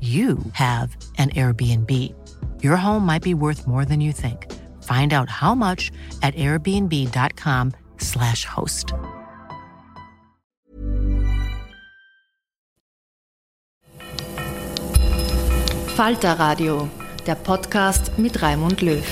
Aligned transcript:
you 0.00 0.36
have 0.52 0.94
an 1.16 1.30
Airbnb. 1.30 1.90
Your 2.62 2.76
home 2.76 3.06
might 3.06 3.22
be 3.22 3.32
worth 3.32 3.66
more 3.66 3.86
than 3.86 4.02
you 4.02 4.12
think. 4.12 4.52
Find 4.82 5.14
out 5.14 5.30
how 5.30 5.54
much 5.54 5.90
at 6.22 6.34
airbnb.com/slash 6.34 8.44
host. 8.44 8.92
Falter 15.96 16.36
Radio, 16.40 16.88
der 17.24 17.36
Podcast 17.36 18.18
mit 18.18 18.42
Raimund 18.42 18.82
Löw. 18.82 19.04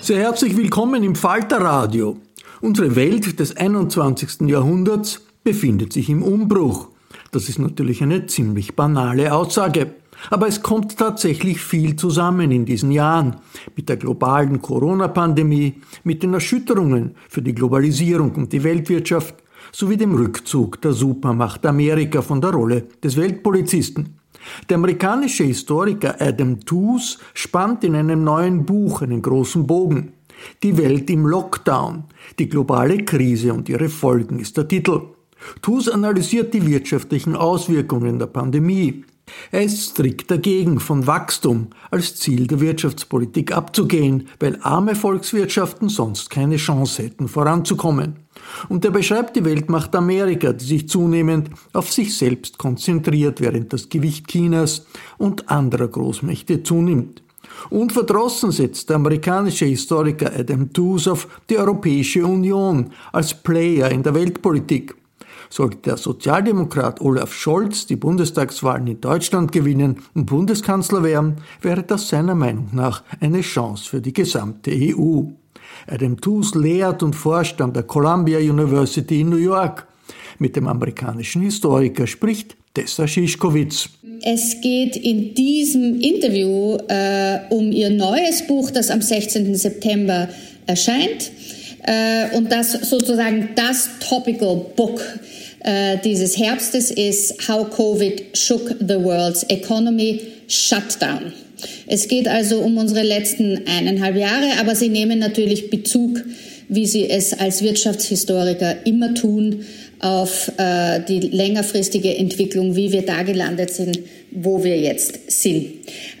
Sehr 0.00 0.20
herzlich 0.20 0.56
willkommen 0.56 1.02
im 1.02 1.14
Falter 1.14 1.60
Radio. 1.60 2.18
Unsere 2.60 2.96
Welt 2.96 3.38
des 3.38 3.56
21. 3.56 4.48
Jahrhunderts 4.48 5.20
befindet 5.44 5.92
sich 5.92 6.08
im 6.08 6.22
Umbruch. 6.22 6.88
Das 7.30 7.48
ist 7.48 7.58
natürlich 7.58 8.02
eine 8.02 8.26
ziemlich 8.26 8.74
banale 8.74 9.34
Aussage. 9.34 9.94
Aber 10.30 10.48
es 10.48 10.62
kommt 10.62 10.96
tatsächlich 10.96 11.60
viel 11.60 11.96
zusammen 11.96 12.50
in 12.50 12.64
diesen 12.64 12.90
Jahren. 12.90 13.36
Mit 13.76 13.90
der 13.90 13.98
globalen 13.98 14.62
Corona-Pandemie, 14.62 15.74
mit 16.04 16.22
den 16.22 16.32
Erschütterungen 16.32 17.14
für 17.28 17.42
die 17.42 17.54
Globalisierung 17.54 18.34
und 18.34 18.52
die 18.52 18.64
Weltwirtschaft 18.64 19.34
sowie 19.72 19.98
dem 19.98 20.14
Rückzug 20.14 20.80
der 20.80 20.92
Supermacht 20.92 21.66
Amerika 21.66 22.22
von 22.22 22.40
der 22.40 22.52
Rolle 22.52 22.84
des 23.04 23.16
Weltpolizisten. 23.18 24.18
Der 24.70 24.76
amerikanische 24.76 25.44
Historiker 25.44 26.16
Adam 26.18 26.60
Tooze 26.60 27.18
spannt 27.34 27.84
in 27.84 27.94
einem 27.94 28.24
neuen 28.24 28.64
Buch 28.64 29.02
einen 29.02 29.20
großen 29.20 29.66
Bogen. 29.66 30.12
Die 30.62 30.76
Welt 30.76 31.10
im 31.10 31.26
Lockdown, 31.26 32.04
die 32.38 32.48
globale 32.48 33.04
Krise 33.04 33.52
und 33.52 33.68
ihre 33.68 33.88
Folgen 33.88 34.38
ist 34.38 34.56
der 34.56 34.68
Titel. 34.68 35.02
TUS 35.62 35.88
analysiert 35.88 36.54
die 36.54 36.66
wirtschaftlichen 36.66 37.36
Auswirkungen 37.36 38.18
der 38.18 38.26
Pandemie. 38.26 39.04
Er 39.50 39.62
ist 39.62 39.90
strikt 39.90 40.30
dagegen, 40.30 40.78
von 40.78 41.06
Wachstum 41.06 41.68
als 41.90 42.14
Ziel 42.16 42.46
der 42.46 42.60
Wirtschaftspolitik 42.60 43.52
abzugehen, 43.52 44.28
weil 44.38 44.58
arme 44.62 44.94
Volkswirtschaften 44.94 45.88
sonst 45.88 46.30
keine 46.30 46.56
Chance 46.56 47.02
hätten, 47.02 47.26
voranzukommen. 47.26 48.16
Und 48.68 48.84
er 48.84 48.92
beschreibt 48.92 49.34
die 49.34 49.44
Weltmacht 49.44 49.94
Amerika, 49.96 50.52
die 50.52 50.64
sich 50.64 50.88
zunehmend 50.88 51.50
auf 51.72 51.92
sich 51.92 52.16
selbst 52.16 52.58
konzentriert, 52.58 53.40
während 53.40 53.72
das 53.72 53.88
Gewicht 53.88 54.28
Chinas 54.28 54.86
und 55.18 55.50
anderer 55.50 55.88
Großmächte 55.88 56.62
zunimmt. 56.62 57.22
Unverdrossen 57.70 58.52
setzt 58.52 58.88
der 58.88 58.96
amerikanische 58.96 59.66
Historiker 59.66 60.32
Adam 60.36 60.68
auf 60.76 61.28
die 61.50 61.58
Europäische 61.58 62.24
Union 62.24 62.92
als 63.12 63.34
Player 63.34 63.90
in 63.90 64.02
der 64.02 64.14
Weltpolitik. 64.14 64.94
Sollte 65.48 65.78
der 65.78 65.96
Sozialdemokrat 65.96 67.00
Olaf 67.00 67.32
Scholz 67.32 67.86
die 67.86 67.96
Bundestagswahlen 67.96 68.86
in 68.86 69.00
Deutschland 69.00 69.52
gewinnen 69.52 70.02
und 70.14 70.26
Bundeskanzler 70.26 71.02
werden, 71.02 71.36
wäre 71.60 71.82
das 71.82 72.08
seiner 72.08 72.34
Meinung 72.34 72.70
nach 72.72 73.02
eine 73.20 73.42
Chance 73.42 73.88
für 73.88 74.00
die 74.00 74.12
gesamte 74.12 74.72
EU. 74.72 75.22
Adam 75.86 76.20
Tooze 76.20 76.58
lehrt 76.58 77.02
und 77.02 77.14
forscht 77.14 77.60
an 77.60 77.72
der 77.72 77.84
Columbia 77.84 78.38
University 78.38 79.20
in 79.20 79.30
New 79.30 79.36
York. 79.36 79.86
Mit 80.38 80.56
dem 80.56 80.66
amerikanischen 80.66 81.42
Historiker 81.42 82.06
spricht 82.06 82.56
Tessa 82.76 83.08
Schischkowitz. 83.08 83.88
Es 84.22 84.60
geht 84.60 84.96
in 84.96 85.32
diesem 85.32 85.98
Interview 85.98 86.76
äh, 86.88 87.38
um 87.48 87.72
ihr 87.72 87.88
neues 87.88 88.46
Buch, 88.46 88.70
das 88.70 88.90
am 88.90 89.00
16. 89.00 89.54
September 89.54 90.28
erscheint. 90.66 91.30
Äh, 91.84 92.36
und 92.36 92.52
das 92.52 92.72
sozusagen 92.72 93.48
das 93.54 93.88
Topical 94.06 94.66
Book 94.76 95.00
äh, 95.60 95.96
dieses 96.04 96.36
Herbstes 96.36 96.90
ist 96.90 97.48
How 97.48 97.70
Covid 97.74 98.36
Shook 98.36 98.76
the 98.80 99.02
World's 99.02 99.44
Economy 99.44 100.20
Shutdown. 100.46 101.32
Es 101.86 102.08
geht 102.08 102.28
also 102.28 102.58
um 102.58 102.76
unsere 102.76 103.04
letzten 103.04 103.62
eineinhalb 103.66 104.16
Jahre, 104.16 104.60
aber 104.60 104.74
sie 104.74 104.90
nehmen 104.90 105.18
natürlich 105.18 105.70
Bezug, 105.70 106.22
wie 106.68 106.84
sie 106.84 107.08
es 107.08 107.32
als 107.32 107.62
Wirtschaftshistoriker 107.62 108.84
immer 108.84 109.14
tun, 109.14 109.64
auf 110.00 110.52
äh, 110.58 111.00
die 111.08 111.20
längerfristige 111.20 112.16
Entwicklung, 112.16 112.76
wie 112.76 112.92
wir 112.92 113.02
da 113.02 113.22
gelandet 113.22 113.70
sind, 113.70 113.98
wo 114.30 114.62
wir 114.62 114.78
jetzt 114.78 115.30
sind. 115.30 115.72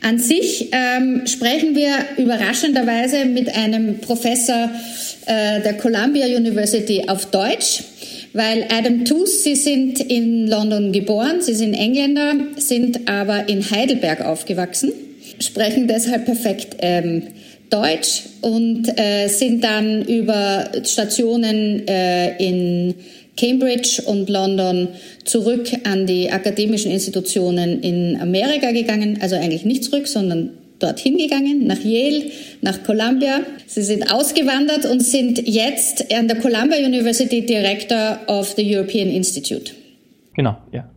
An 0.02 0.18
sich 0.18 0.70
ähm, 0.72 1.26
sprechen 1.26 1.74
wir 1.74 1.92
überraschenderweise 2.16 3.26
mit 3.26 3.54
einem 3.54 3.98
Professor 3.98 4.70
äh, 5.26 5.60
der 5.60 5.74
Columbia 5.74 6.26
University 6.26 7.04
auf 7.06 7.26
Deutsch, 7.26 7.82
weil 8.32 8.66
Adam 8.70 9.04
Tooze, 9.04 9.42
Sie 9.42 9.54
sind 9.56 10.00
in 10.00 10.46
London 10.46 10.92
geboren, 10.92 11.40
Sie 11.40 11.54
sind 11.54 11.74
Engländer, 11.74 12.34
sind 12.56 13.08
aber 13.08 13.48
in 13.48 13.70
Heidelberg 13.70 14.24
aufgewachsen, 14.24 14.92
sprechen 15.40 15.86
deshalb 15.86 16.24
perfekt 16.24 16.76
ähm, 16.78 17.24
Deutsch 17.70 18.22
und 18.42 18.86
äh, 18.98 19.28
sind 19.28 19.64
dann 19.64 20.04
über 20.04 20.70
Stationen 20.84 21.86
äh, 21.88 22.36
in 22.36 22.94
Cambridge 23.36 24.02
und 24.04 24.28
London 24.28 24.88
zurück 25.24 25.68
an 25.84 26.06
die 26.06 26.30
akademischen 26.30 26.90
Institutionen 26.90 27.82
in 27.82 28.18
Amerika 28.20 28.72
gegangen, 28.72 29.18
also 29.20 29.36
eigentlich 29.36 29.64
nicht 29.64 29.84
zurück, 29.84 30.06
sondern 30.06 30.50
dorthin 30.78 31.16
gegangen, 31.16 31.66
nach 31.66 31.82
Yale, 31.82 32.24
nach 32.60 32.82
Columbia. 32.82 33.40
Sie 33.66 33.82
sind 33.82 34.12
ausgewandert 34.12 34.84
und 34.86 35.00
sind 35.00 35.46
jetzt 35.46 36.12
an 36.12 36.28
der 36.28 36.38
Columbia 36.38 36.78
University 36.78 37.44
Director 37.44 38.20
of 38.26 38.54
the 38.56 38.76
European 38.76 39.08
Institute. 39.08 39.72
Genau, 40.34 40.56
ja. 40.72 40.90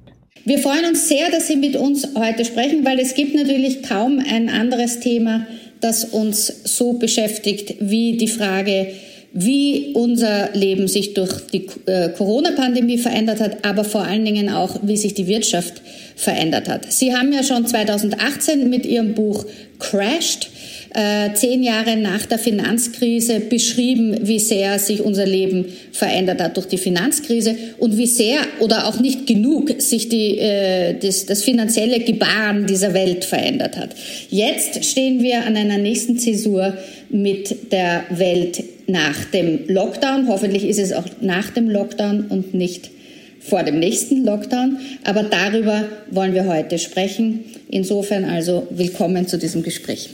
Wir 0.45 0.59
freuen 0.59 0.85
uns 0.85 1.07
sehr, 1.07 1.29
dass 1.29 1.47
Sie 1.47 1.57
mit 1.57 1.75
uns 1.75 2.09
heute 2.15 2.45
sprechen, 2.45 2.85
weil 2.85 2.99
es 2.99 3.13
gibt 3.13 3.35
natürlich 3.35 3.83
kaum 3.83 4.19
ein 4.19 4.49
anderes 4.49 4.99
Thema, 4.99 5.45
das 5.79 6.05
uns 6.05 6.47
so 6.63 6.93
beschäftigt 6.93 7.75
wie 7.79 8.17
die 8.17 8.27
Frage, 8.27 8.87
wie 9.31 9.91
unser 9.93 10.49
Leben 10.53 10.87
sich 10.87 11.13
durch 11.13 11.47
die 11.53 11.67
äh, 11.85 12.09
Corona-Pandemie 12.09 12.97
verändert 12.97 13.39
hat, 13.39 13.63
aber 13.63 13.83
vor 13.83 14.01
allen 14.01 14.25
Dingen 14.25 14.49
auch, 14.49 14.79
wie 14.81 14.97
sich 14.97 15.13
die 15.13 15.27
Wirtschaft 15.27 15.81
verändert 16.15 16.67
hat. 16.67 16.91
Sie 16.91 17.13
haben 17.15 17.31
ja 17.31 17.43
schon 17.43 17.65
2018 17.65 18.69
mit 18.69 18.85
Ihrem 18.85 19.13
Buch 19.13 19.45
Crashed 19.77 20.49
äh, 20.93 21.33
zehn 21.35 21.61
Jahre 21.63 21.95
nach 21.95 22.25
der 22.25 22.39
Finanzkrise 22.39 23.39
beschrieben, 23.39 24.17
wie 24.23 24.39
sehr 24.39 24.79
sich 24.79 25.01
unser 25.01 25.25
Leben 25.25 25.65
verändert 25.91 26.41
hat 26.41 26.57
durch 26.57 26.67
die 26.67 26.77
Finanzkrise 26.77 27.55
und 27.77 27.97
wie 27.97 28.07
sehr 28.07 28.39
oder 28.59 28.87
auch 28.87 28.99
nicht 28.99 29.27
genug 29.27 29.81
sich 29.81 30.09
die, 30.09 30.39
äh, 30.39 30.95
das, 30.99 31.27
das 31.27 31.43
finanzielle 31.43 31.99
Gebaren 31.99 32.65
dieser 32.65 32.93
Welt 32.93 33.23
verändert 33.23 33.77
hat. 33.77 33.91
Jetzt 34.29 34.83
stehen 34.83 35.21
wir 35.21 35.45
an 35.45 35.55
einer 35.55 35.77
nächsten 35.77 36.17
Zäsur 36.17 36.75
mit 37.09 37.71
der 37.71 38.05
Welt 38.09 38.63
nach 38.89 39.25
dem 39.25 39.67
Lockdown. 39.67 40.27
Hoffentlich 40.27 40.65
ist 40.65 40.79
es 40.79 40.93
auch 40.93 41.05
nach 41.21 41.49
dem 41.51 41.69
Lockdown 41.69 42.25
und 42.29 42.53
nicht 42.53 42.91
vor 43.39 43.63
dem 43.63 43.79
nächsten 43.79 44.25
Lockdown. 44.25 44.77
Aber 45.03 45.23
darüber 45.23 45.85
wollen 46.11 46.33
wir 46.33 46.45
heute 46.45 46.77
sprechen. 46.77 47.45
Insofern 47.69 48.25
also 48.25 48.67
willkommen 48.71 49.27
zu 49.27 49.37
diesem 49.37 49.63
Gespräch. 49.63 50.09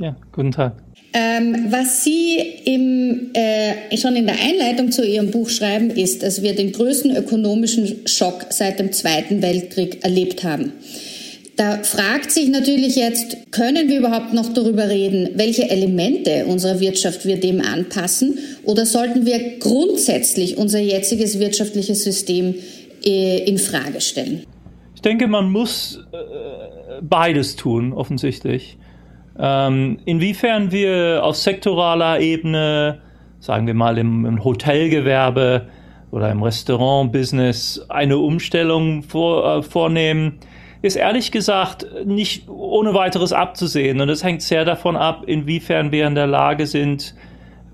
Ja, 0.00 0.16
guten 0.32 0.52
Tag. 0.52 0.74
Ähm, 1.14 1.66
was 1.70 2.04
Sie 2.04 2.38
im, 2.64 3.30
äh, 3.32 3.96
schon 3.96 4.14
in 4.14 4.26
der 4.26 4.36
Einleitung 4.40 4.92
zu 4.92 5.04
Ihrem 5.04 5.30
Buch 5.30 5.48
schreiben, 5.48 5.90
ist, 5.90 6.22
dass 6.22 6.42
wir 6.42 6.54
den 6.54 6.72
größten 6.72 7.16
ökonomischen 7.16 8.06
Schock 8.06 8.46
seit 8.50 8.78
dem 8.78 8.92
Zweiten 8.92 9.40
Weltkrieg 9.40 10.04
erlebt 10.04 10.44
haben. 10.44 10.74
Da 11.58 11.82
fragt 11.82 12.30
sich 12.30 12.50
natürlich 12.50 12.94
jetzt, 12.94 13.50
können 13.50 13.88
wir 13.88 13.98
überhaupt 13.98 14.32
noch 14.32 14.54
darüber 14.54 14.88
reden, 14.88 15.30
welche 15.34 15.68
Elemente 15.68 16.46
unserer 16.46 16.78
Wirtschaft 16.78 17.26
wir 17.26 17.40
dem 17.40 17.60
anpassen 17.60 18.38
oder 18.62 18.86
sollten 18.86 19.26
wir 19.26 19.58
grundsätzlich 19.58 20.56
unser 20.56 20.78
jetziges 20.78 21.40
wirtschaftliches 21.40 22.04
System 22.04 22.54
äh, 23.04 23.38
in 23.38 23.58
Frage 23.58 24.00
stellen? 24.00 24.44
Ich 24.94 25.02
denke, 25.02 25.26
man 25.26 25.50
muss 25.50 26.00
äh, 26.12 27.02
beides 27.02 27.56
tun, 27.56 27.92
offensichtlich. 27.92 28.78
Ähm, 29.36 29.98
inwiefern 30.04 30.70
wir 30.70 31.24
auf 31.24 31.34
sektoraler 31.34 32.20
Ebene, 32.20 33.00
sagen 33.40 33.66
wir 33.66 33.74
mal 33.74 33.98
im, 33.98 34.44
Hotelgewerbe 34.44 35.66
oder 36.12 36.30
im 36.30 36.40
Restaurantbusiness, 36.40 37.84
eine 37.88 38.18
Umstellung 38.18 39.02
äh, 39.02 39.62
vornehmen, 39.62 40.38
ist 40.82 40.96
ehrlich 40.96 41.32
gesagt 41.32 41.86
nicht 42.04 42.48
ohne 42.48 42.94
weiteres 42.94 43.32
abzusehen. 43.32 44.00
Und 44.00 44.08
es 44.08 44.22
hängt 44.22 44.42
sehr 44.42 44.64
davon 44.64 44.96
ab, 44.96 45.24
inwiefern 45.26 45.92
wir 45.92 46.06
in 46.06 46.14
der 46.14 46.26
Lage 46.26 46.66
sind, 46.66 47.14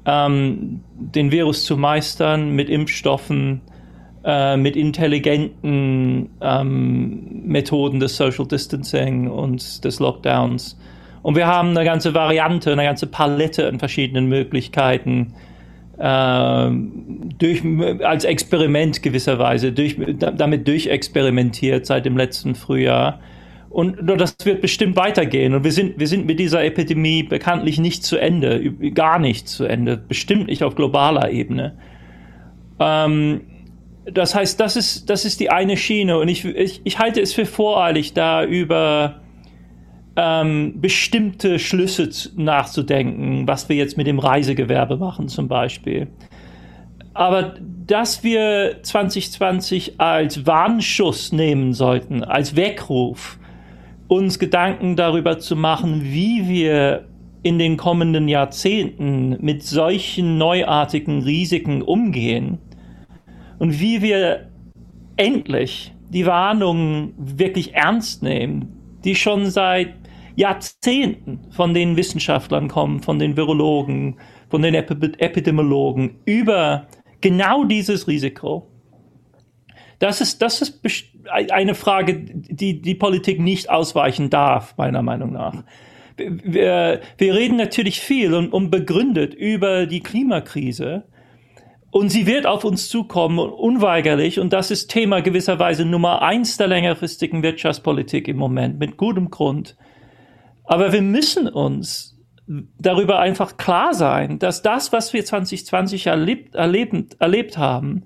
ähm, 0.07 0.81
den 0.97 1.31
Virus 1.31 1.65
zu 1.65 1.77
meistern 1.77 2.51
mit 2.51 2.69
Impfstoffen, 2.69 3.61
äh, 4.25 4.57
mit 4.57 4.77
intelligenten 4.77 6.31
ähm, 6.41 7.43
Methoden 7.45 8.01
des 8.01 8.17
Social 8.17 8.47
Distancing 8.47 9.31
und 9.31 9.85
des 9.85 10.01
Lockdowns. 10.01 10.79
Und 11.23 11.37
wir 11.37 11.47
haben 11.47 11.71
eine 11.71 11.85
ganze 11.85 12.15
Variante, 12.15 12.73
eine 12.73 12.85
ganze 12.85 13.07
Palette 13.07 13.67
an 13.69 13.79
verschiedenen 13.79 14.27
Möglichkeiten, 14.27 15.35
durch, 15.97 17.63
als 18.03 18.25
Experiment 18.25 19.03
gewisserweise, 19.03 19.73
durch, 19.73 19.97
damit 20.19 20.67
durchexperimentiert 20.67 21.87
seit 21.87 22.05
dem 22.05 22.17
letzten 22.17 22.55
Frühjahr. 22.55 23.21
Und 23.71 23.97
das 24.03 24.37
wird 24.45 24.61
bestimmt 24.61 24.97
weitergehen. 24.97 25.55
Und 25.55 25.65
wir 25.65 25.73
sind, 25.73 25.99
wir 25.99 26.07
sind 26.07 26.27
mit 26.27 26.39
dieser 26.39 26.65
Epidemie 26.65 27.25
bekanntlich 27.25 27.79
nicht 27.79 28.05
zu 28.05 28.17
Ende, 28.17 28.73
gar 28.93 29.19
nicht 29.19 29.49
zu 29.49 29.65
Ende, 29.65 29.97
bestimmt 29.97 30.47
nicht 30.47 30.63
auf 30.63 30.77
globaler 30.77 31.31
Ebene. 31.31 31.77
Ähm, 32.79 33.41
das 34.05 34.35
heißt, 34.35 34.61
das 34.61 34.77
ist, 34.77 35.11
das 35.11 35.25
ist 35.25 35.41
die 35.41 35.51
eine 35.51 35.77
Schiene. 35.77 36.19
Und 36.19 36.29
ich, 36.29 36.45
ich, 36.45 36.83
ich 36.85 36.99
halte 36.99 37.21
es 37.21 37.33
für 37.33 37.47
voreilig, 37.47 38.13
da 38.13 38.45
über 38.45 39.21
ähm, 40.17 40.81
bestimmte 40.81 41.59
Schlüsse 41.59 42.09
nachzudenken, 42.37 43.47
was 43.49 43.69
wir 43.69 43.77
jetzt 43.77 43.97
mit 43.97 44.07
dem 44.07 44.19
Reisegewerbe 44.19 44.97
machen 44.97 45.29
zum 45.29 45.49
Beispiel. 45.49 46.09
Aber 47.15 47.55
dass 47.87 48.25
wir 48.25 48.79
2020 48.83 50.01
als 50.01 50.47
Warnschuss 50.47 51.33
nehmen 51.33 51.73
sollten, 51.73 52.25
als 52.25 52.57
Weckruf, 52.57 53.39
uns 54.09 54.39
Gedanken 54.39 54.97
darüber 54.97 55.39
zu 55.39 55.57
machen, 55.57 56.03
wie 56.05 56.49
wir 56.49 57.07
in 57.43 57.59
den 57.59 57.77
kommenden 57.77 58.27
Jahrzehnten 58.27 59.37
mit 59.41 59.63
solchen 59.63 60.39
neuartigen 60.39 61.23
Risiken 61.23 61.83
umgehen 61.83 62.59
und 63.59 63.81
wie 63.81 64.03
wir 64.03 64.49
endlich 65.17 65.93
die 66.09 66.27
Warnungen 66.27 67.13
wirklich 67.19 67.75
ernst 67.75 68.23
nehmen, 68.23 68.73
die 69.05 69.15
schon 69.15 69.47
seit 69.47 69.95
Jahrzehnten 70.37 71.41
von 71.51 71.75
den 71.75 71.97
Wissenschaftlern 71.97 72.69
kommen, 72.69 73.01
von 73.01 73.19
den 73.19 73.37
Virologen, 73.37 74.19
von 74.49 74.63
den 74.63 74.75
Epidemiologen 74.75 76.17
über 76.25 76.87
genau 77.21 77.65
dieses 77.65 78.09
Risiko. 78.09 78.69
Das 79.99 80.21
ist, 80.21 80.43
das 80.43 80.61
ist 80.61 80.81
eine 81.31 81.75
Frage, 81.75 82.25
die 82.25 82.83
die 82.83 82.95
Politik 82.95 83.41
nicht 83.41 83.71
ausweichen 83.71 84.29
darf, 84.29 84.77
meiner 84.77 85.03
Meinung 85.03 85.33
nach. 85.33 85.63
Wir, 86.17 87.01
wir 87.17 87.35
reden 87.35 87.57
natürlich 87.57 88.01
viel 88.01 88.35
und, 88.35 88.53
und 88.53 88.71
begründet 88.71 89.35
über 89.35 89.87
die 89.87 90.01
Klimakrise. 90.01 91.05
Und 91.91 92.09
sie 92.09 92.27
wird 92.27 92.45
auf 92.45 92.65
uns 92.65 92.89
zukommen, 92.89 93.39
unweigerlich. 93.39 94.41
Und 94.41 94.53
das 94.53 94.73
ist 94.73 94.89
Thema 94.89 95.23
gewisserweise 95.23 95.85
Nummer 95.85 96.23
eins 96.23 96.57
der 96.57 96.67
längerfristigen 96.67 97.43
Wirtschaftspolitik 97.43 98.27
im 98.27 98.37
Moment, 98.37 98.81
mit 98.81 98.97
gutem 98.97 99.31
Grund. 99.31 99.77
Aber 100.65 100.93
wir 100.93 101.03
müssen 101.03 101.49
uns 101.49 102.19
darüber 102.79 103.21
einfach 103.21 103.57
klar 103.57 103.95
sein, 103.95 104.39
dass 104.39 104.63
das, 104.63 104.93
was 104.93 105.13
wir 105.13 105.25
2020 105.25 106.07
erlebt, 106.07 106.55
erlebt, 106.55 107.17
erlebt 107.19 107.59
haben, 107.59 108.05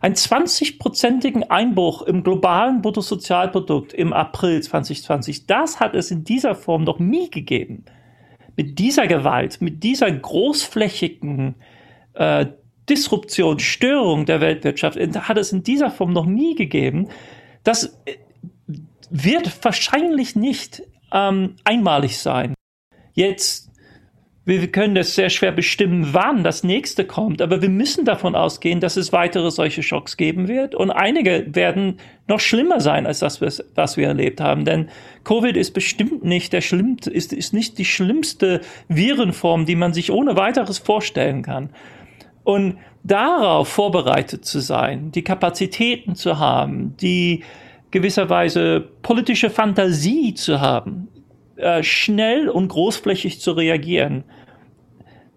einen 0.00 0.14
20-prozentigen 0.14 1.44
Einbruch 1.44 2.02
im 2.02 2.22
globalen 2.22 2.82
Bruttosozialprodukt 2.82 3.92
im 3.94 4.12
April 4.12 4.62
2020, 4.62 5.46
das 5.46 5.80
hat 5.80 5.94
es 5.94 6.10
in 6.10 6.22
dieser 6.24 6.54
Form 6.54 6.84
noch 6.84 6.98
nie 6.98 7.30
gegeben. 7.30 7.86
Mit 8.56 8.78
dieser 8.78 9.06
Gewalt, 9.06 9.60
mit 9.60 9.82
dieser 9.82 10.10
großflächigen 10.10 11.56
äh, 12.14 12.46
Disruption, 12.88 13.58
Störung 13.58 14.26
der 14.26 14.40
Weltwirtschaft 14.40 14.98
hat 14.98 15.38
es 15.38 15.52
in 15.52 15.62
dieser 15.62 15.90
Form 15.90 16.12
noch 16.12 16.26
nie 16.26 16.54
gegeben. 16.54 17.08
Das 17.64 17.98
äh, 18.04 18.16
wird 19.10 19.64
wahrscheinlich 19.64 20.36
nicht 20.36 20.82
ähm, 21.16 21.56
einmalig 21.64 22.18
sein. 22.18 22.54
Jetzt, 23.14 23.72
wir 24.44 24.70
können 24.70 24.94
das 24.94 25.14
sehr 25.14 25.30
schwer 25.30 25.50
bestimmen, 25.50 26.10
wann 26.12 26.44
das 26.44 26.62
nächste 26.62 27.04
kommt, 27.06 27.40
aber 27.40 27.62
wir 27.62 27.70
müssen 27.70 28.04
davon 28.04 28.36
ausgehen, 28.36 28.80
dass 28.80 28.96
es 28.96 29.12
weitere 29.12 29.50
solche 29.50 29.82
Schocks 29.82 30.16
geben 30.16 30.46
wird 30.46 30.74
und 30.74 30.90
einige 30.90 31.46
werden 31.48 31.98
noch 32.28 32.40
schlimmer 32.40 32.80
sein 32.80 33.06
als 33.06 33.20
das, 33.20 33.40
was 33.40 33.96
wir 33.96 34.06
erlebt 34.06 34.40
haben. 34.40 34.64
Denn 34.64 34.90
Covid 35.24 35.56
ist 35.56 35.72
bestimmt 35.72 36.24
nicht 36.24 36.52
der 36.52 36.60
schlimmste, 36.60 37.10
ist, 37.10 37.32
ist 37.32 37.54
nicht 37.54 37.78
die 37.78 37.86
schlimmste 37.86 38.60
Virenform, 38.88 39.64
die 39.64 39.76
man 39.76 39.94
sich 39.94 40.12
ohne 40.12 40.36
weiteres 40.36 40.78
vorstellen 40.78 41.42
kann. 41.42 41.70
Und 42.44 42.76
darauf 43.02 43.68
vorbereitet 43.68 44.44
zu 44.44 44.60
sein, 44.60 45.10
die 45.10 45.22
Kapazitäten 45.22 46.14
zu 46.14 46.38
haben, 46.38 46.96
die 46.98 47.42
gewisserweise 47.96 48.88
politische 49.00 49.48
Fantasie 49.48 50.34
zu 50.34 50.60
haben, 50.60 51.08
äh, 51.56 51.82
schnell 51.82 52.50
und 52.50 52.68
großflächig 52.68 53.40
zu 53.40 53.52
reagieren. 53.52 54.24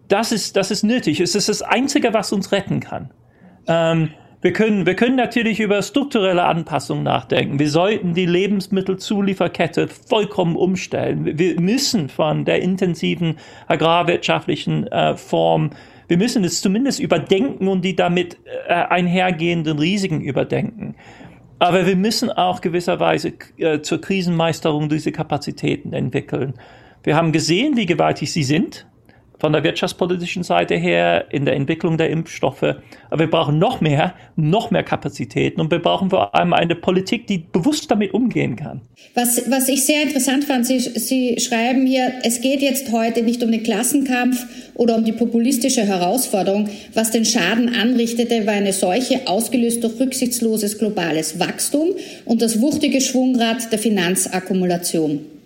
Das 0.10 0.34
ist, 0.34 0.58
das 0.58 0.70
ist 0.70 0.84
nötig. 0.84 1.22
Es 1.22 1.36
ist 1.36 1.48
das 1.48 1.62
Einzige, 1.62 2.14
was 2.14 2.34
uns 2.34 2.52
retten 2.52 2.82
kann. 2.82 3.12
Ähm, 3.66 4.10
wir 4.42 4.52
können, 4.52 4.86
wir 4.86 4.96
können 4.96 5.16
natürlich 5.16 5.62
über 5.62 5.82
strukturelle 5.82 6.44
Anpassungen 6.44 7.04
nachdenken. 7.06 7.60
Wir 7.60 7.70
sollten 7.70 8.14
die 8.14 8.26
Lebensmittelzulieferkette 8.26 9.88
vollkommen 9.88 10.58
umstellen. 10.58 11.38
Wir 11.38 11.62
müssen 11.62 12.10
von 12.10 12.44
der 12.44 12.62
intensiven 12.62 13.38
agrarwirtschaftlichen 13.68 14.86
äh, 14.88 15.16
Form, 15.16 15.70
wir 16.10 16.18
müssen 16.18 16.44
es 16.44 16.60
zumindest 16.60 17.00
überdenken 17.00 17.70
und 17.70 17.86
die 17.86 17.96
damit 17.96 18.38
äh, 18.68 18.74
einhergehenden 18.74 19.78
Risiken 19.80 20.20
überdenken. 20.20 20.96
Aber 21.60 21.86
wir 21.86 21.96
müssen 21.96 22.32
auch 22.32 22.62
gewisserweise 22.62 23.34
äh, 23.58 23.82
zur 23.82 24.02
Krisenmeisterung 24.02 24.90
diese 24.90 25.12
Kapazitäten 25.12 25.94
entwickeln. 25.94 26.54
Wir 27.04 27.16
haben 27.16 27.32
gesehen, 27.32 27.76
wie 27.76 27.86
gewaltig 27.86 28.32
sie 28.32 28.44
sind. 28.44 28.88
Von 29.40 29.54
der 29.54 29.64
wirtschaftspolitischen 29.64 30.44
Seite 30.44 30.76
her, 30.76 31.26
in 31.32 31.46
der 31.46 31.56
Entwicklung 31.56 31.98
der 31.98 32.10
Impfstoffe. 32.10 32.62
Aber 33.10 33.20
wir 33.20 33.30
brauchen 33.30 33.58
noch 33.58 33.82
mehr, 33.82 34.14
noch 34.36 34.70
mehr 34.70 34.84
Kapazitäten 34.84 35.62
und 35.62 35.72
wir 35.72 35.80
brauchen 35.80 36.10
vor 36.10 36.36
allem 36.36 36.54
eine 36.54 36.76
Politik, 36.76 37.26
die 37.28 37.38
bewusst 37.38 37.90
damit 37.90 38.14
umgehen 38.14 38.58
kann. 38.58 38.82
Was, 39.16 39.50
was 39.50 39.70
ich 39.70 39.86
sehr 39.86 40.04
interessant 40.04 40.44
fand, 40.44 40.66
Sie, 40.66 40.80
Sie 40.80 41.40
schreiben 41.40 41.86
hier, 41.86 42.12
es 42.24 42.42
geht 42.42 42.62
jetzt 42.62 42.92
heute 42.92 43.24
nicht 43.24 43.42
um 43.42 43.52
den 43.52 43.64
Klassenkampf 43.64 44.46
oder 44.76 44.98
um 44.98 45.06
die 45.06 45.14
populistische 45.14 45.82
Herausforderung. 45.82 46.70
Was 46.94 47.12
den 47.12 47.26
Schaden 47.26 47.70
anrichtete, 47.70 48.46
war 48.46 48.54
eine 48.54 48.74
Seuche, 48.74 49.22
ausgelöst 49.26 49.84
durch 49.84 50.00
rücksichtsloses 50.00 50.78
globales 50.78 51.40
Wachstum 51.40 51.90
und 52.26 52.42
das 52.42 52.62
wuchtige 52.62 53.00
Schwungrad 53.00 53.72
der 53.72 53.80
Finanzakkumulation. 53.80 55.39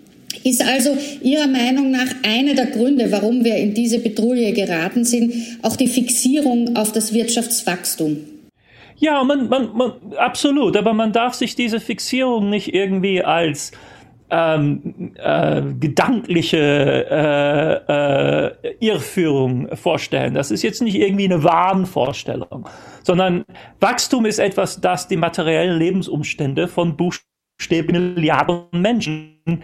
Ist 0.43 0.61
also 0.61 0.97
Ihrer 1.21 1.47
Meinung 1.47 1.91
nach 1.91 2.07
einer 2.23 2.53
der 2.53 2.67
Gründe, 2.67 3.11
warum 3.11 3.45
wir 3.45 3.55
in 3.55 3.73
diese 3.73 3.99
Petrouille 3.99 4.53
geraten 4.53 5.05
sind, 5.05 5.33
auch 5.61 5.75
die 5.75 5.87
Fixierung 5.87 6.75
auf 6.75 6.91
das 6.91 7.13
Wirtschaftswachstum? 7.13 8.17
Ja, 8.97 9.23
man, 9.23 9.49
man, 9.49 9.75
man, 9.75 9.91
absolut. 10.17 10.77
Aber 10.77 10.93
man 10.93 11.11
darf 11.11 11.33
sich 11.33 11.55
diese 11.55 11.79
Fixierung 11.79 12.49
nicht 12.49 12.73
irgendwie 12.73 13.23
als 13.23 13.71
ähm, 14.29 15.13
äh, 15.15 15.61
gedankliche 15.79 16.57
äh, 17.87 18.67
äh, 18.67 18.75
Irrführung 18.79 19.75
vorstellen. 19.75 20.33
Das 20.33 20.51
ist 20.51 20.63
jetzt 20.63 20.81
nicht 20.81 20.95
irgendwie 20.95 21.25
eine 21.25 21.43
Wahnvorstellung, 21.43 22.67
sondern 23.03 23.45
Wachstum 23.79 24.25
ist 24.25 24.39
etwas, 24.39 24.81
das 24.81 25.07
die 25.07 25.17
materiellen 25.17 25.77
Lebensumstände 25.77 26.67
von 26.67 26.97
buchstäblichen 26.97 28.15
Milliarden 28.15 28.63
Menschen 28.71 29.63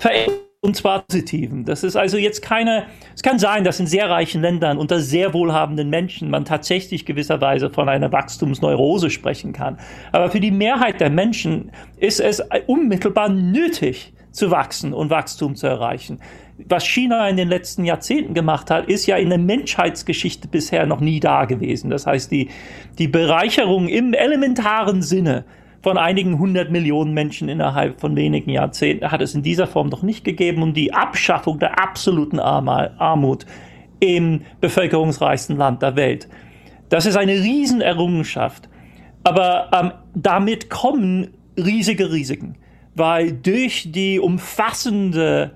verändert 0.00 0.40
und 0.62 0.76
zwar 0.76 1.02
positiven. 1.06 1.64
Das 1.64 1.82
ist 1.84 1.96
also 1.96 2.18
jetzt 2.18 2.42
keine, 2.42 2.84
es 3.14 3.22
kann 3.22 3.38
sein, 3.38 3.64
dass 3.64 3.80
in 3.80 3.86
sehr 3.86 4.10
reichen 4.10 4.42
Ländern 4.42 4.76
unter 4.76 5.00
sehr 5.00 5.32
wohlhabenden 5.32 5.88
Menschen 5.88 6.28
man 6.28 6.44
tatsächlich 6.44 7.06
gewisserweise 7.06 7.70
von 7.70 7.88
einer 7.88 8.12
Wachstumsneurose 8.12 9.08
sprechen 9.08 9.54
kann. 9.54 9.78
Aber 10.12 10.30
für 10.30 10.40
die 10.40 10.50
Mehrheit 10.50 11.00
der 11.00 11.08
Menschen 11.08 11.72
ist 11.96 12.20
es 12.20 12.42
unmittelbar 12.66 13.30
nötig 13.30 14.12
zu 14.32 14.50
wachsen 14.50 14.92
und 14.92 15.08
Wachstum 15.10 15.56
zu 15.56 15.66
erreichen. 15.66 16.20
Was 16.68 16.86
China 16.86 17.26
in 17.28 17.38
den 17.38 17.48
letzten 17.48 17.86
Jahrzehnten 17.86 18.34
gemacht 18.34 18.70
hat, 18.70 18.86
ist 18.86 19.06
ja 19.06 19.16
in 19.16 19.30
der 19.30 19.38
Menschheitsgeschichte 19.38 20.46
bisher 20.46 20.84
noch 20.84 21.00
nie 21.00 21.20
da 21.20 21.46
gewesen. 21.46 21.88
Das 21.88 22.06
heißt, 22.06 22.30
die, 22.30 22.50
die 22.98 23.08
Bereicherung 23.08 23.88
im 23.88 24.12
elementaren 24.12 25.00
Sinne 25.00 25.46
von 25.82 25.96
einigen 25.96 26.38
hundert 26.38 26.70
Millionen 26.70 27.14
Menschen 27.14 27.48
innerhalb 27.48 28.00
von 28.00 28.14
wenigen 28.16 28.50
Jahrzehnten 28.50 29.10
hat 29.10 29.22
es 29.22 29.34
in 29.34 29.42
dieser 29.42 29.66
Form 29.66 29.88
noch 29.88 30.02
nicht 30.02 30.24
gegeben 30.24 30.62
und 30.62 30.76
die 30.76 30.92
Abschaffung 30.92 31.58
der 31.58 31.82
absoluten 31.82 32.38
Armut 32.38 33.46
im 33.98 34.42
bevölkerungsreichsten 34.60 35.56
Land 35.56 35.82
der 35.82 35.96
Welt. 35.96 36.28
Das 36.88 37.06
ist 37.06 37.16
eine 37.16 37.32
Riesenerrungenschaft. 37.32 38.68
Aber 39.22 39.70
ähm, 39.72 39.92
damit 40.14 40.70
kommen 40.70 41.28
riesige 41.56 42.10
Risiken, 42.10 42.56
weil 42.94 43.32
durch 43.32 43.92
die 43.92 44.18
umfassende 44.18 45.52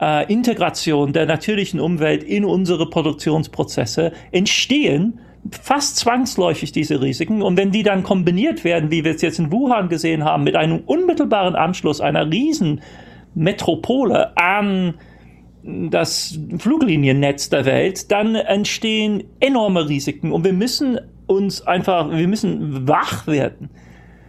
äh, 0.00 0.30
Integration 0.32 1.12
der 1.12 1.26
natürlichen 1.26 1.80
Umwelt 1.80 2.24
in 2.24 2.44
unsere 2.44 2.90
Produktionsprozesse 2.90 4.12
entstehen 4.32 5.20
fast 5.50 5.96
zwangsläufig 5.96 6.72
diese 6.72 7.00
Risiken. 7.00 7.42
Und 7.42 7.56
wenn 7.56 7.70
die 7.70 7.82
dann 7.82 8.02
kombiniert 8.02 8.64
werden, 8.64 8.90
wie 8.90 9.04
wir 9.04 9.14
es 9.14 9.22
jetzt 9.22 9.38
in 9.38 9.52
Wuhan 9.52 9.88
gesehen 9.88 10.24
haben, 10.24 10.44
mit 10.44 10.56
einem 10.56 10.80
unmittelbaren 10.86 11.54
Anschluss 11.54 12.00
einer 12.00 12.30
riesen 12.30 12.80
Metropole 13.34 14.36
an 14.36 14.94
das 15.62 16.38
Flugliniennetz 16.58 17.50
der 17.50 17.64
Welt, 17.64 18.10
dann 18.12 18.34
entstehen 18.34 19.24
enorme 19.40 19.88
Risiken. 19.88 20.32
Und 20.32 20.44
wir 20.44 20.52
müssen 20.52 20.98
uns 21.26 21.66
einfach, 21.66 22.10
wir 22.10 22.28
müssen 22.28 22.86
wach 22.86 23.26
werden 23.26 23.70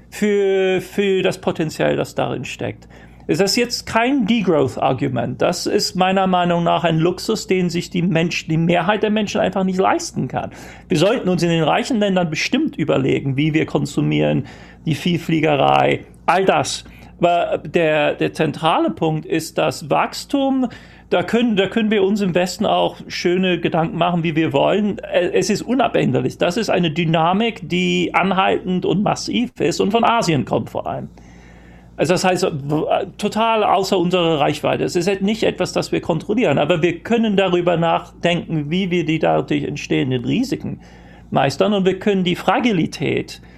für, 0.10 0.82
für 0.82 1.22
das 1.22 1.40
Potenzial, 1.40 1.96
das 1.96 2.16
darin 2.16 2.44
steckt 2.44 2.88
ist 3.28 3.42
das 3.42 3.58
jetzt 3.58 3.86
kein 3.86 4.26
Degrowth-Argument. 4.26 5.42
Das 5.42 5.66
ist 5.66 5.96
meiner 5.96 6.28
Meinung 6.28 6.64
nach 6.64 6.86
ein 6.86 6.98
Luxus, 6.98 7.46
den 7.46 7.70
sich 7.70 7.90
die 7.90 8.02
Menschen, 8.02 8.50
die 8.50 8.58
Mehrheit 8.58 9.04
der 9.04 9.10
Menschen 9.10 9.42
einfach 9.42 9.66
nicht 9.66 9.78
leisten 9.78 10.28
kann. 10.30 10.52
Wir 10.88 10.98
sollten 10.98 11.28
uns 11.28 11.44
in 11.44 11.50
den 11.50 11.64
reichen 11.64 12.00
Ländern 12.00 12.30
bestimmt 12.30 12.78
überlegen, 12.78 13.36
wie 13.36 13.54
wir 13.54 13.66
konsumieren, 13.66 14.46
die 14.86 14.96
Vielfliegerei, 14.96 16.06
all 16.26 16.46
das. 16.46 16.86
Aber 17.20 17.58
der, 17.58 18.14
der 18.14 18.34
zentrale 18.34 18.92
Punkt 18.92 19.26
ist 19.26 19.58
das 19.58 19.90
Wachstum. 19.90 20.70
Da 21.10 21.24
können, 21.24 21.56
da 21.56 21.68
können 21.68 21.90
wir 21.90 22.04
uns 22.04 22.22
im 22.22 22.36
Westen 22.36 22.66
auch 22.66 22.98
schöne 23.08 23.60
Gedanken 23.60 23.98
machen, 23.98 24.24
wie 24.24 24.36
wir 24.36 24.54
wollen. 24.54 25.00
Es 25.00 25.50
ist 25.50 25.62
unabänderlich. 25.62 26.38
Das 26.38 26.58
ist 26.58 26.70
eine 26.70 26.92
Dynamik, 26.92 27.68
die 27.68 28.14
anhaltend 28.14 28.86
und 28.86 29.04
massiv 29.04 29.52
ist 29.60 29.82
und 29.82 29.92
von 29.92 30.04
Asien 30.04 30.46
kommt 30.46 30.70
vor 30.70 30.86
allem. 30.86 31.10
Also 31.98 32.14
das 32.14 32.24
heißt, 32.24 32.48
total 33.18 33.64
außer 33.64 33.98
unserer 33.98 34.40
Reichweite. 34.40 34.84
Es 34.84 34.96
ist 34.96 35.08
halt 35.08 35.24
nicht 35.24 35.44
etwas, 35.44 35.74
das 35.74 35.92
wir 35.92 36.00
kontrollieren, 36.00 36.60
aber 36.60 36.82
wir 36.84 37.00
können 37.00 37.36
darüber 37.36 37.76
nachdenken, 37.76 38.70
wie 38.70 38.92
wir 38.92 39.04
die 39.04 39.20
dadurch 39.20 39.64
entstehenden 39.64 40.24
Risiken 40.24 40.80
meistern 41.32 41.74
und 41.74 41.86
wir 41.86 42.00
können 42.00 42.24
die 42.24 42.36
Fragilität 42.36 43.42
äh, 43.42 43.57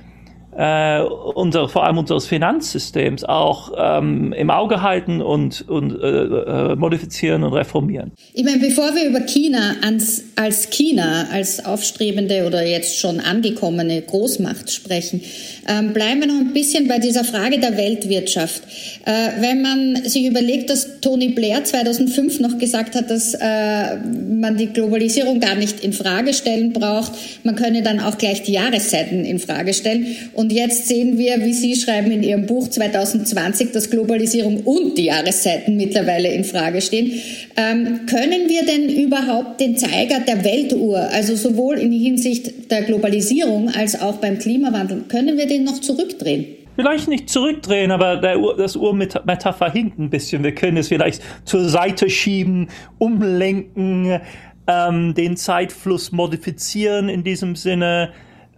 unser, 0.60 1.70
vor 1.70 1.86
allem 1.86 1.98
unseres 1.98 2.26
Finanzsystems 2.26 3.24
auch 3.24 3.72
ähm, 3.78 4.34
im 4.34 4.50
Auge 4.50 4.82
halten 4.82 5.22
und, 5.22 5.68
und 5.70 6.02
äh, 6.02 6.08
äh, 6.08 6.76
modifizieren 6.76 7.44
und 7.44 7.54
reformieren. 7.54 8.12
Ich 8.34 8.44
meine, 8.44 8.60
bevor 8.60 8.94
wir 8.94 9.08
über 9.08 9.22
China 9.22 9.76
ans, 9.82 10.24
als 10.36 10.70
China, 10.70 11.28
als 11.32 11.64
aufstrebende 11.64 12.46
oder 12.46 12.66
jetzt 12.66 13.00
schon 13.00 13.20
angekommene 13.20 14.02
Großmacht 14.02 14.70
sprechen, 14.72 15.22
ähm, 15.68 15.94
bleiben 15.94 16.20
wir 16.22 16.28
noch 16.28 16.40
ein 16.40 16.54
bisschen 16.54 16.88
bei 16.88 17.00
dieser 17.00 17.24
Frage 17.24 17.60
der 17.60 17.78
Weltwirtschaft. 17.78 18.64
Äh, 19.06 19.42
wenn 19.42 19.62
man 19.62 20.04
sich 20.04 20.26
überlegt, 20.26 20.70
dass 20.70 21.00
Tony 21.00 21.30
Blair 21.30 21.64
2005 21.64 22.40
noch 22.42 22.58
gesagt 22.58 22.96
hat, 22.96 23.10
dass 23.10 23.34
äh, 23.34 23.96
man 23.96 24.58
die 24.58 24.68
Globalisierung 24.68 25.40
gar 25.40 25.56
nicht 25.56 25.80
in 25.84 25.94
Frage 25.94 26.34
stellen 26.34 26.74
braucht, 26.74 27.14
man 27.44 27.56
könne 27.56 27.82
dann 27.82 28.00
auch 28.00 28.18
gleich 28.18 28.44
die 28.44 28.54
Jahreszeiten 28.54 29.24
in 29.24 29.40
Frage 29.40 29.74
stellen 29.74 30.16
und 30.34 30.49
und 30.50 30.56
jetzt 30.56 30.88
sehen 30.88 31.20
wir, 31.20 31.46
wie 31.46 31.54
Sie 31.54 31.76
schreiben 31.76 32.10
in 32.10 32.24
Ihrem 32.24 32.48
Buch 32.48 32.68
2020, 32.68 33.72
dass 33.72 33.92
Globalisierung 33.92 34.62
und 34.64 34.98
die 34.98 35.06
Jahreszeiten 35.06 35.78
mittlerweile 35.78 36.30
in 36.30 36.44
Frage 36.44 36.82
stehen. 36.82 37.22
Ähm, 37.56 38.08
können 38.08 38.50
wir 38.50 38.66
denn 38.66 38.90
überhaupt 38.90 39.60
den 39.60 39.78
Zeiger 39.78 40.22
der 40.28 40.44
Weltuhr, 40.44 41.02
also 41.14 41.36
sowohl 41.36 41.78
in 41.78 41.92
Hinsicht 41.92 42.72
der 42.72 42.82
Globalisierung 42.82 43.70
als 43.70 44.02
auch 44.02 44.16
beim 44.16 44.40
Klimawandel, 44.40 45.04
können 45.08 45.38
wir 45.38 45.46
den 45.46 45.66
noch 45.66 45.80
zurückdrehen? 45.80 46.48
vielleicht 46.76 47.10
nicht 47.10 47.30
zurückdrehen, 47.30 47.92
aber 47.92 48.40
Uhr, 48.40 48.56
das 48.58 48.76
Uhrmetapher 48.76 49.70
hinkt 49.70 50.00
ein 50.00 50.10
bisschen. 50.10 50.44
Wir 50.44 50.56
können 50.56 50.78
es 50.78 50.88
vielleicht 50.88 51.22
zur 51.44 51.70
Seite 51.70 52.10
schieben, 52.10 52.70
umlenken, 52.98 54.20
ähm, 54.66 55.14
den 55.14 55.38
Zeitfluss 55.38 56.12
modifizieren 56.12 57.10
in 57.10 57.24
diesem 57.24 57.56
Sinne. 57.56 58.14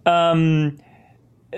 Ähm, 0.05 0.77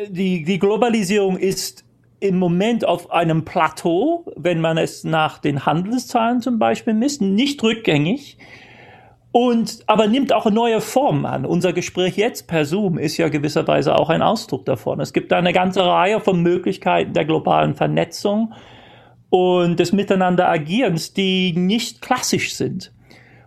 die, 0.09 0.43
die 0.43 0.59
Globalisierung 0.59 1.37
ist 1.37 1.85
im 2.19 2.39
Moment 2.39 2.85
auf 2.85 3.11
einem 3.11 3.43
Plateau, 3.43 4.25
wenn 4.35 4.61
man 4.61 4.77
es 4.77 5.03
nach 5.03 5.39
den 5.39 5.65
Handelszahlen 5.65 6.41
zum 6.41 6.57
Beispiel 6.57 6.93
misst, 6.93 7.21
nicht 7.21 7.61
rückgängig. 7.61 8.37
Und, 9.33 9.83
aber 9.87 10.07
nimmt 10.07 10.31
auch 10.31 10.49
neue 10.49 10.79
Formen 10.79 11.25
an. 11.25 11.43
Unser 11.43 11.73
Gespräch 11.73 12.17
jetzt 12.17 12.47
per 12.47 12.65
Zoom 12.65 12.99
ist 12.99 13.17
ja 13.17 13.29
gewisserweise 13.29 13.95
auch 13.95 14.09
ein 14.09 14.21
Ausdruck 14.21 14.63
davon. 14.65 14.99
Es 14.99 15.11
gibt 15.11 15.31
da 15.31 15.37
eine 15.37 15.53
ganze 15.53 15.83
Reihe 15.83 16.19
von 16.19 16.41
Möglichkeiten 16.41 17.13
der 17.13 17.25
globalen 17.25 17.73
Vernetzung 17.73 18.53
und 19.29 19.79
des 19.79 19.91
Miteinanderagierens, 19.91 21.13
die 21.13 21.53
nicht 21.53 22.01
klassisch 22.01 22.53
sind. 22.53 22.93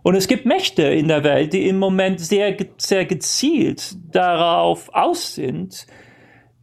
Und 0.02 0.16
es 0.16 0.26
gibt 0.26 0.44
Mächte 0.44 0.82
in 0.82 1.08
der 1.08 1.22
Welt, 1.22 1.52
die 1.52 1.68
im 1.68 1.78
Moment 1.78 2.20
sehr, 2.20 2.56
sehr 2.76 3.04
gezielt 3.04 3.96
darauf 4.12 4.92
aus 4.92 5.34
sind, 5.34 5.86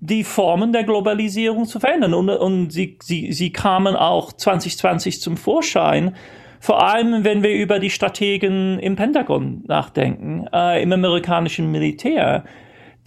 die 0.06 0.26
Formen 0.26 0.74
der 0.74 0.84
Globalisierung 0.84 1.66
zu 1.66 1.80
verändern. 1.80 2.14
Und, 2.14 2.30
und 2.30 2.72
sie, 2.72 2.98
sie, 3.02 3.32
sie 3.32 3.52
kamen 3.54 3.96
auch 3.96 4.34
2020 4.34 5.22
zum 5.22 5.38
Vorschein, 5.38 6.16
vor 6.60 6.84
allem 6.84 7.24
wenn 7.24 7.44
wir 7.44 7.54
über 7.54 7.80
die 7.80 7.90
Strategen 7.90 8.80
im 8.80 8.96
Pentagon 8.96 9.64
nachdenken, 9.68 10.46
äh, 10.54 10.82
im 10.82 10.92
amerikanischen 10.92 11.72
Militär, 11.72 12.44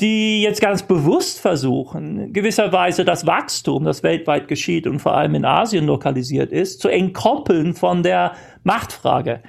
die 0.01 0.43
jetzt 0.43 0.61
ganz 0.61 0.83
bewusst 0.83 1.41
versuchen, 1.41 2.33
gewisserweise 2.33 3.05
das 3.05 3.27
Wachstum, 3.27 3.85
das 3.85 4.03
weltweit 4.03 4.49
geschieht 4.49 4.87
und 4.87 4.99
vor 4.99 5.17
allem 5.17 5.35
in 5.35 5.45
Asien 5.45 5.87
lokalisiert 5.87 6.53
ist, 6.53 6.81
zu 6.81 6.89
entkoppeln 6.89 7.75
von 7.75 8.03
der 8.03 8.33
Machtfrage. 8.63 9.41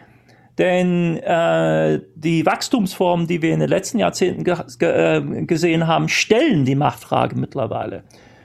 Denn 0.58 1.18
äh, 1.18 2.02
die 2.16 2.46
Wachstumsformen, 2.46 3.28
die 3.28 3.42
wir 3.42 3.54
in 3.54 3.60
den 3.60 3.70
letzten 3.70 4.00
Jahrzehnten 4.00 4.44
ge 4.44 4.56
ge 4.80 4.90
äh, 4.90 5.46
gesehen 5.46 5.86
haben, 5.86 6.10
stellen 6.10 6.66
die 6.66 6.76
Machtfrage 6.76 7.36
mittlerweile 7.36 8.04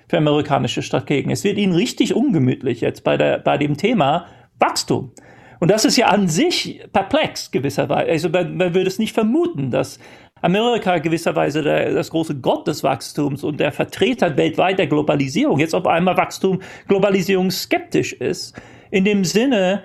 für 0.08 0.18
amerikanische 0.18 0.82
Strategen. 0.82 1.30
Es 1.30 1.42
wird 1.42 1.56
ihnen 1.56 1.74
richtig 1.74 2.14
ungemütlich 2.14 2.82
jetzt 2.82 3.02
bei, 3.02 3.16
der, 3.16 3.38
bei 3.38 3.56
dem 3.56 3.78
Thema 3.78 4.26
Wachstum. 4.58 5.12
Und 5.58 5.70
das 5.70 5.86
ist 5.86 5.96
ja 5.96 6.08
an 6.08 6.28
sich 6.28 6.82
perplex 6.92 7.50
gewisserweise. 7.50 8.10
Also 8.10 8.28
man, 8.28 8.56
man 8.56 8.74
würde 8.74 8.88
es 8.88 8.98
nicht 8.98 9.14
vermuten, 9.14 9.70
dass 9.70 9.98
Amerika 10.42 10.98
gewisserweise 10.98 11.62
der, 11.62 11.94
das 11.94 12.10
große 12.10 12.40
Gott 12.40 12.66
des 12.66 12.82
Wachstums 12.82 13.42
und 13.42 13.58
der 13.58 13.72
Vertreter 13.72 14.36
weltweit 14.36 14.78
der 14.78 14.88
Globalisierung 14.88 15.58
jetzt 15.60 15.74
auf 15.74 15.86
einmal 15.86 16.16
Wachstum, 16.16 16.60
Globalisierung 16.88 17.50
skeptisch 17.50 18.12
ist. 18.12 18.60
In 18.90 19.04
dem 19.04 19.24
Sinne, 19.24 19.82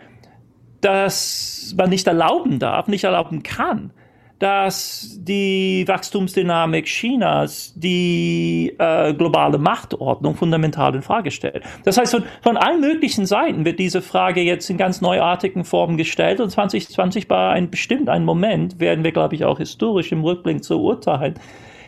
dass 0.88 1.75
man 1.77 1.89
nicht 1.89 2.08
erlauben 2.08 2.60
darf, 2.60 2.88
nicht 2.88 3.03
erlauben 3.03 3.44
kann, 3.44 3.91
dass 4.39 5.17
die 5.20 5.84
Wachstumsdynamik 5.86 6.86
Chinas 6.86 7.74
die 7.75 8.74
äh, 8.79 9.13
globale 9.13 9.58
Machtordnung 9.58 10.36
fundamental 10.36 10.96
in 10.96 11.01
Frage 11.01 11.32
stellt. 11.32 11.62
Das 11.84 11.98
heißt, 11.98 12.12
von, 12.12 12.24
von 12.41 12.56
allen 12.56 12.79
möglichen 12.79 13.25
Seiten 13.25 13.65
wird 13.65 13.79
diese 13.79 14.01
Frage 14.01 14.39
jetzt 14.39 14.70
in 14.70 14.77
ganz 14.77 15.01
neuartigen 15.01 15.65
Formen 15.65 15.98
gestellt 15.98 16.39
und 16.39 16.51
2020 16.51 17.29
war 17.29 17.51
ein 17.51 17.70
bestimmt 17.70 18.08
ein 18.08 18.24
Moment, 18.24 18.79
werden 18.79 19.03
wir, 19.03 19.12
glaube 19.12 19.36
ich, 19.36 19.44
auch 19.44 19.58
historisch 19.58 20.13
im 20.13 20.24
Rückblick 20.24 20.63
zu 20.63 20.79
urteilen, 20.79 21.34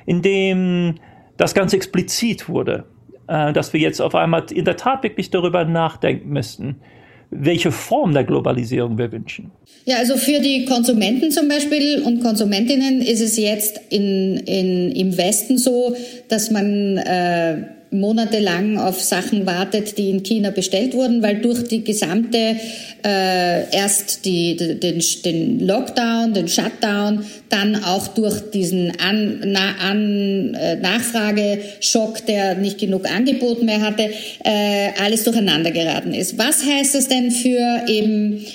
in 0.05 0.21
dem 0.21 0.95
das 1.37 1.53
ganz 1.53 1.71
explizit 1.71 2.49
wurde, 2.49 2.83
äh, 3.27 3.53
dass 3.53 3.71
wir 3.71 3.79
jetzt 3.79 4.01
auf 4.01 4.13
einmal 4.13 4.43
in 4.51 4.65
der 4.65 4.75
Tat 4.75 5.03
wirklich 5.03 5.29
darüber 5.29 5.63
nachdenken 5.63 6.31
müssten 6.31 6.81
welche 7.31 7.71
Form 7.71 8.13
der 8.13 8.23
Globalisierung 8.23 8.97
wir 8.97 9.11
wünschen. 9.11 9.51
Ja, 9.85 9.97
also 9.97 10.17
für 10.17 10.39
die 10.39 10.65
Konsumenten 10.65 11.31
zum 11.31 11.47
Beispiel 11.47 12.01
und 12.01 12.21
Konsumentinnen 12.21 13.01
ist 13.01 13.21
es 13.21 13.37
jetzt 13.37 13.79
in, 13.89 14.37
in, 14.37 14.91
im 14.91 15.17
Westen 15.17 15.57
so, 15.57 15.95
dass 16.27 16.51
man 16.51 16.97
äh, 16.97 17.63
monatelang 17.91 18.77
auf 18.77 19.01
Sachen 19.01 19.45
wartet, 19.45 19.97
die 19.97 20.09
in 20.09 20.21
China 20.23 20.51
bestellt 20.51 20.93
wurden, 20.93 21.23
weil 21.23 21.37
durch 21.41 21.63
die 21.63 21.83
gesamte 21.83 22.55
äh, 23.03 23.75
erst 23.75 24.25
die, 24.25 24.55
den, 24.55 25.01
den 25.25 25.59
Lockdown, 25.59 26.33
den 26.33 26.47
Shutdown, 26.47 27.25
dann 27.49 27.83
auch 27.83 28.07
durch 28.09 28.51
diesen 28.51 28.99
an, 28.99 29.41
na, 29.45 29.75
an, 29.81 30.53
äh, 30.53 30.75
Nachfrageschock, 30.75 32.25
der 32.27 32.55
nicht 32.55 32.77
genug 32.77 33.09
Angebot 33.09 33.63
mehr 33.63 33.81
hatte, 33.81 34.09
äh, 34.43 34.89
alles 35.03 35.23
durcheinander 35.23 35.71
geraten 35.71 36.13
ist. 36.13 36.37
Was 36.37 36.63
heißt 36.63 36.93
das 36.93 37.07
denn 37.07 37.31
für 37.31 37.85
eben 37.87 38.45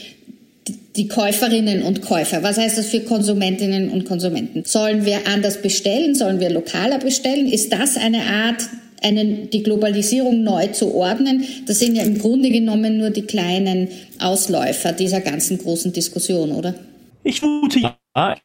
die 0.97 1.09
Käuferinnen 1.09 1.83
und 1.83 2.03
Käufer. 2.03 2.45
Was 2.45 2.57
heißt 2.57 2.79
das 2.79 2.87
für 2.87 3.01
Konsumentinnen 3.01 3.91
und 3.91 4.05
Konsumenten? 4.05 4.65
Sollen 4.65 5.05
wir 5.05 5.27
anders 5.27 5.61
bestellen? 5.61 6.15
Sollen 6.15 6.39
wir 6.39 6.51
lokaler 6.51 7.01
bestellen? 7.01 7.49
Ist 7.49 7.73
das 7.73 7.97
eine 7.97 8.23
Art 8.23 8.63
einen, 9.05 9.51
die 9.51 9.63
Globalisierung 9.63 10.43
neu 10.43 10.69
zu 10.69 10.95
ordnen, 10.95 11.45
das 11.67 11.79
sind 11.79 11.95
ja 11.95 12.03
im 12.03 12.19
Grunde 12.19 12.51
genommen 12.51 12.99
nur 12.99 13.11
die 13.11 13.23
kleinen 13.23 13.89
Ausläufer 14.19 14.93
dieser 14.93 15.21
ganzen 15.21 15.59
großen 15.59 15.93
Diskussion, 15.93 16.53
oder? 16.53 16.75
Ich 17.23 17.43
wute 17.43 17.81
ja, 17.81 18.37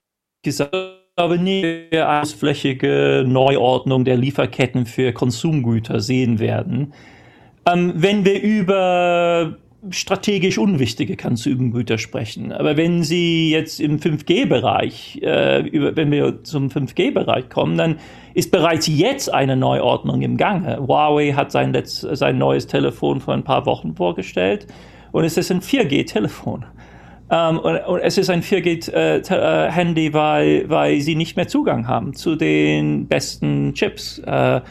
gesagt, 0.44 0.76
glaube 1.16 1.38
nie 1.38 1.88
eine 1.92 2.22
ausflächige 2.22 3.26
Neuordnung 3.28 4.06
der 4.06 4.16
Lieferketten 4.16 4.86
für 4.86 5.12
Konsumgüter 5.12 6.00
sehen 6.00 6.40
werden. 6.40 6.94
Ähm, 7.66 7.94
wenn 7.96 8.24
wir 8.24 8.42
über 8.42 9.58
strategisch 9.92 10.58
unwichtige 10.58 11.16
Konsumgüter 11.16 11.98
sprechen. 11.98 12.52
Aber 12.52 12.76
wenn 12.78 13.04
Sie 13.04 13.52
jetzt 13.52 13.80
im 13.80 13.98
5G-Bereich, 14.00 15.22
äh, 15.22 15.96
wenn 15.96 16.12
wir 16.12 16.44
zum 16.44 16.70
5G-Bereich 16.70 17.50
kommen, 17.50 17.78
dann 17.78 17.98
ist 18.34 18.52
bereits 18.52 18.88
jetzt 18.88 19.34
eine 19.34 19.56
Neuordnung 19.56 20.22
im 20.22 20.38
Gange. 20.38 20.80
Huawei 20.86 21.34
hat 21.34 21.52
sein, 21.52 21.74
Letz-, 21.74 22.16
sein 22.16 22.38
neues 22.38 22.68
Telefon 22.68 23.22
vor 23.22 23.34
ein 23.34 23.44
paar 23.44 23.66
Wochen 23.66 23.96
vorgestellt 23.96 24.68
und 25.12 25.24
es 25.24 25.38
ist 25.38 25.52
ein 25.52 25.62
4G-Telefon. 25.62 26.66
Ähm, 27.32 27.60
und, 27.60 27.78
und, 27.78 28.00
es 28.00 28.18
ist 28.18 28.30
ein 28.30 28.42
4G-Handy, 28.42 30.08
äh, 30.08 30.14
weil, 30.14 30.70
weil 30.70 31.02
sie 31.02 31.16
nicht 31.16 31.38
mehr 31.38 31.48
Zugang 31.48 31.88
haben 31.88 32.14
zu 32.14 32.36
den 32.36 33.08
besten 33.08 33.74
Chips. 33.74 34.20
Äh, 34.20 34.62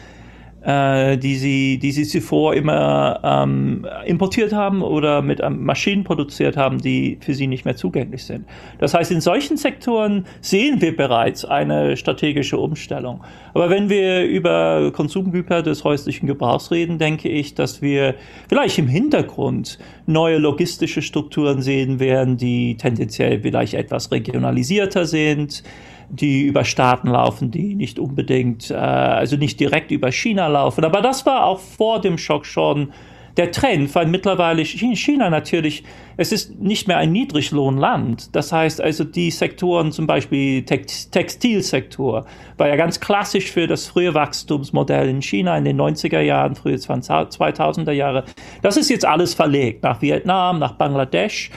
äh, 0.61 1.17
die, 1.17 1.35
sie, 1.35 1.79
die 1.79 1.91
sie 1.91 2.03
zuvor 2.03 2.53
immer 2.53 3.19
ähm, 3.23 3.85
importiert 4.05 4.53
haben 4.53 4.81
oder 4.81 5.21
mit 5.21 5.39
ähm, 5.41 5.63
Maschinen 5.63 6.03
produziert 6.03 6.57
haben, 6.57 6.79
die 6.79 7.17
für 7.21 7.33
sie 7.33 7.47
nicht 7.47 7.65
mehr 7.65 7.75
zugänglich 7.75 8.25
sind. 8.25 8.45
Das 8.79 8.93
heißt, 8.93 9.11
in 9.11 9.21
solchen 9.21 9.57
Sektoren 9.57 10.25
sehen 10.41 10.81
wir 10.81 10.95
bereits 10.95 11.45
eine 11.45 11.95
strategische 11.95 12.57
Umstellung. 12.57 13.23
Aber 13.53 13.69
wenn 13.69 13.89
wir 13.89 14.25
über 14.25 14.91
Konsumgüter 14.91 15.63
des 15.63 15.83
häuslichen 15.83 16.27
Gebrauchs 16.27 16.71
reden, 16.71 16.97
denke 16.97 17.29
ich, 17.29 17.55
dass 17.55 17.81
wir 17.81 18.15
vielleicht 18.47 18.77
im 18.79 18.87
Hintergrund 18.87 19.79
neue 20.05 20.37
logistische 20.37 21.01
Strukturen 21.01 21.61
sehen 21.61 21.99
werden, 21.99 22.37
die 22.37 22.75
tendenziell 22.77 23.41
vielleicht 23.41 23.75
etwas 23.75 24.11
regionalisierter 24.11 25.05
sind 25.05 25.63
die 26.09 26.43
über 26.43 26.65
Staaten 26.65 27.09
laufen, 27.09 27.51
die 27.51 27.75
nicht 27.75 27.99
unbedingt, 27.99 28.71
äh, 28.71 28.75
also 28.75 29.35
nicht 29.35 29.59
direkt 29.59 29.91
über 29.91 30.11
China 30.11 30.47
laufen. 30.47 30.83
Aber 30.83 31.01
das 31.01 31.25
war 31.25 31.45
auch 31.45 31.59
vor 31.59 32.01
dem 32.01 32.17
Schock 32.17 32.45
schon 32.45 32.91
der 33.37 33.51
Trend, 33.51 33.93
weil 33.95 34.07
mittlerweile 34.07 34.65
China 34.65 35.29
natürlich, 35.29 35.83
es 36.17 36.33
ist 36.33 36.59
nicht 36.59 36.89
mehr 36.89 36.97
ein 36.97 37.13
Niedriglohnland. 37.13 38.35
Das 38.35 38.51
heißt 38.51 38.81
also, 38.81 39.05
die 39.05 39.31
Sektoren, 39.31 39.93
zum 39.93 40.07
Beispiel 40.07 40.63
Textilsektor, 40.63 42.25
war 42.57 42.67
ja 42.67 42.75
ganz 42.75 42.99
klassisch 42.99 43.49
für 43.51 43.65
das 43.65 43.87
frühe 43.87 44.13
Wachstumsmodell 44.13 45.07
in 45.07 45.21
China 45.21 45.57
in 45.57 45.63
den 45.63 45.79
90er 45.79 46.19
Jahren, 46.19 46.55
frühe 46.55 46.75
2000er 46.75 47.91
Jahre. 47.91 48.25
Das 48.61 48.75
ist 48.75 48.89
jetzt 48.89 49.05
alles 49.05 49.33
verlegt 49.33 49.83
nach 49.83 50.01
Vietnam, 50.01 50.59
nach 50.59 50.73
Bangladesch. 50.73 51.51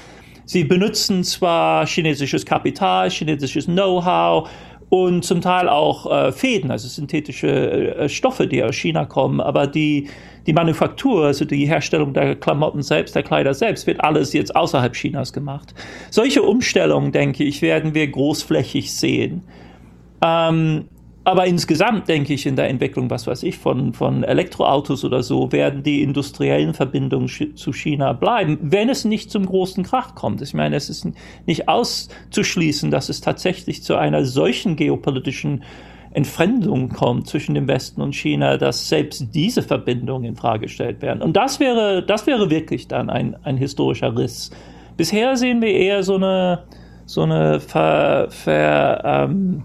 Sie 0.44 0.64
benutzen 0.64 1.24
zwar 1.24 1.86
chinesisches 1.86 2.44
Kapital, 2.44 3.10
chinesisches 3.10 3.66
Know-how 3.66 4.48
und 4.88 5.24
zum 5.24 5.40
Teil 5.40 5.70
auch 5.70 6.10
äh, 6.10 6.32
Fäden, 6.32 6.70
also 6.70 6.86
synthetische 6.86 7.96
äh, 7.96 8.08
Stoffe, 8.10 8.46
die 8.46 8.62
aus 8.62 8.74
China 8.74 9.06
kommen, 9.06 9.40
aber 9.40 9.66
die, 9.66 10.08
die 10.46 10.52
Manufaktur, 10.52 11.24
also 11.24 11.46
die 11.46 11.66
Herstellung 11.66 12.12
der 12.12 12.36
Klamotten 12.36 12.82
selbst, 12.82 13.14
der 13.14 13.22
Kleider 13.22 13.54
selbst, 13.54 13.86
wird 13.86 14.04
alles 14.04 14.34
jetzt 14.34 14.54
außerhalb 14.54 14.92
Chinas 14.92 15.32
gemacht. 15.32 15.74
Solche 16.10 16.42
Umstellungen, 16.42 17.10
denke 17.10 17.42
ich, 17.44 17.62
werden 17.62 17.94
wir 17.94 18.06
großflächig 18.06 18.92
sehen. 18.92 19.44
Ähm, 20.22 20.88
aber 21.24 21.46
insgesamt 21.46 22.08
denke 22.08 22.34
ich 22.34 22.46
in 22.46 22.56
der 22.56 22.68
Entwicklung, 22.68 23.08
was 23.08 23.26
weiß 23.26 23.44
ich, 23.44 23.58
von, 23.58 23.92
von 23.92 24.24
Elektroautos 24.24 25.04
oder 25.04 25.22
so, 25.22 25.52
werden 25.52 25.82
die 25.82 26.02
industriellen 26.02 26.74
Verbindungen 26.74 27.28
zu 27.28 27.72
China 27.72 28.12
bleiben, 28.12 28.58
wenn 28.60 28.88
es 28.88 29.04
nicht 29.04 29.30
zum 29.30 29.46
großen 29.46 29.84
Krach 29.84 30.14
kommt. 30.14 30.42
Ich 30.42 30.54
meine, 30.54 30.74
es 30.74 30.90
ist 30.90 31.06
nicht 31.46 31.68
auszuschließen, 31.68 32.90
dass 32.90 33.08
es 33.08 33.20
tatsächlich 33.20 33.82
zu 33.84 33.96
einer 33.96 34.24
solchen 34.24 34.74
geopolitischen 34.74 35.62
Entfremdung 36.12 36.90
kommt 36.90 37.28
zwischen 37.28 37.54
dem 37.54 37.68
Westen 37.68 38.02
und 38.02 38.14
China, 38.14 38.58
dass 38.58 38.88
selbst 38.88 39.28
diese 39.32 39.62
Verbindungen 39.62 40.24
in 40.24 40.36
Frage 40.36 40.62
gestellt 40.62 41.02
werden. 41.02 41.22
Und 41.22 41.36
das 41.36 41.58
wäre, 41.60 42.04
das 42.04 42.26
wäre 42.26 42.50
wirklich 42.50 42.88
dann 42.88 43.08
ein, 43.08 43.36
ein 43.44 43.56
historischer 43.56 44.16
Riss. 44.16 44.50
Bisher 44.96 45.36
sehen 45.36 45.62
wir 45.62 45.72
eher 45.72 46.02
so 46.02 46.16
eine, 46.16 46.64
so 47.06 47.22
eine 47.22 47.60
ver, 47.60 48.26
ver 48.30 49.02
ähm, 49.04 49.64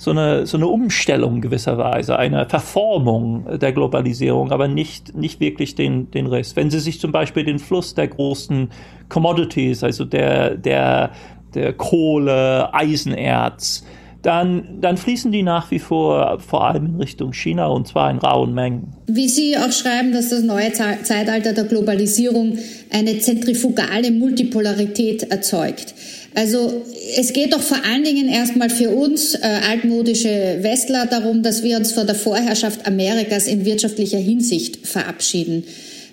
so 0.00 0.12
eine, 0.12 0.46
so 0.46 0.56
eine 0.56 0.66
Umstellung 0.66 1.42
gewisserweise, 1.42 2.18
eine 2.18 2.48
Verformung 2.48 3.58
der 3.58 3.72
Globalisierung, 3.72 4.50
aber 4.50 4.66
nicht, 4.66 5.14
nicht 5.14 5.40
wirklich 5.40 5.74
den, 5.74 6.10
den 6.10 6.26
Rest. 6.26 6.56
Wenn 6.56 6.70
Sie 6.70 6.80
sich 6.80 6.98
zum 7.00 7.12
Beispiel 7.12 7.44
den 7.44 7.58
Fluss 7.58 7.94
der 7.94 8.08
großen 8.08 8.70
Commodities, 9.10 9.84
also 9.84 10.06
der, 10.06 10.56
der, 10.56 11.10
der 11.52 11.74
Kohle, 11.74 12.72
Eisenerz, 12.72 13.84
dann, 14.22 14.80
dann 14.80 14.96
fließen 14.96 15.32
die 15.32 15.42
nach 15.42 15.70
wie 15.70 15.78
vor 15.78 16.38
vor 16.40 16.66
allem 16.66 16.86
in 16.86 16.96
Richtung 16.96 17.34
China 17.34 17.66
und 17.66 17.86
zwar 17.86 18.10
in 18.10 18.18
rauen 18.18 18.54
Mengen. 18.54 18.94
Wie 19.06 19.28
Sie 19.28 19.58
auch 19.58 19.72
schreiben, 19.72 20.12
dass 20.12 20.30
das 20.30 20.42
neue 20.42 20.72
Zeitalter 20.72 21.52
der 21.52 21.64
Globalisierung 21.64 22.56
eine 22.90 23.18
zentrifugale 23.18 24.10
Multipolarität 24.12 25.24
erzeugt. 25.24 25.94
Also 26.34 26.84
es 27.18 27.32
geht 27.32 27.52
doch 27.52 27.60
vor 27.60 27.78
allen 27.84 28.04
Dingen 28.04 28.28
erstmal 28.28 28.70
für 28.70 28.90
uns 28.90 29.34
äh, 29.34 29.40
altmodische 29.68 30.58
Westler 30.60 31.06
darum, 31.06 31.42
dass 31.42 31.62
wir 31.64 31.76
uns 31.76 31.92
von 31.92 32.06
der 32.06 32.14
Vorherrschaft 32.14 32.86
Amerikas 32.86 33.48
in 33.48 33.64
wirtschaftlicher 33.64 34.18
Hinsicht 34.18 34.86
verabschieden 34.86 35.64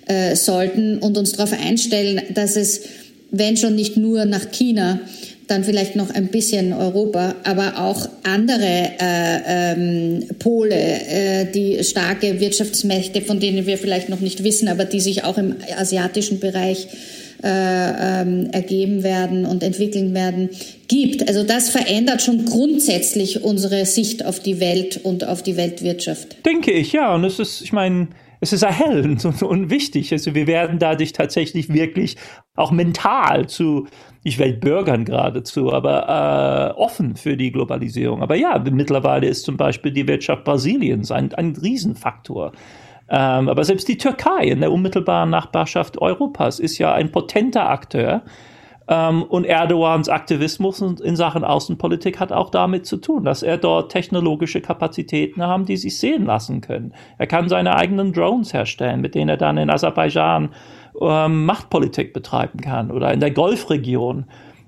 äh, 0.08 0.36
sollten 0.36 0.98
und 0.98 1.18
uns 1.18 1.34
darauf 1.34 1.54
einstellen, 1.54 2.22
dass 2.34 2.56
es, 2.56 2.82
wenn 3.30 3.58
schon 3.58 3.76
nicht 3.76 3.98
nur 3.98 4.26
nach 4.26 4.52
China, 4.52 5.02
dann 5.48 5.64
vielleicht 5.64 5.96
noch 5.96 6.10
ein 6.10 6.28
bisschen 6.28 6.74
Europa, 6.74 7.36
aber 7.44 7.80
auch 7.80 8.10
andere 8.24 8.92
äh, 9.00 9.74
ähm, 9.74 10.26
Pole, 10.40 10.76
äh, 10.76 11.46
die 11.46 11.84
starke 11.84 12.40
Wirtschaftsmächte, 12.40 13.22
von 13.22 13.40
denen 13.40 13.66
wir 13.66 13.78
vielleicht 13.78 14.10
noch 14.10 14.20
nicht 14.20 14.44
wissen, 14.44 14.68
aber 14.68 14.84
die 14.84 15.00
sich 15.00 15.24
auch 15.24 15.38
im 15.38 15.56
asiatischen 15.78 16.40
Bereich 16.40 16.88
äh, 17.44 18.22
ähm, 18.22 18.50
ergeben 18.52 19.04
werden 19.04 19.46
und 19.46 19.64
entwickeln 19.64 20.14
werden, 20.14 20.50
gibt. 20.88 21.28
Also 21.28 21.44
das 21.44 21.70
verändert 21.70 22.22
schon 22.22 22.46
grundsätzlich 22.46 23.44
unsere 23.44 23.86
Sicht 23.86 24.26
auf 24.26 24.40
die 24.40 24.60
Welt 24.60 25.02
und 25.04 25.28
auf 25.28 25.44
die 25.44 25.58
Weltwirtschaft. 25.58 26.46
Denke 26.46 26.72
ich, 26.72 26.94
ja. 26.94 27.14
Und 27.14 27.24
es 27.24 27.40
ist, 27.40 27.62
ich 27.62 27.74
meine, 27.74 28.08
es 28.40 28.54
ist 28.54 28.64
erhellend 28.64 29.26
und, 29.26 29.42
und 29.44 29.70
wichtig. 29.70 30.12
Also 30.12 30.36
wir 30.36 30.48
werden 30.48 30.80
dadurch 30.80 31.14
tatsächlich 31.14 31.74
wirklich 31.74 32.18
auch 32.56 32.72
mental 32.72 33.48
zu, 33.48 33.88
ich 34.24 34.40
Weltbürgern 34.40 35.06
geradezu, 35.06 35.72
aber 35.72 36.74
äh, 36.76 36.80
offen 36.80 37.16
für 37.16 37.38
die 37.38 37.52
Globalisierung. 37.52 38.22
Aber 38.22 38.36
ja, 38.36 38.64
mittlerweile 38.70 39.28
ist 39.28 39.44
zum 39.44 39.58
Beispiel 39.58 39.92
die 39.92 40.08
Wirtschaft 40.08 40.44
Brasiliens 40.44 41.12
ein, 41.12 41.34
ein 41.34 41.56
Riesenfaktor. 41.56 42.52
Ähm, 43.10 43.50
aber 43.50 43.64
selbst 43.64 43.88
die 43.88 43.98
Türkei 43.98 44.46
in 44.46 44.60
der 44.60 44.72
unmittelbaren 44.72 45.30
Nachbarschaft 45.30 46.02
Europas 46.02 46.60
ist 46.60 46.78
ja 46.78 46.94
ein 46.94 47.12
potenter 47.12 47.70
Akteur. 47.70 48.24
Ähm, 48.90 49.24
und 49.24 49.46
Erdogans 49.46 50.10
Aktivismus 50.10 50.82
in 50.82 51.16
Sachen 51.16 51.44
Außenpolitik 51.44 52.20
hat 52.20 52.32
auch 52.32 52.50
damit 52.50 52.86
zu 52.86 52.98
tun, 52.98 53.24
dass 53.24 53.44
er 53.44 53.58
dort 53.58 53.92
technologische 53.92 54.62
Kapazitäten 54.62 55.42
haben, 55.42 55.66
die 55.66 55.78
sich 55.78 56.00
sehen 56.00 56.26
lassen 56.26 56.62
können. 56.62 56.94
Er 57.18 57.28
kann 57.28 57.50
seine 57.50 57.76
eigenen 57.76 58.14
Drones 58.14 58.54
herstellen, 58.54 59.02
mit 59.02 59.16
denen 59.16 59.30
er 59.30 59.38
dann 59.38 59.58
in 59.58 59.70
Aserbaidschan 59.70 60.50
ähm, 61.02 61.46
Machtpolitik 61.46 62.14
betreiben 62.14 62.60
kann 62.60 62.92
oder 62.92 63.14
in 63.14 63.20
der 63.20 63.32
Golfregion 63.32 64.26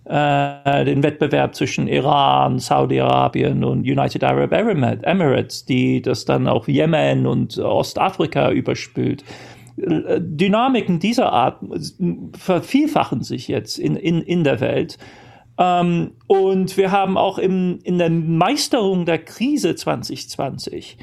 äh, 0.09 0.85
den 0.85 1.03
Wettbewerb 1.03 1.53
zwischen 1.53 1.87
Iran, 1.87 2.57
Saudi-Arabien 2.57 3.63
und 3.63 3.81
United 3.81 4.23
Arab 4.23 4.51
Emirates, 4.51 5.65
die 5.65 6.01
das 6.01 6.25
dann 6.25 6.47
auch 6.47 6.67
Jemen 6.67 7.27
und 7.27 7.59
Ostafrika 7.59 8.51
überspült. 8.51 9.23
Dynamiken 9.77 10.99
dieser 10.99 11.31
Art 11.31 11.59
vervielfachen 12.37 13.21
sich 13.21 13.47
jetzt 13.47 13.77
in, 13.77 13.95
in, 13.95 14.21
in 14.21 14.43
der 14.43 14.59
Welt. 14.59 14.97
Ähm, 15.59 16.11
und 16.25 16.75
wir 16.75 16.91
haben 16.91 17.15
auch 17.15 17.37
im, 17.37 17.77
in 17.83 17.99
der 17.99 18.09
Meisterung 18.09 19.05
der 19.05 19.19
Krise 19.19 19.75
2020 19.75 20.97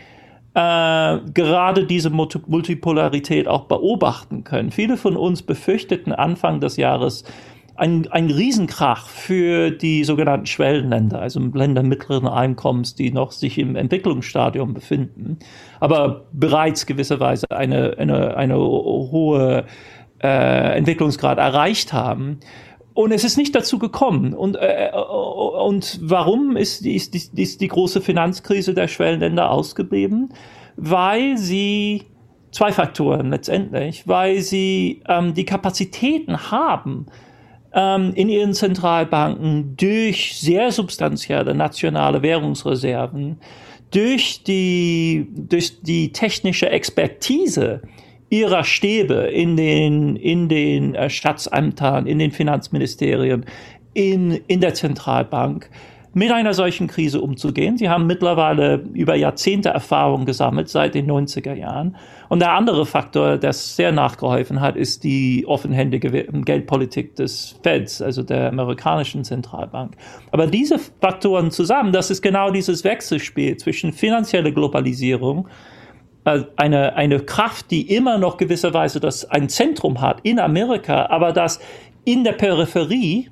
äh, 0.54 1.18
gerade 1.32 1.86
diese 1.86 2.10
Multipolarität 2.10 3.46
auch 3.46 3.66
beobachten 3.66 4.42
können. 4.42 4.72
Viele 4.72 4.96
von 4.96 5.16
uns 5.16 5.42
befürchteten 5.42 6.12
Anfang 6.12 6.60
des 6.60 6.76
Jahres, 6.76 7.24
ein, 7.76 8.08
ein 8.10 8.30
Riesenkrach 8.30 9.08
für 9.08 9.70
die 9.70 10.04
sogenannten 10.04 10.46
Schwellenländer, 10.46 11.20
also 11.20 11.40
Länder 11.40 11.82
mittleren 11.82 12.28
Einkommens, 12.28 12.94
die 12.94 13.10
noch 13.10 13.32
sich 13.32 13.58
im 13.58 13.76
Entwicklungsstadium 13.76 14.74
befinden, 14.74 15.38
aber 15.80 16.26
bereits 16.32 16.86
gewisserweise 16.86 17.50
eine, 17.50 17.96
eine, 17.98 18.36
eine 18.36 18.56
hohe 18.56 19.64
äh, 20.22 20.76
Entwicklungsgrad 20.78 21.38
erreicht 21.38 21.92
haben. 21.92 22.40
Und 22.94 23.12
es 23.12 23.24
ist 23.24 23.36
nicht 23.36 23.54
dazu 23.54 23.78
gekommen. 23.78 24.32
Und, 24.32 24.56
äh, 24.56 24.90
und 24.92 26.00
warum 26.02 26.56
ist, 26.56 26.86
ist, 26.86 27.14
ist, 27.14 27.38
ist 27.38 27.60
die 27.60 27.68
große 27.68 28.00
Finanzkrise 28.00 28.72
der 28.72 28.88
Schwellenländer 28.88 29.50
ausgeblieben? 29.50 30.30
Weil 30.76 31.36
sie 31.36 32.04
zwei 32.52 32.72
Faktoren 32.72 33.28
letztendlich, 33.28 34.08
weil 34.08 34.40
sie 34.40 35.02
ähm, 35.08 35.34
die 35.34 35.44
Kapazitäten 35.44 36.50
haben, 36.50 37.06
ähm, 37.76 38.12
in 38.14 38.28
ihren 38.30 38.54
Zentralbanken 38.54 39.76
durch 39.76 40.34
sehr 40.40 40.72
substanzielle 40.72 41.54
nationale 41.54 42.22
Währungsreserven, 42.22 43.38
durch 43.92 44.42
die, 44.42 45.28
durch 45.36 45.82
die 45.82 46.10
technische 46.10 46.70
Expertise 46.70 47.82
ihrer 48.30 48.64
Stäbe 48.64 49.28
in 49.32 49.56
den, 49.56 50.16
in 50.16 50.48
den 50.48 50.94
äh, 50.94 51.08
Staatsämtern, 51.08 52.06
in 52.06 52.18
den 52.18 52.32
Finanzministerien, 52.32 53.44
in, 53.92 54.32
in 54.48 54.60
der 54.60 54.74
Zentralbank 54.74 55.70
mit 56.16 56.32
einer 56.32 56.54
solchen 56.54 56.86
Krise 56.86 57.20
umzugehen. 57.20 57.76
Sie 57.76 57.90
haben 57.90 58.06
mittlerweile 58.06 58.76
über 58.94 59.14
Jahrzehnte 59.16 59.68
Erfahrung 59.68 60.24
gesammelt 60.24 60.70
seit 60.70 60.94
den 60.94 61.06
90er 61.10 61.52
Jahren. 61.52 61.94
Und 62.30 62.40
der 62.40 62.52
andere 62.52 62.86
Faktor, 62.86 63.36
der 63.36 63.52
sehr 63.52 63.92
nachgeholfen 63.92 64.62
hat, 64.62 64.76
ist 64.76 65.04
die 65.04 65.44
offenhändige 65.46 66.10
Geldpolitik 66.10 67.16
des 67.16 67.60
Feds, 67.62 68.00
also 68.00 68.22
der 68.22 68.48
amerikanischen 68.48 69.24
Zentralbank. 69.24 69.94
Aber 70.30 70.46
diese 70.46 70.78
Faktoren 70.78 71.50
zusammen, 71.50 71.92
das 71.92 72.10
ist 72.10 72.22
genau 72.22 72.50
dieses 72.50 72.82
Wechselspiel 72.82 73.58
zwischen 73.58 73.92
finanzieller 73.92 74.52
Globalisierung, 74.52 75.48
äh, 76.24 76.44
eine, 76.56 76.96
eine 76.96 77.20
Kraft, 77.20 77.70
die 77.70 77.94
immer 77.94 78.16
noch 78.16 78.38
gewisserweise 78.38 79.00
das 79.00 79.26
ein 79.26 79.50
Zentrum 79.50 80.00
hat 80.00 80.20
in 80.22 80.38
Amerika, 80.38 81.10
aber 81.10 81.34
das 81.34 81.60
in 82.06 82.24
der 82.24 82.32
Peripherie, 82.32 83.28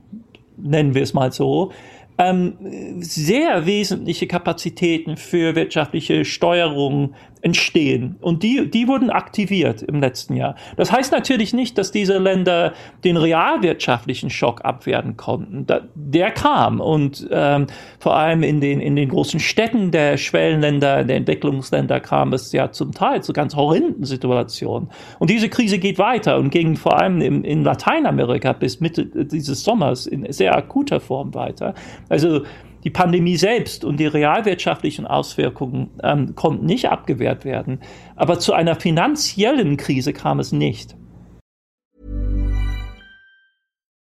nennen 0.58 0.94
wir 0.94 1.02
es 1.02 1.14
mal 1.14 1.32
so, 1.32 1.72
ähm, 2.18 2.56
sehr 3.00 3.66
wesentliche 3.66 4.26
Kapazitäten 4.26 5.16
für 5.16 5.54
wirtschaftliche 5.54 6.24
Steuerung 6.24 7.14
entstehen. 7.44 8.16
Und 8.22 8.42
die, 8.42 8.70
die 8.70 8.88
wurden 8.88 9.10
aktiviert 9.10 9.82
im 9.82 10.00
letzten 10.00 10.34
Jahr. 10.34 10.54
Das 10.76 10.90
heißt 10.90 11.12
natürlich 11.12 11.52
nicht, 11.52 11.76
dass 11.76 11.92
diese 11.92 12.16
Länder 12.16 12.72
den 13.04 13.18
realwirtschaftlichen 13.18 14.30
Schock 14.30 14.64
abwehren 14.64 15.18
konnten. 15.18 15.66
Da, 15.66 15.82
der 15.94 16.30
kam 16.30 16.80
und 16.80 17.28
ähm, 17.30 17.66
vor 17.98 18.16
allem 18.16 18.42
in 18.42 18.62
den, 18.62 18.80
in 18.80 18.96
den 18.96 19.10
großen 19.10 19.40
Städten 19.40 19.90
der 19.90 20.16
Schwellenländer, 20.16 21.04
der 21.04 21.16
Entwicklungsländer 21.16 22.00
kam 22.00 22.32
es 22.32 22.50
ja 22.52 22.72
zum 22.72 22.92
Teil 22.92 23.22
zu 23.22 23.34
ganz 23.34 23.54
horrenden 23.54 24.04
Situationen. 24.04 24.88
Und 25.18 25.28
diese 25.28 25.50
Krise 25.50 25.78
geht 25.78 25.98
weiter 25.98 26.38
und 26.38 26.48
ging 26.48 26.76
vor 26.76 26.98
allem 26.98 27.20
in, 27.20 27.44
in 27.44 27.62
Lateinamerika 27.62 28.54
bis 28.54 28.80
Mitte 28.80 29.04
dieses 29.04 29.62
Sommers 29.62 30.06
in 30.06 30.32
sehr 30.32 30.56
akuter 30.56 30.98
Form 30.98 31.34
weiter. 31.34 31.74
Also 32.08 32.40
die 32.84 32.90
Pandemie 32.90 33.36
selbst 33.36 33.84
und 33.84 33.98
die 33.98 34.06
realwirtschaftlichen 34.06 35.06
Auswirkungen 35.06 35.90
ähm, 36.02 36.34
konnten 36.34 36.66
nicht 36.66 36.90
abgewehrt 36.90 37.44
werden. 37.44 37.80
Aber 38.14 38.38
zu 38.38 38.52
einer 38.52 38.76
finanziellen 38.76 39.76
Krise 39.76 40.12
kam 40.12 40.38
es 40.38 40.52
nicht. 40.52 40.94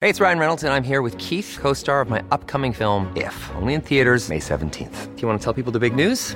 Hey, 0.01 0.09
it's 0.09 0.19
Ryan 0.19 0.37
Reynolds 0.37 0.65
and 0.65 0.73
I'm 0.73 0.83
here 0.83 1.01
with 1.01 1.17
Keith, 1.17 1.57
co-star 1.61 2.01
of 2.01 2.09
my 2.09 2.21
upcoming 2.29 2.73
film 2.73 3.07
If, 3.15 3.49
only 3.55 3.73
in 3.73 3.81
theaters 3.81 4.27
May 4.27 4.39
17th. 4.39 5.15
Do 5.15 5.21
you 5.21 5.29
want 5.29 5.39
to 5.39 5.43
tell 5.43 5.53
people 5.53 5.71
the 5.71 5.79
big 5.79 5.95
news? 5.95 6.35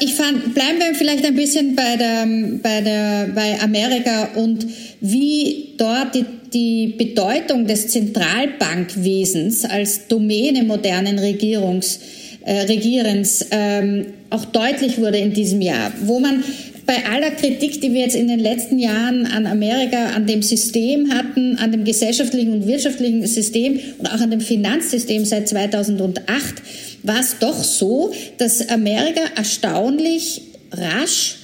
Ich 0.00 0.14
fand, 0.14 0.54
bleiben 0.54 0.78
wir 0.80 0.94
vielleicht 0.94 1.24
ein 1.24 1.36
bisschen 1.36 1.76
bei, 1.76 1.96
der, 1.96 2.26
bei, 2.62 2.80
der, 2.80 3.28
bei 3.32 3.60
Amerika 3.60 4.30
und 4.34 4.66
wie 5.00 5.74
dort 5.76 6.14
die, 6.14 6.24
die 6.52 6.94
Bedeutung 6.98 7.66
des 7.66 7.88
Zentralbankwesens 7.88 9.64
als 9.64 10.08
Domäne 10.08 10.64
modernen 10.64 11.18
Regierungs, 11.20 12.00
äh, 12.44 12.62
Regierens 12.62 13.46
ähm, 13.52 14.06
auch 14.30 14.46
deutlich 14.46 14.98
wurde 14.98 15.18
in 15.18 15.32
diesem 15.32 15.60
Jahr, 15.60 15.92
wo 16.02 16.18
man 16.18 16.42
bei 16.88 17.04
aller 17.04 17.30
Kritik, 17.32 17.82
die 17.82 17.92
wir 17.92 18.00
jetzt 18.00 18.16
in 18.16 18.28
den 18.28 18.40
letzten 18.40 18.78
Jahren 18.78 19.26
an 19.26 19.46
Amerika, 19.46 20.06
an 20.16 20.26
dem 20.26 20.40
System 20.42 21.12
hatten, 21.12 21.58
an 21.58 21.70
dem 21.70 21.84
gesellschaftlichen 21.84 22.54
und 22.54 22.66
wirtschaftlichen 22.66 23.26
System 23.26 23.78
und 23.98 24.06
auch 24.06 24.20
an 24.20 24.30
dem 24.30 24.40
Finanzsystem 24.40 25.26
seit 25.26 25.48
2008, 25.48 26.62
war 27.02 27.20
es 27.20 27.38
doch 27.38 27.62
so, 27.62 28.12
dass 28.38 28.68
Amerika 28.68 29.20
erstaunlich 29.36 30.42
rasch 30.72 31.36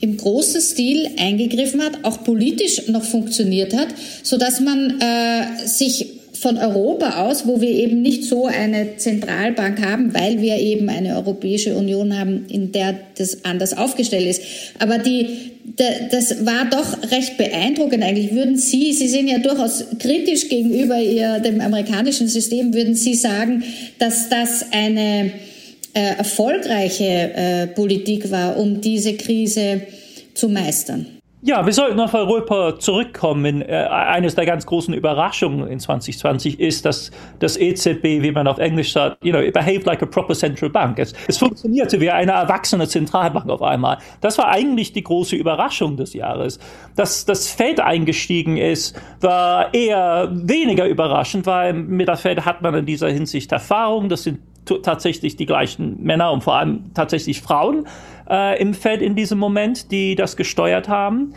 im 0.00 0.16
großen 0.16 0.60
Stil 0.60 1.10
eingegriffen 1.16 1.80
hat, 1.82 2.04
auch 2.04 2.24
politisch 2.24 2.88
noch 2.88 3.04
funktioniert 3.04 3.72
hat, 3.72 3.88
so 4.22 4.36
dass 4.36 4.60
man 4.60 5.00
äh, 5.00 5.66
sich 5.66 6.21
von 6.42 6.58
Europa 6.58 7.22
aus, 7.22 7.46
wo 7.46 7.60
wir 7.60 7.70
eben 7.70 8.02
nicht 8.02 8.24
so 8.24 8.46
eine 8.46 8.96
Zentralbank 8.96 9.80
haben, 9.80 10.12
weil 10.12 10.42
wir 10.42 10.56
eben 10.56 10.88
eine 10.88 11.14
Europäische 11.14 11.76
Union 11.76 12.18
haben, 12.18 12.46
in 12.48 12.72
der 12.72 12.98
das 13.16 13.44
anders 13.44 13.78
aufgestellt 13.78 14.26
ist. 14.26 14.42
Aber 14.80 14.98
die, 14.98 15.52
das 16.10 16.44
war 16.44 16.68
doch 16.68 17.12
recht 17.12 17.38
beeindruckend 17.38 18.02
eigentlich. 18.02 18.32
Würden 18.32 18.56
Sie, 18.56 18.92
Sie 18.92 19.06
sind 19.06 19.28
ja 19.28 19.38
durchaus 19.38 19.84
kritisch 20.00 20.48
gegenüber 20.48 20.98
ihr, 20.98 21.38
dem 21.38 21.60
amerikanischen 21.60 22.26
System, 22.26 22.74
würden 22.74 22.96
Sie 22.96 23.14
sagen, 23.14 23.62
dass 24.00 24.28
das 24.28 24.66
eine 24.72 25.30
äh, 25.94 26.16
erfolgreiche 26.18 27.04
äh, 27.04 27.66
Politik 27.68 28.32
war, 28.32 28.56
um 28.56 28.80
diese 28.80 29.14
Krise 29.14 29.82
zu 30.34 30.48
meistern? 30.48 31.06
Ja, 31.44 31.66
wir 31.66 31.72
sollten 31.72 31.98
auf 31.98 32.14
Europa 32.14 32.78
zurückkommen. 32.78 33.62
Äh, 33.62 33.88
eines 33.90 34.36
der 34.36 34.46
ganz 34.46 34.64
großen 34.64 34.94
Überraschungen 34.94 35.66
in 35.66 35.80
2020 35.80 36.60
ist, 36.60 36.84
dass 36.84 37.10
das 37.40 37.56
EZB, 37.56 38.22
wie 38.22 38.30
man 38.30 38.46
auf 38.46 38.58
Englisch 38.58 38.92
sagt, 38.92 39.16
you 39.24 39.32
know, 39.32 39.40
it 39.40 39.52
behaved 39.52 39.84
like 39.84 40.00
a 40.04 40.06
proper 40.06 40.34
central 40.34 40.70
bank. 40.70 41.00
Es, 41.00 41.12
es 41.26 41.38
funktionierte 41.38 42.00
wie 42.00 42.12
eine 42.12 42.30
erwachsene 42.30 42.86
Zentralbank 42.86 43.50
auf 43.50 43.60
einmal. 43.60 43.98
Das 44.20 44.38
war 44.38 44.50
eigentlich 44.50 44.92
die 44.92 45.02
große 45.02 45.34
Überraschung 45.34 45.96
des 45.96 46.12
Jahres. 46.14 46.60
Dass 46.94 47.24
das 47.24 47.48
Fed 47.48 47.80
eingestiegen 47.80 48.56
ist, 48.56 48.96
war 49.20 49.74
eher 49.74 50.28
weniger 50.32 50.86
überraschend, 50.86 51.44
weil 51.46 51.72
mit 51.72 52.06
der 52.06 52.18
Fed 52.18 52.44
hat 52.44 52.62
man 52.62 52.72
in 52.76 52.86
dieser 52.86 53.08
Hinsicht 53.08 53.50
Erfahrung. 53.50 54.08
Das 54.08 54.22
sind 54.22 54.38
tatsächlich 54.64 55.36
die 55.36 55.46
gleichen 55.46 56.02
Männer 56.02 56.32
und 56.32 56.44
vor 56.44 56.56
allem 56.56 56.92
tatsächlich 56.94 57.42
Frauen 57.42 57.86
äh, 58.28 58.60
im 58.60 58.74
Fed 58.74 59.02
in 59.02 59.14
diesem 59.14 59.38
Moment, 59.38 59.90
die 59.90 60.14
das 60.14 60.36
gesteuert 60.36 60.88
haben. 60.88 61.34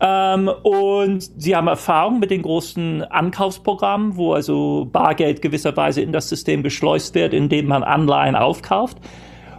Ähm, 0.00 0.48
und 0.62 1.28
sie 1.40 1.56
haben 1.56 1.66
Erfahrung 1.66 2.20
mit 2.20 2.30
den 2.30 2.42
großen 2.42 3.02
Ankaufsprogrammen, 3.02 4.16
wo 4.16 4.32
also 4.32 4.88
Bargeld 4.92 5.42
gewisserweise 5.42 6.02
in 6.02 6.12
das 6.12 6.28
System 6.28 6.62
geschleust 6.62 7.14
wird, 7.14 7.34
indem 7.34 7.66
man 7.66 7.82
Anleihen 7.82 8.36
aufkauft. 8.36 8.98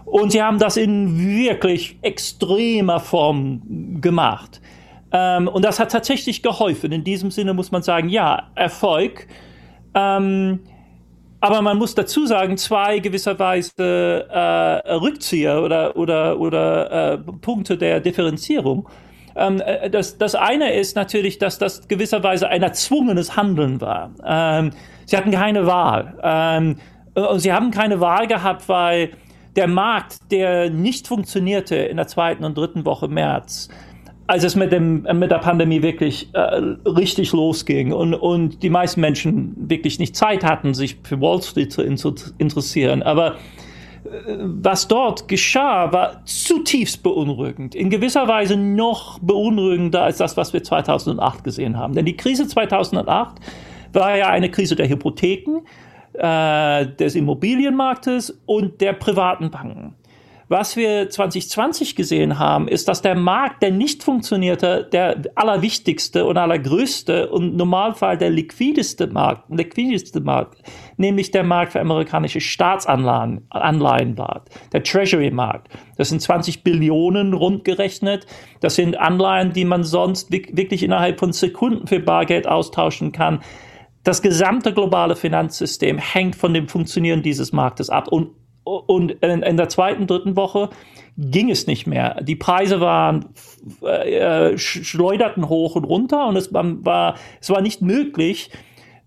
Und 0.06 0.32
sie 0.32 0.42
haben 0.42 0.58
das 0.58 0.76
in 0.76 1.18
wirklich 1.18 1.98
extremer 2.02 3.00
Form 3.00 4.00
gemacht. 4.00 4.60
Ähm, 5.12 5.46
und 5.46 5.64
das 5.64 5.78
hat 5.78 5.92
tatsächlich 5.92 6.42
geholfen. 6.42 6.90
In 6.92 7.04
diesem 7.04 7.30
Sinne 7.30 7.52
muss 7.54 7.70
man 7.70 7.82
sagen, 7.82 8.08
ja, 8.08 8.48
Erfolg. 8.54 9.26
Ähm, 9.94 10.60
aber 11.40 11.62
man 11.62 11.78
muss 11.78 11.94
dazu 11.94 12.26
sagen, 12.26 12.56
zwei 12.56 12.98
gewisserweise 12.98 14.26
äh, 14.30 14.92
Rückzieher 14.92 15.62
oder, 15.62 15.96
oder, 15.96 16.38
oder 16.38 17.12
äh, 17.12 17.18
Punkte 17.18 17.78
der 17.78 18.00
Differenzierung. 18.00 18.88
Ähm, 19.36 19.60
äh, 19.60 19.88
das, 19.88 20.18
das 20.18 20.34
eine 20.34 20.74
ist 20.74 20.96
natürlich, 20.96 21.38
dass 21.38 21.58
das 21.58 21.88
gewisserweise 21.88 22.48
ein 22.48 22.62
erzwungenes 22.62 23.36
Handeln 23.36 23.80
war. 23.80 24.10
Ähm, 24.24 24.72
sie 25.06 25.16
hatten 25.16 25.30
keine 25.30 25.66
Wahl. 25.66 26.18
Ähm, 26.22 26.76
und 27.14 27.40
sie 27.40 27.52
haben 27.52 27.70
keine 27.70 28.00
Wahl 28.00 28.26
gehabt, 28.26 28.68
weil 28.68 29.10
der 29.56 29.66
Markt, 29.66 30.30
der 30.30 30.70
nicht 30.70 31.08
funktionierte 31.08 31.76
in 31.76 31.96
der 31.96 32.06
zweiten 32.06 32.44
und 32.44 32.56
dritten 32.56 32.84
Woche 32.84 33.08
März, 33.08 33.68
als 34.30 34.44
es 34.44 34.54
mit, 34.54 34.70
dem, 34.70 35.04
mit 35.14 35.32
der 35.32 35.38
Pandemie 35.38 35.82
wirklich 35.82 36.28
äh, 36.34 36.38
richtig 36.88 37.32
losging 37.32 37.92
und, 37.92 38.14
und 38.14 38.62
die 38.62 38.70
meisten 38.70 39.00
Menschen 39.00 39.56
wirklich 39.56 39.98
nicht 39.98 40.14
Zeit 40.14 40.44
hatten, 40.44 40.72
sich 40.72 40.98
für 41.02 41.20
Wall 41.20 41.42
Street 41.42 41.72
zu 41.72 41.82
interessieren. 41.82 43.02
Aber 43.02 43.32
äh, 44.04 44.36
was 44.38 44.86
dort 44.86 45.26
geschah, 45.26 45.92
war 45.92 46.24
zutiefst 46.26 47.02
beunruhigend. 47.02 47.74
In 47.74 47.90
gewisser 47.90 48.28
Weise 48.28 48.56
noch 48.56 49.18
beunruhigender 49.18 50.04
als 50.04 50.18
das, 50.18 50.36
was 50.36 50.52
wir 50.52 50.62
2008 50.62 51.42
gesehen 51.42 51.76
haben. 51.76 51.94
Denn 51.94 52.04
die 52.04 52.16
Krise 52.16 52.46
2008 52.46 53.34
war 53.92 54.16
ja 54.16 54.28
eine 54.28 54.48
Krise 54.48 54.76
der 54.76 54.88
Hypotheken, 54.88 55.62
äh, 56.12 56.86
des 56.86 57.16
Immobilienmarktes 57.16 58.40
und 58.46 58.80
der 58.80 58.92
privaten 58.92 59.50
Banken. 59.50 59.96
Was 60.50 60.74
wir 60.74 61.08
2020 61.08 61.94
gesehen 61.94 62.40
haben, 62.40 62.66
ist, 62.66 62.88
dass 62.88 63.02
der 63.02 63.14
Markt, 63.14 63.62
der 63.62 63.70
nicht 63.70 64.02
funktionierte, 64.02 64.88
der 64.90 65.22
allerwichtigste 65.36 66.26
und 66.26 66.36
allergrößte 66.38 67.30
und 67.30 67.54
Normalfall 67.54 68.18
der 68.18 68.30
liquideste 68.30 69.06
Markt, 69.06 69.44
liquideste 69.48 70.18
Markt, 70.18 70.60
nämlich 70.96 71.30
der 71.30 71.44
Markt 71.44 71.70
für 71.70 71.80
amerikanische 71.80 72.40
Staatsanleihen 72.40 73.46
Anleihen 73.50 74.18
war, 74.18 74.44
der 74.72 74.82
Treasury-Markt. 74.82 75.68
Das 75.96 76.08
sind 76.08 76.20
20 76.20 76.64
Billionen 76.64 77.32
rundgerechnet. 77.32 78.26
Das 78.58 78.74
sind 78.74 78.98
Anleihen, 78.98 79.52
die 79.52 79.64
man 79.64 79.84
sonst 79.84 80.32
wirklich 80.32 80.82
innerhalb 80.82 81.20
von 81.20 81.32
Sekunden 81.32 81.86
für 81.86 82.00
Bargeld 82.00 82.48
austauschen 82.48 83.12
kann. 83.12 83.38
Das 84.02 84.20
gesamte 84.20 84.74
globale 84.74 85.14
Finanzsystem 85.14 85.98
hängt 85.98 86.34
von 86.34 86.54
dem 86.54 86.66
Funktionieren 86.66 87.22
dieses 87.22 87.52
Marktes 87.52 87.88
ab. 87.88 88.08
Und 88.08 88.39
und 88.78 89.12
in, 89.22 89.56
der 89.56 89.68
zweiten, 89.68 90.06
dritten 90.06 90.36
Woche 90.36 90.70
ging 91.16 91.50
es 91.50 91.66
nicht 91.66 91.86
mehr. 91.86 92.22
Die 92.22 92.36
Preise 92.36 92.80
waren 92.80 93.26
äh, 93.82 94.56
schleuderten 94.56 95.48
hoch 95.48 95.76
und 95.76 95.84
runter 95.84 96.26
und 96.26 96.36
es 96.36 96.52
war, 96.52 97.14
es 97.40 97.50
war 97.50 97.60
nicht 97.60 97.82
möglich, 97.82 98.50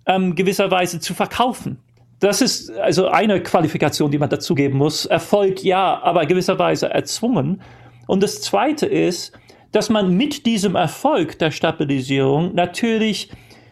ähm, 0.05 0.35
gewisserweise 0.35 0.99
zu 0.99 1.13
verkaufen. 1.13 1.79
Das 2.19 2.41
ist 2.41 2.71
also 2.71 3.07
eine 3.07 3.41
Qualifikation, 3.41 4.11
die 4.11 4.17
man 4.17 4.29
dazugeben 4.29 4.77
muss. 4.77 5.05
Erfolg 5.05 5.63
ja, 5.63 6.01
aber 6.03 6.25
gewisserweise 6.25 6.89
erzwungen. 6.89 7.61
Und 8.07 8.23
das 8.23 8.41
Zweite 8.41 8.85
ist, 8.85 9.33
dass 9.73 9.89
man 9.89 10.15
mit 10.15 10.45
diesem 10.45 10.75
Erfolg 10.75 11.39
der 11.39 11.51
Stabilisierung 11.51 12.53
natürlich 12.53 13.29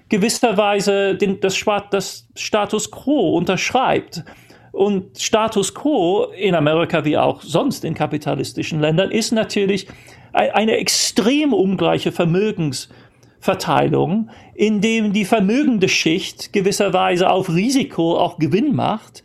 gewisserweise 0.09 1.15
den, 1.15 1.39
das, 1.39 1.63
das 1.91 2.27
Status 2.35 2.91
quo 2.91 3.37
unterschreibt. 3.37 4.25
Und 4.71 5.19
Status 5.19 5.73
quo 5.73 6.27
in 6.37 6.55
Amerika 6.55 7.03
wie 7.03 7.17
auch 7.17 7.41
sonst 7.41 7.83
in 7.83 7.93
kapitalistischen 7.93 8.79
Ländern 8.79 9.11
ist 9.11 9.31
natürlich 9.31 9.87
eine 10.33 10.77
extrem 10.77 11.51
ungleiche 11.51 12.13
Vermögensverteilung, 12.13 14.29
in 14.55 14.79
dem 14.79 15.11
die 15.11 15.25
vermögende 15.25 15.89
Schicht 15.89 16.53
gewisserweise 16.53 17.29
auf 17.29 17.49
Risiko 17.49 18.17
auch 18.17 18.39
Gewinn 18.39 18.73
macht 18.73 19.23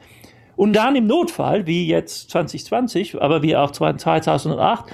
und 0.56 0.72
dann 0.72 0.96
im 0.96 1.06
Notfall, 1.06 1.66
wie 1.66 1.86
jetzt 1.86 2.30
2020, 2.30 3.22
aber 3.22 3.42
wie 3.42 3.54
auch 3.54 3.70
2008, 3.70 4.86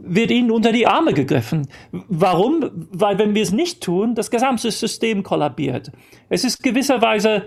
wird 0.00 0.30
ihnen 0.30 0.50
unter 0.50 0.72
die 0.72 0.86
Arme 0.86 1.12
gegriffen. 1.12 1.68
Warum? 1.92 2.88
Weil 2.90 3.18
wenn 3.18 3.34
wir 3.34 3.42
es 3.42 3.52
nicht 3.52 3.82
tun, 3.82 4.14
das 4.14 4.30
gesamte 4.30 4.70
System 4.70 5.22
kollabiert. 5.22 5.92
Es 6.30 6.44
ist 6.44 6.62
gewisserweise 6.62 7.44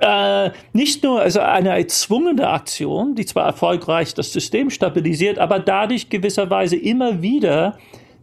äh, 0.00 0.50
nicht 0.72 1.02
nur 1.02 1.20
also 1.20 1.40
eine 1.40 1.70
erzwungene 1.70 2.48
Aktion, 2.48 3.14
die 3.14 3.26
zwar 3.26 3.46
erfolgreich 3.46 4.14
das 4.14 4.32
System 4.32 4.70
stabilisiert, 4.70 5.38
aber 5.38 5.58
dadurch 5.58 6.08
gewisserweise 6.08 6.76
immer 6.76 7.22
wieder 7.22 7.78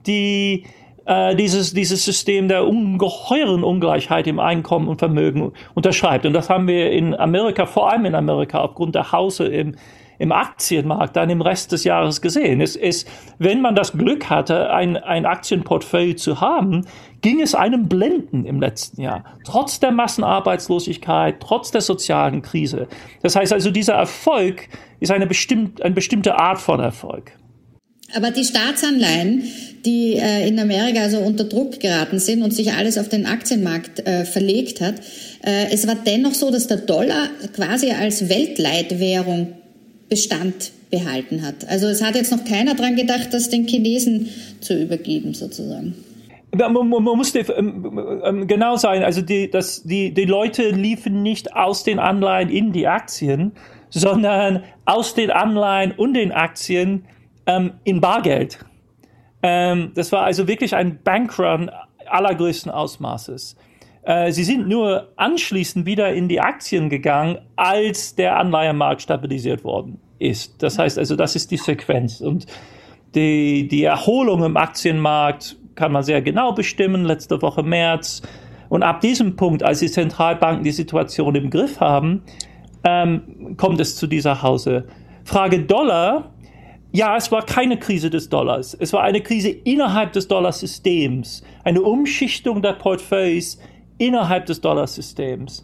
die 0.06 0.66
äh, 1.06 1.36
dieses, 1.36 1.74
dieses 1.74 2.06
System 2.06 2.48
der 2.48 2.68
ungeheuren 2.68 3.64
Ungleichheit 3.64 4.28
im 4.28 4.40
Einkommen 4.40 4.88
und 4.88 5.00
Vermögen 5.00 5.52
unterschreibt. 5.74 6.26
Und 6.26 6.34
das 6.34 6.50
haben 6.50 6.68
wir 6.68 6.92
in 6.92 7.16
Amerika, 7.16 7.66
vor 7.66 7.92
allem 7.92 8.06
in 8.06 8.16
Amerika, 8.16 8.60
aufgrund 8.60 8.96
der 8.96 9.12
Hause 9.12 9.48
im, 9.48 9.76
im 10.22 10.32
Aktienmarkt 10.32 11.16
dann 11.16 11.32
im 11.32 11.42
Rest 11.42 11.72
des 11.72 11.84
Jahres 11.84 12.22
gesehen. 12.22 12.62
Es 12.62 12.76
ist, 12.76 13.08
wenn 13.40 13.60
man 13.60 13.74
das 13.74 13.94
Glück 13.94 14.30
hatte, 14.30 14.72
ein, 14.72 14.96
ein 14.96 15.26
Aktienportfolio 15.26 16.14
zu 16.14 16.40
haben, 16.40 16.86
ging 17.22 17.42
es 17.42 17.56
einem 17.56 17.88
blenden 17.88 18.46
im 18.46 18.62
letzten 18.62 19.02
Jahr. 19.02 19.24
Trotz 19.46 19.80
der 19.80 19.92
Massenarbeitslosigkeit, 19.92 21.38
trotz 21.40 21.72
der 21.72 21.82
sozialen 21.82 22.44
Krise. 22.44 22.88
Das 23.24 23.36
heißt 23.36 23.52
also, 23.52 23.72
dieser 23.72 23.96
Erfolg 23.96 24.70
ist 25.00 25.12
eine, 25.12 25.26
bestimmt, 25.26 25.82
eine 25.82 25.96
bestimmte 25.96 26.38
Art 26.38 26.60
von 26.60 26.80
Erfolg. 26.80 27.32
Aber 28.14 28.30
die 28.30 28.44
Staatsanleihen, 28.44 29.44
die 29.86 30.18
äh, 30.18 30.48
in 30.48 30.60
Amerika 30.60 31.02
also 31.02 31.18
unter 31.18 31.46
Druck 31.46 31.80
geraten 31.80 32.20
sind 32.20 32.44
und 32.44 32.52
sich 32.54 32.74
alles 32.74 33.00
auf 33.00 33.10
den 33.10 33.26
Aktienmarkt 33.26 34.06
äh, 34.06 34.26
verlegt 34.26 34.82
hat, 34.82 35.00
äh, 35.44 35.72
es 35.72 35.88
war 35.88 35.96
dennoch 35.96 36.36
so, 36.36 36.52
dass 36.52 36.68
der 36.68 36.78
Dollar 36.78 37.30
quasi 37.56 37.90
als 37.92 38.30
Weltleitwährung 38.30 39.61
Bestand 40.12 40.74
behalten 40.92 41.42
hat. 41.42 41.66
Also 41.70 41.88
es 41.88 42.04
hat 42.04 42.16
jetzt 42.16 42.34
noch 42.34 42.44
keiner 42.44 42.76
dran 42.76 42.98
gedacht, 42.98 43.30
das 43.32 43.50
den 43.50 43.66
Chinesen 43.66 44.28
zu 44.60 44.78
übergeben, 44.80 45.34
sozusagen. 45.34 45.96
Man, 46.54 46.74
musste 46.74 47.40
ähm, 47.40 48.22
ähm, 48.26 48.46
genau 48.46 48.76
sein, 48.76 49.04
also 49.04 49.22
die, 49.22 49.50
das, 49.50 49.84
die, 49.84 50.14
die 50.14 50.26
Leute 50.26 50.72
liefen 50.72 51.24
nicht 51.24 51.56
aus 51.56 51.86
den 51.86 51.98
Anleihen 51.98 52.50
in 52.50 52.74
die 52.74 52.88
Aktien, 52.88 53.54
sondern 53.90 54.64
aus 54.84 55.14
den 55.14 55.32
Anleihen 55.32 55.94
und 55.94 56.14
den 56.14 56.34
Aktien 56.34 57.06
ähm, 57.46 57.72
in 57.86 58.02
Bargeld. 58.02 58.60
Ähm, 59.42 59.94
das 59.96 60.12
war 60.12 60.24
also 60.24 60.46
wirklich 60.46 60.76
ein 60.76 61.00
Bankrun 61.02 61.72
allergrößten 62.06 62.70
Ausmaßes. 62.70 63.56
Äh, 64.04 64.32
sie 64.32 64.44
sind 64.44 64.68
nur 64.68 65.10
anschließend 65.16 65.86
wieder 65.86 66.14
in 66.14 66.28
die 66.28 66.40
Aktien 66.40 66.90
gegangen, 66.90 67.38
als 67.56 68.16
der 68.16 68.38
Anleihenmarkt 68.38 69.02
stabilisiert 69.02 69.64
worden 69.64 70.00
ist. 70.20 70.62
Das 70.64 70.80
heißt 70.80 70.98
also, 70.98 71.16
das 71.16 71.36
ist 71.36 71.52
die 71.52 71.58
Sequenz. 71.58 72.22
Und 72.22 72.46
die, 73.16 73.68
die 73.68 73.84
Erholung 73.84 74.44
im 74.44 74.58
Aktienmarkt 74.58 75.58
kann 75.76 75.92
man 75.92 76.04
sehr 76.04 76.22
genau 76.22 76.54
bestimmen, 76.54 77.06
letzte 77.06 77.42
Woche 77.42 77.64
März. 77.64 78.22
Und 78.70 78.84
ab 78.84 79.02
diesem 79.02 79.36
Punkt, 79.36 79.64
als 79.64 79.80
die 79.80 79.92
Zentralbanken 79.92 80.64
die 80.64 80.72
Situation 80.72 81.36
im 81.36 81.50
Griff 81.50 81.80
haben, 81.80 82.24
ähm, 82.84 83.56
kommt 83.58 83.80
es 83.82 83.96
zu 83.96 84.08
dieser 84.08 84.42
Hause. 84.42 84.86
Frage 85.24 85.60
Dollar. 85.60 86.32
Ja, 86.94 87.16
es 87.16 87.32
war 87.32 87.46
keine 87.46 87.78
Krise 87.78 88.10
des 88.10 88.28
Dollars. 88.28 88.76
Es 88.78 88.92
war 88.92 89.04
eine 89.04 89.22
Krise 89.22 89.50
innerhalb 89.50 90.12
des 90.12 90.28
Dollarsystems. 90.28 91.42
Eine 91.64 91.82
Umschichtung 91.82 92.62
der 92.62 92.74
Portfolios 92.74 93.60
innerhalb 94.02 94.48
des 94.48 94.62
Dollarsystems. 94.62 95.64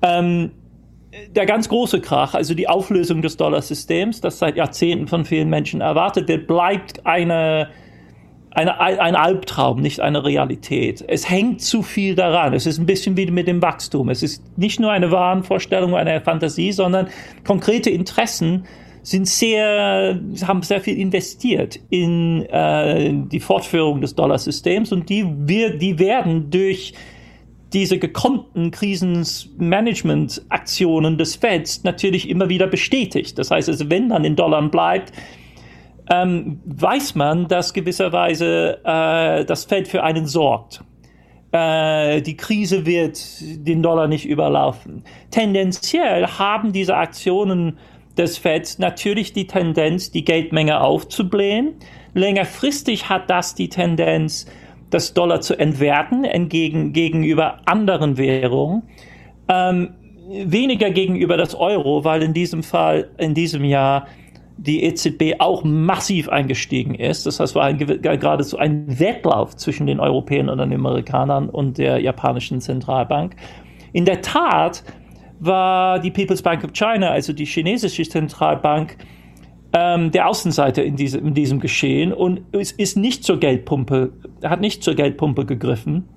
Ähm, 0.00 0.52
der 1.34 1.46
ganz 1.46 1.68
große 1.68 2.00
Krach, 2.00 2.34
also 2.34 2.54
die 2.54 2.68
Auflösung 2.68 3.22
des 3.22 3.36
Dollarsystems, 3.36 4.20
das 4.20 4.38
seit 4.38 4.56
Jahrzehnten 4.56 5.06
von 5.06 5.24
vielen 5.24 5.48
Menschen 5.48 5.80
erwartet 5.80 6.28
wird, 6.28 6.46
bleibt 6.46 7.04
eine, 7.06 7.68
eine, 8.50 8.80
ein 8.80 9.14
Albtraum, 9.14 9.80
nicht 9.80 10.00
eine 10.00 10.24
Realität. 10.24 11.04
Es 11.06 11.28
hängt 11.28 11.62
zu 11.62 11.82
viel 11.82 12.14
daran. 12.14 12.52
Es 12.52 12.66
ist 12.66 12.78
ein 12.78 12.86
bisschen 12.86 13.16
wie 13.16 13.30
mit 13.30 13.46
dem 13.46 13.62
Wachstum. 13.62 14.08
Es 14.08 14.22
ist 14.22 14.42
nicht 14.56 14.80
nur 14.80 14.90
eine 14.90 15.10
Wahnvorstellung, 15.10 15.94
eine 15.94 16.20
Fantasie, 16.20 16.72
sondern 16.72 17.08
konkrete 17.44 17.90
Interessen 17.90 18.64
sind 19.02 19.28
sehr, 19.28 20.18
haben 20.44 20.62
sehr 20.62 20.80
viel 20.80 20.98
investiert 20.98 21.78
in 21.90 22.42
äh, 22.46 23.12
die 23.12 23.40
Fortführung 23.40 24.00
des 24.00 24.14
Dollarsystems 24.14 24.92
und 24.92 25.08
die, 25.10 25.26
wir, 25.46 25.76
die 25.76 25.98
werden 25.98 26.50
durch 26.50 26.94
diese 27.74 27.98
gekonnten 27.98 28.70
Krisenmanagement-Aktionen 28.70 31.18
des 31.18 31.36
Feds 31.36 31.84
natürlich 31.84 32.30
immer 32.30 32.48
wieder 32.48 32.68
bestätigt. 32.68 33.38
Das 33.38 33.50
heißt, 33.50 33.68
also, 33.68 33.90
wenn 33.90 34.08
man 34.08 34.24
in 34.24 34.36
Dollar 34.36 34.62
bleibt, 34.68 35.12
ähm, 36.10 36.60
weiß 36.64 37.16
man, 37.16 37.48
dass 37.48 37.74
gewisserweise 37.74 38.78
äh, 38.84 39.44
das 39.44 39.64
Fed 39.64 39.88
für 39.88 40.02
einen 40.02 40.26
sorgt. 40.26 40.82
Äh, 41.52 42.22
die 42.22 42.36
Krise 42.36 42.86
wird 42.86 43.20
den 43.40 43.82
Dollar 43.82 44.08
nicht 44.08 44.26
überlaufen. 44.26 45.04
Tendenziell 45.30 46.26
haben 46.26 46.72
diese 46.72 46.96
Aktionen 46.96 47.78
des 48.16 48.38
Feds 48.38 48.78
natürlich 48.78 49.32
die 49.32 49.46
Tendenz, 49.46 50.10
die 50.10 50.24
Geldmenge 50.24 50.80
aufzublähen. 50.80 51.74
Längerfristig 52.12 53.08
hat 53.08 53.28
das 53.28 53.54
die 53.54 53.68
Tendenz, 53.68 54.46
das 54.94 55.12
Dollar 55.12 55.40
zu 55.40 55.58
entwerten 55.58 56.22
entgegen, 56.22 56.92
gegenüber 56.92 57.56
anderen 57.66 58.16
Währungen. 58.16 58.84
Ähm, 59.48 59.94
weniger 60.44 60.90
gegenüber 60.90 61.36
das 61.36 61.56
Euro, 61.56 62.04
weil 62.04 62.22
in 62.22 62.32
diesem 62.32 62.62
Fall, 62.62 63.10
in 63.18 63.34
diesem 63.34 63.64
Jahr 63.64 64.06
die 64.56 64.84
EZB 64.84 65.40
auch 65.40 65.64
massiv 65.64 66.28
eingestiegen 66.28 66.94
ist. 66.94 67.26
Das 67.26 67.40
heißt, 67.40 67.56
war 67.56 67.64
ein, 67.64 67.76
geradezu 67.76 68.56
ein 68.56 69.00
Wettlauf 69.00 69.56
zwischen 69.56 69.88
den 69.88 69.98
Europäern 69.98 70.48
und 70.48 70.58
den 70.58 70.72
Amerikanern 70.72 71.50
und 71.50 71.76
der 71.76 71.98
japanischen 71.98 72.60
Zentralbank. 72.60 73.34
In 73.92 74.04
der 74.04 74.22
Tat 74.22 74.84
war 75.40 75.98
die 75.98 76.12
People's 76.12 76.40
Bank 76.40 76.62
of 76.62 76.72
China, 76.72 77.08
also 77.08 77.32
die 77.32 77.46
chinesische 77.46 78.04
Zentralbank, 78.04 78.96
ähm, 79.74 80.10
der 80.12 80.28
Außenseiter 80.28 80.84
in, 80.84 80.96
diese, 80.96 81.18
in 81.18 81.34
diesem 81.34 81.60
Geschehen 81.60 82.12
und 82.12 82.42
es 82.52 82.72
ist 82.72 82.96
nicht 82.96 83.24
zur 83.24 83.40
Geldpumpe, 83.40 84.12
hat 84.44 84.60
nicht 84.60 84.82
zur 84.82 84.94
Geldpumpe 84.94 85.44
gegriffen. 85.44 86.08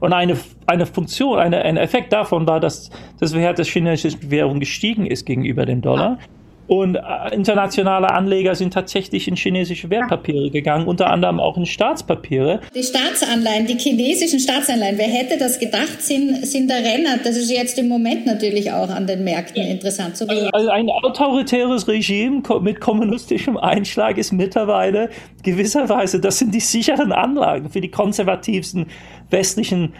Und 0.00 0.12
eine, 0.12 0.36
eine 0.66 0.86
Funktion, 0.86 1.38
eine, 1.38 1.62
ein 1.62 1.76
Effekt 1.76 2.12
davon 2.12 2.46
war, 2.46 2.60
dass 2.60 2.90
das 3.20 3.34
Wert 3.34 3.58
der 3.58 3.64
chinesischen 3.64 4.30
Währung 4.30 4.58
gestiegen 4.58 5.06
ist 5.06 5.24
gegenüber 5.24 5.64
dem 5.64 5.80
Dollar. 5.80 6.18
Ah. 6.20 6.24
Und 6.66 6.94
äh, 6.94 7.34
internationale 7.34 8.10
Anleger 8.10 8.54
sind 8.54 8.72
tatsächlich 8.72 9.28
in 9.28 9.36
chinesische 9.36 9.90
Wertpapiere 9.90 10.50
gegangen, 10.50 10.86
unter 10.86 11.10
anderem 11.10 11.40
auch 11.40 11.56
in 11.56 11.66
Staatspapiere. 11.66 12.60
Die 12.74 12.82
Staatsanleihen, 12.82 13.66
die 13.66 13.76
chinesischen 13.78 14.38
Staatsanleihen, 14.38 14.96
wer 14.96 15.08
hätte 15.08 15.38
das 15.38 15.58
gedacht, 15.58 16.00
sind, 16.00 16.46
sind 16.46 16.70
der 16.70 16.78
Renner. 16.78 17.18
Das 17.22 17.36
ist 17.36 17.50
jetzt 17.50 17.78
im 17.78 17.88
Moment 17.88 18.26
natürlich 18.26 18.70
auch 18.72 18.88
an 18.88 19.06
den 19.06 19.24
Märkten 19.24 19.62
interessant 19.62 20.16
zu 20.16 20.26
beobachten. 20.26 20.54
Also 20.54 20.70
ein 20.70 20.88
autoritäres 20.88 21.88
Regime 21.88 22.42
mit 22.60 22.80
kommunistischem 22.80 23.56
Einschlag 23.56 24.16
ist 24.16 24.32
mittlerweile 24.32 25.10
gewisserweise, 25.42 26.20
das 26.20 26.38
sind 26.38 26.54
die 26.54 26.60
sicheren 26.60 27.12
Anlagen 27.12 27.70
für 27.70 27.80
die 27.80 27.90
konservativsten 27.90 28.86
westlichen 29.30 29.92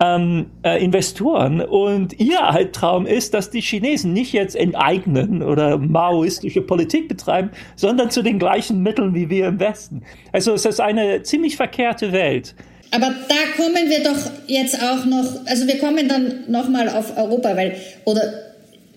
ähm, 0.00 0.46
äh, 0.62 0.82
Investoren. 0.82 1.60
Und 1.60 2.18
ihr 2.18 2.42
Albtraum 2.42 3.06
ist, 3.06 3.34
dass 3.34 3.50
die 3.50 3.60
Chinesen 3.60 4.12
nicht 4.12 4.32
jetzt 4.32 4.56
enteignen 4.56 5.42
oder 5.42 5.78
maoistische 5.78 6.62
Politik 6.62 7.08
betreiben, 7.08 7.50
sondern 7.76 8.10
zu 8.10 8.22
den 8.22 8.38
gleichen 8.38 8.82
Mitteln 8.82 9.14
wie 9.14 9.30
wir 9.30 9.48
im 9.48 9.60
Westen. 9.60 10.02
Also 10.32 10.54
es 10.54 10.64
ist 10.64 10.80
eine 10.80 11.22
ziemlich 11.22 11.56
verkehrte 11.56 12.12
Welt. 12.12 12.54
Aber 12.90 13.12
da 13.28 13.34
kommen 13.56 13.88
wir 13.88 14.04
doch 14.04 14.30
jetzt 14.46 14.80
auch 14.80 15.04
noch, 15.04 15.46
also 15.46 15.66
wir 15.66 15.78
kommen 15.78 16.08
dann 16.08 16.44
nochmal 16.48 16.88
auf 16.88 17.16
Europa, 17.16 17.56
weil, 17.56 17.76
oder 18.04 18.22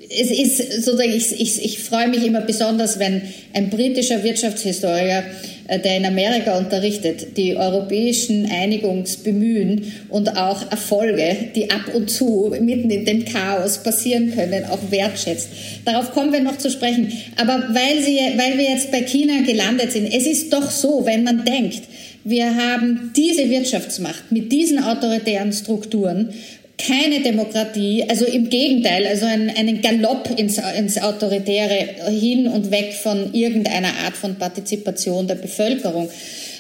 es 0.09 0.31
ist 0.31 0.83
sozusagen, 0.83 1.13
ich, 1.13 1.39
ich, 1.39 1.63
ich 1.63 1.79
freue 1.79 2.07
mich 2.07 2.25
immer 2.25 2.41
besonders, 2.41 2.99
wenn 2.99 3.21
ein 3.53 3.69
britischer 3.69 4.23
Wirtschaftshistoriker, 4.23 5.23
äh, 5.67 5.79
der 5.79 5.97
in 5.97 6.05
Amerika 6.05 6.57
unterrichtet, 6.57 7.37
die 7.37 7.55
europäischen 7.55 8.49
Einigungsbemühen 8.49 9.91
und 10.09 10.37
auch 10.37 10.71
Erfolge, 10.71 11.35
die 11.55 11.69
ab 11.71 11.93
und 11.93 12.09
zu 12.09 12.53
mitten 12.59 12.89
in 12.89 13.05
dem 13.05 13.25
Chaos 13.25 13.83
passieren 13.83 14.33
können, 14.33 14.65
auch 14.65 14.79
wertschätzt. 14.89 15.49
Darauf 15.85 16.11
kommen 16.11 16.31
wir 16.31 16.41
noch 16.41 16.57
zu 16.57 16.69
sprechen. 16.69 17.11
Aber 17.35 17.63
weil, 17.69 18.01
Sie, 18.01 18.17
weil 18.37 18.57
wir 18.57 18.71
jetzt 18.71 18.91
bei 18.91 19.01
China 19.01 19.41
gelandet 19.45 19.91
sind, 19.91 20.07
es 20.13 20.25
ist 20.25 20.53
doch 20.53 20.69
so, 20.71 21.05
wenn 21.05 21.23
man 21.23 21.43
denkt, 21.43 21.83
wir 22.23 22.55
haben 22.55 23.13
diese 23.15 23.49
Wirtschaftsmacht 23.49 24.33
mit 24.33 24.51
diesen 24.51 24.83
autoritären 24.83 25.53
Strukturen 25.53 26.33
keine 26.77 27.21
Demokratie, 27.21 28.05
also 28.07 28.25
im 28.25 28.49
Gegenteil, 28.49 29.07
also 29.07 29.25
ein, 29.25 29.49
einen 29.49 29.81
Galopp 29.81 30.29
ins, 30.37 30.59
ins 30.77 31.01
Autoritäre 31.01 32.09
hin 32.11 32.47
und 32.47 32.69
weg 32.71 32.93
von 32.93 33.33
irgendeiner 33.33 33.93
Art 34.05 34.15
von 34.15 34.35
Partizipation 34.35 35.27
der 35.27 35.35
Bevölkerung. 35.35 36.09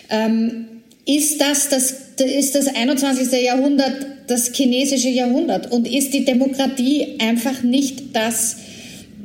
Ähm, 0.09 0.65
ist 1.05 1.39
das, 1.39 1.69
das, 1.69 1.93
ist 2.19 2.55
das 2.55 2.67
21. 2.67 3.31
Jahrhundert 3.43 3.93
das 4.27 4.51
chinesische 4.53 5.09
Jahrhundert 5.09 5.71
und 5.71 5.87
ist 5.87 6.13
die 6.13 6.25
Demokratie 6.25 7.15
einfach 7.19 7.63
nicht 7.63 8.13
das 8.13 8.57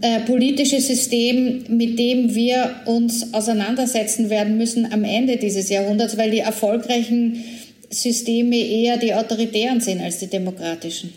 äh, 0.01 0.21
politische 0.21 0.81
System, 0.81 1.65
mit 1.69 1.99
dem 1.99 2.35
wir 2.35 2.71
uns 2.87 3.35
auseinandersetzen 3.35 4.31
werden 4.31 4.57
müssen 4.57 4.93
am 4.93 5.05
Ende 5.05 5.37
dieses 5.37 5.69
Jahrhunderts, 5.69 6.17
weil 6.17 6.31
die 6.31 6.39
erfolgreichen 6.39 7.45
Systeme 7.93 8.57
eher 8.57 8.97
die 8.97 9.15
autoritären 9.15 9.81
sind 9.81 10.01
als 10.01 10.19
die 10.19 10.29
demokratischen. 10.29 11.13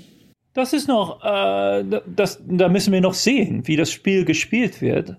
Das 0.53 0.71
ist 0.71 0.87
noch, 0.87 1.23
äh, 1.23 1.83
das, 2.15 2.41
da 2.47 2.69
müssen 2.69 2.93
wir 2.93 3.01
noch 3.01 3.13
sehen, 3.13 3.67
wie 3.67 3.75
das 3.75 3.91
Spiel 3.91 4.23
gespielt 4.23 4.81
wird. 4.81 5.15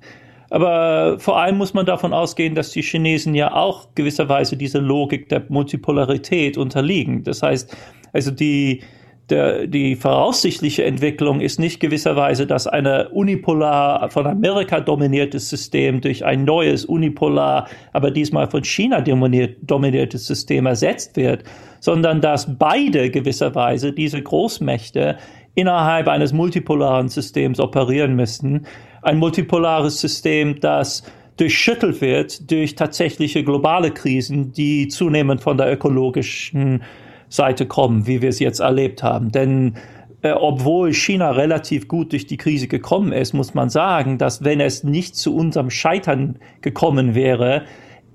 Aber 0.49 1.19
vor 1.19 1.39
allem 1.39 1.59
muss 1.59 1.75
man 1.75 1.87
davon 1.87 2.13
ausgehen, 2.13 2.55
dass 2.55 2.71
die 2.71 2.83
Chinesen 2.83 3.35
ja 3.35 3.53
auch 3.53 3.89
gewisserweise 3.95 4.57
dieser 4.57 4.81
Logik 4.81 5.29
der 5.29 5.45
Multipolarität 5.49 6.57
unterliegen. 6.57 7.25
Das 7.25 7.43
heißt, 7.43 7.77
also 8.13 8.31
die, 8.31 8.83
der, 9.31 9.67
die 9.67 9.97
voraussichtliche 9.97 10.85
Entwicklung 10.85 11.41
ist 11.41 11.59
nicht 11.59 11.81
gewisserweise, 11.81 12.47
dass 12.47 12.67
ein 12.67 12.87
unipolar 13.09 14.09
von 14.11 14.27
Amerika 14.27 14.81
dominiertes 14.81 15.49
System 15.51 16.01
durch 16.01 16.25
ein 16.25 16.45
neues 16.45 16.85
unipolar, 16.85 17.69
aber 17.93 18.13
diesmal 18.13 18.49
von 18.49 18.63
China 18.63 19.01
dominiert, 19.01 19.57
dominiertes 19.63 20.27
System 20.27 20.67
ersetzt 20.67 21.17
wird, 21.17 21.43
sondern 21.81 22.21
dass 22.21 22.57
beide 22.57 23.11
gewisserweise 23.11 23.93
diese 23.93 24.23
Großmächte 24.23 25.17
innerhalb 25.57 26.07
eines 26.07 26.33
multipolaren 26.33 27.09
Systems 27.09 27.59
operieren 27.59 28.15
müssen. 28.15 28.67
Ein 29.03 29.19
multipolares 29.19 30.01
System, 30.01 30.61
das 30.61 31.03
durchschüttelt 31.37 32.01
wird 32.01 32.51
durch 32.51 32.77
tatsächliche 32.77 33.43
globale 33.43 33.91
Krisen, 33.91 34.53
die 34.53 34.89
zunehmend 34.89 35.41
von 35.41 35.57
der 35.57 35.73
ökologischen 35.73 36.83
Seite 37.29 37.67
kommen, 37.67 38.07
wie 38.07 38.23
wir 38.23 38.29
es 38.29 38.39
jetzt 38.39 38.61
erlebt 38.61 39.03
haben. 39.03 39.33
Denn 39.33 39.75
äh, 40.23 40.33
obwohl 40.33 40.93
China 40.93 41.33
relativ 41.33 41.89
gut 41.89 42.13
durch 42.13 42.27
die 42.27 42.37
Krise 42.37 42.69
gekommen 42.69 43.13
ist, 43.13 43.33
muss 43.33 43.55
man 43.55 43.71
sagen, 43.71 44.19
dass 44.19 44.45
wenn 44.45 44.61
es 44.61 44.83
nicht 44.83 45.17
zu 45.17 45.35
unserem 45.35 45.71
Scheitern 45.71 46.39
gekommen 46.63 47.15
wäre, 47.15 47.65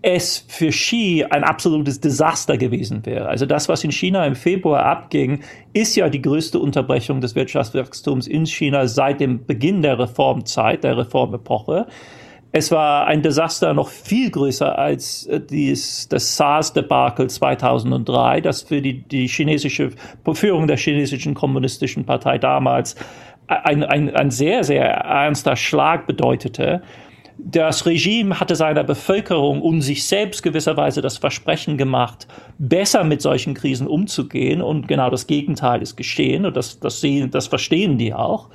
es 0.01 0.43
für 0.47 0.69
Xi 0.69 1.23
ein 1.29 1.43
absolutes 1.43 1.99
Desaster 1.99 2.57
gewesen 2.57 3.05
wäre. 3.05 3.29
Also 3.29 3.45
das, 3.45 3.69
was 3.69 3.83
in 3.83 3.91
China 3.91 4.25
im 4.25 4.35
Februar 4.35 4.83
abging, 4.83 5.41
ist 5.73 5.95
ja 5.95 6.09
die 6.09 6.21
größte 6.21 6.57
Unterbrechung 6.57 7.21
des 7.21 7.35
Wirtschaftswachstums 7.35 8.27
in 8.27 8.45
China 8.47 8.87
seit 8.87 9.19
dem 9.19 9.45
Beginn 9.45 9.83
der 9.83 9.99
Reformzeit, 9.99 10.83
der 10.83 10.97
Reformepoche. 10.97 11.85
Es 12.53 12.69
war 12.69 13.07
ein 13.07 13.21
Desaster 13.21 13.73
noch 13.73 13.87
viel 13.87 14.29
größer 14.29 14.77
als 14.77 15.25
äh, 15.27 15.39
dies, 15.39 16.07
das 16.09 16.35
SARS-Debakel 16.35 17.29
2003, 17.29 18.41
das 18.41 18.63
für 18.63 18.81
die, 18.81 19.03
die 19.03 19.27
chinesische 19.27 19.91
Führung 20.33 20.67
der 20.67 20.77
chinesischen 20.77 21.33
kommunistischen 21.33 22.05
Partei 22.05 22.37
damals 22.37 22.95
ein, 23.47 23.83
ein, 23.83 24.15
ein 24.15 24.31
sehr, 24.31 24.63
sehr 24.63 24.85
ernster 24.85 25.55
Schlag 25.55 26.07
bedeutete. 26.07 26.81
Das 27.37 27.85
Regime 27.85 28.39
hatte 28.39 28.55
seiner 28.55 28.83
Bevölkerung 28.83 29.61
und 29.61 29.81
sich 29.81 30.05
selbst 30.05 30.43
gewisserweise 30.43 31.01
das 31.01 31.17
Versprechen 31.17 31.77
gemacht, 31.77 32.27
besser 32.59 33.03
mit 33.03 33.21
solchen 33.21 33.53
Krisen 33.53 33.87
umzugehen. 33.87 34.61
Und 34.61 34.87
genau 34.87 35.09
das 35.09 35.25
Gegenteil 35.25 35.81
ist 35.81 35.95
geschehen. 35.95 36.45
Und 36.45 36.55
das, 36.55 36.79
das, 36.79 37.01
sehen, 37.01 37.31
das 37.31 37.47
verstehen 37.47 37.97
die 37.97 38.13
auch. 38.13 38.49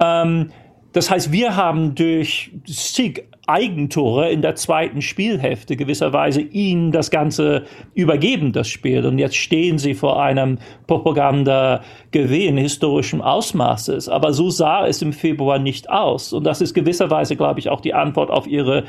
Ähm, 0.00 0.50
das 0.96 1.10
heißt, 1.10 1.30
wir 1.30 1.56
haben 1.56 1.94
durch 1.94 2.52
zig 2.64 3.24
Eigentore 3.46 4.30
in 4.30 4.40
der 4.40 4.54
zweiten 4.54 5.02
Spielhälfte 5.02 5.76
gewisserweise 5.76 6.40
ihnen 6.40 6.90
das 6.90 7.10
Ganze 7.10 7.64
übergeben, 7.94 8.52
das 8.52 8.68
Spiel. 8.68 9.04
Und 9.04 9.18
jetzt 9.18 9.36
stehen 9.36 9.76
sie 9.76 9.92
vor 9.92 10.22
einem 10.22 10.58
Propagandagewinn 10.86 12.56
historischen 12.56 13.20
Ausmaßes. 13.20 14.08
Aber 14.08 14.32
so 14.32 14.48
sah 14.48 14.86
es 14.86 15.02
im 15.02 15.12
Februar 15.12 15.58
nicht 15.58 15.90
aus. 15.90 16.32
Und 16.32 16.44
das 16.44 16.62
ist 16.62 16.72
gewisserweise, 16.72 17.36
glaube 17.36 17.60
ich, 17.60 17.68
auch 17.68 17.82
die 17.82 17.92
Antwort 17.92 18.30
auf 18.30 18.46
ihre 18.46 18.84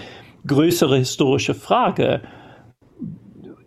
größere 0.48 0.98
historische 1.00 1.56
Frage. 1.56 2.22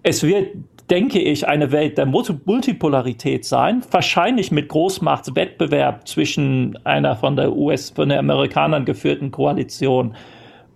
es 0.03 0.23
wird, 0.23 0.57
denke 0.91 1.21
ich, 1.21 1.47
eine 1.47 1.73
Welt 1.73 1.99
der 1.99 2.07
Multipolarität 2.07 3.45
sein, 3.45 3.83
wahrscheinlich 3.91 4.51
mit 4.51 4.69
Großmachtswettbewerb 4.69 6.09
zwischen 6.09 6.79
einer 6.85 7.17
von 7.17 7.37
der 7.37 7.57
US, 7.57 7.91
von 7.91 8.09
den 8.09 8.19
Amerikanern 8.19 8.85
geführten 8.85 9.31
Koalition 9.31 10.17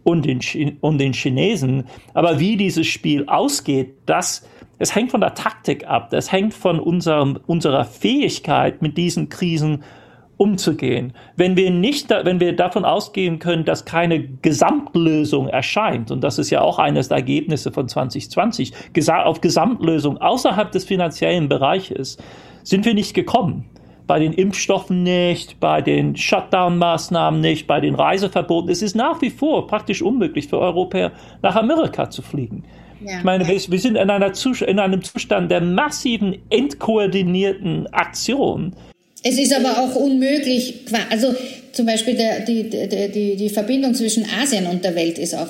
und 0.05 0.25
den, 0.25 0.41
und 0.81 0.99
den 0.99 1.13
Chinesen. 1.13 1.85
Aber 2.13 2.39
wie 2.39 2.57
dieses 2.57 2.87
Spiel 2.87 3.25
ausgeht, 3.27 3.95
das, 4.07 4.47
es 4.79 4.95
hängt 4.95 5.11
von 5.11 5.21
der 5.21 5.35
Taktik 5.35 5.89
ab. 5.89 6.11
Das 6.11 6.31
hängt 6.31 6.55
von 6.55 6.79
unserem, 6.79 7.39
unserer 7.47 7.85
Fähigkeit, 7.85 8.83
mit 8.83 8.97
diesen 8.97 9.29
Krisen 9.29 9.73
umzugehen. 9.73 10.04
Wenn 11.37 11.57
wir 11.57 11.71
nicht, 11.71 12.11
wenn 12.11 12.41
wir 12.41 12.55
davon 12.57 12.85
ausgehen 12.85 13.39
können, 13.39 13.65
dass 13.65 13.85
keine 13.85 14.27
Gesamtlösung 14.27 15.49
erscheint, 15.49 16.11
und 16.11 16.23
das 16.23 16.39
ist 16.39 16.51
ja 16.51 16.61
auch 16.61 16.79
eines 16.79 17.09
der 17.09 17.19
Ergebnisse 17.19 17.73
von 17.73 17.89
2020, 17.89 18.73
auf 19.09 19.41
Gesamtlösung 19.41 20.19
außerhalb 20.19 20.73
des 20.73 20.85
finanziellen 20.85 21.49
Bereiches, 21.49 22.19
sind 22.63 22.85
wir 22.85 22.95
nicht 22.95 23.15
gekommen. 23.15 23.67
Bei 24.07 24.19
den 24.19 24.35
Impfstoffen 24.35 25.03
nicht, 25.03 25.61
bei 25.61 25.81
den 25.81 26.15
Shutdown-Maßnahmen 26.15 27.41
nicht, 27.41 27.67
bei 27.67 27.81
den 27.81 27.95
Reiseverboten. 27.95 28.71
Es 28.71 28.83
ist 28.83 28.95
nach 28.95 29.23
wie 29.23 29.31
vor 29.31 29.67
praktisch 29.67 30.03
unmöglich 30.03 30.49
für 30.49 30.59
Europäer 30.59 31.13
nach 31.41 31.57
Amerika 31.57 32.11
zu 32.11 32.21
fliegen. 32.21 32.65
Ja. 33.01 33.19
Ich 33.19 33.25
meine, 33.25 33.47
wir, 33.47 33.55
wir 33.55 33.79
sind 33.79 33.97
in, 33.97 34.11
einer 34.11 34.33
in 34.67 34.79
einem 34.79 35.03
Zustand 35.03 35.51
der 35.51 35.63
massiven, 35.63 36.37
entkoordinierten 36.51 37.87
Aktion 37.93 38.75
es 39.25 39.39
ist 39.39 39.55
aber 39.55 39.79
auch 39.81 39.97
unmöglich, 39.97 40.85
also 41.11 41.35
zum 41.73 41.87
Beispiel 41.87 42.15
der, 42.15 42.41
die, 42.41 42.69
die, 42.69 43.37
die 43.37 43.49
Verbindung 43.49 43.95
zwischen 43.95 44.25
Asien 44.41 44.67
und 44.67 44.85
der 44.85 44.95
Welt 44.95 45.19
ist 45.19 45.35
auch 45.35 45.49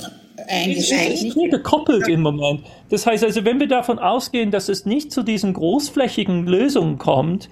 eingeschränkt. 0.48 1.14
Es 1.14 1.24
ist 1.24 1.36
nur 1.36 1.48
gekoppelt 1.48 2.06
im 2.08 2.22
Moment. 2.22 2.60
Das 2.88 3.04
heißt 3.04 3.24
also, 3.24 3.44
wenn 3.44 3.58
wir 3.58 3.66
davon 3.66 3.98
ausgehen, 3.98 4.52
dass 4.52 4.68
es 4.68 4.86
nicht 4.86 5.10
zu 5.10 5.24
diesen 5.24 5.52
großflächigen 5.52 6.46
Lösungen 6.46 6.98
kommt, 6.98 7.50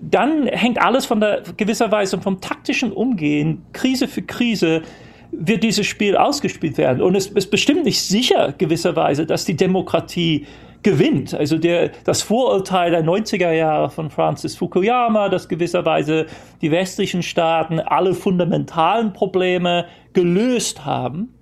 dann 0.00 0.48
hängt 0.48 0.82
alles 0.82 1.06
von 1.06 1.20
der 1.20 1.42
gewisser 1.56 1.90
Weise 1.92 2.20
vom 2.20 2.40
taktischen 2.40 2.92
Umgehen, 2.92 3.62
Krise 3.72 4.08
für 4.08 4.22
Krise, 4.22 4.82
wird 5.30 5.62
dieses 5.62 5.86
Spiel 5.86 6.16
ausgespielt 6.16 6.78
werden. 6.78 7.00
Und 7.00 7.14
es 7.14 7.28
ist 7.28 7.50
bestimmt 7.50 7.84
nicht 7.84 8.00
sicher 8.00 8.54
gewisserweise, 8.58 9.24
dass 9.24 9.44
die 9.44 9.56
Demokratie 9.56 10.46
gewinnt. 10.84 11.34
Also 11.34 11.58
der, 11.58 11.90
das 12.04 12.22
Vorurteil 12.22 12.92
der 12.92 13.04
90er 13.04 13.50
Jahre 13.50 13.90
von 13.90 14.10
Francis 14.10 14.56
Fukuyama, 14.56 15.28
dass 15.28 15.48
gewisserweise 15.48 16.26
die 16.62 16.70
westlichen 16.70 17.22
Staaten 17.22 17.80
alle 17.80 18.14
fundamentalen 18.14 19.12
Probleme 19.12 19.86
gelöst 20.12 20.84
haben, 20.84 21.34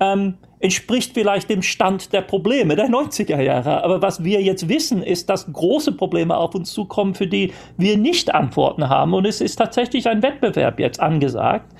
ähm, 0.00 0.34
entspricht 0.58 1.12
vielleicht 1.14 1.50
dem 1.50 1.62
Stand 1.62 2.12
der 2.12 2.22
Probleme 2.22 2.76
der 2.76 2.88
90er 2.88 3.40
Jahre. 3.40 3.82
Aber 3.84 4.00
was 4.00 4.24
wir 4.24 4.40
jetzt 4.42 4.68
wissen, 4.68 5.02
ist, 5.02 5.28
dass 5.28 5.52
große 5.52 5.92
Probleme 5.92 6.36
auf 6.36 6.54
uns 6.54 6.72
zukommen, 6.72 7.14
für 7.14 7.26
die 7.26 7.52
wir 7.76 7.96
nicht 7.96 8.34
Antworten 8.34 8.88
haben. 8.88 9.12
Und 9.12 9.26
es 9.26 9.40
ist 9.40 9.56
tatsächlich 9.56 10.08
ein 10.08 10.22
Wettbewerb 10.22 10.80
jetzt 10.80 11.00
angesagt 11.00 11.72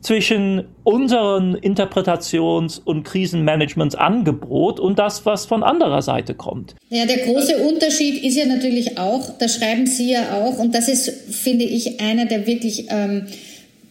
zwischen 0.00 0.64
unseren 0.84 1.56
Interpretations- 1.56 2.80
und 2.82 3.04
Krisenmanagementsangebot 3.04 4.80
und 4.80 4.98
das, 4.98 5.26
was 5.26 5.46
von 5.46 5.62
anderer 5.62 6.02
Seite 6.02 6.34
kommt. 6.34 6.74
Ja, 6.88 7.06
der 7.06 7.18
große 7.18 7.58
Unterschied 7.58 8.22
ist 8.24 8.36
ja 8.36 8.46
natürlich 8.46 8.98
auch, 8.98 9.38
da 9.38 9.48
schreiben 9.48 9.86
Sie 9.86 10.12
ja 10.12 10.40
auch, 10.40 10.58
und 10.58 10.74
das 10.74 10.88
ist, 10.88 11.10
finde 11.10 11.64
ich, 11.64 12.00
einer 12.00 12.24
der 12.24 12.46
wirklich 12.46 12.86
ähm, 12.88 13.26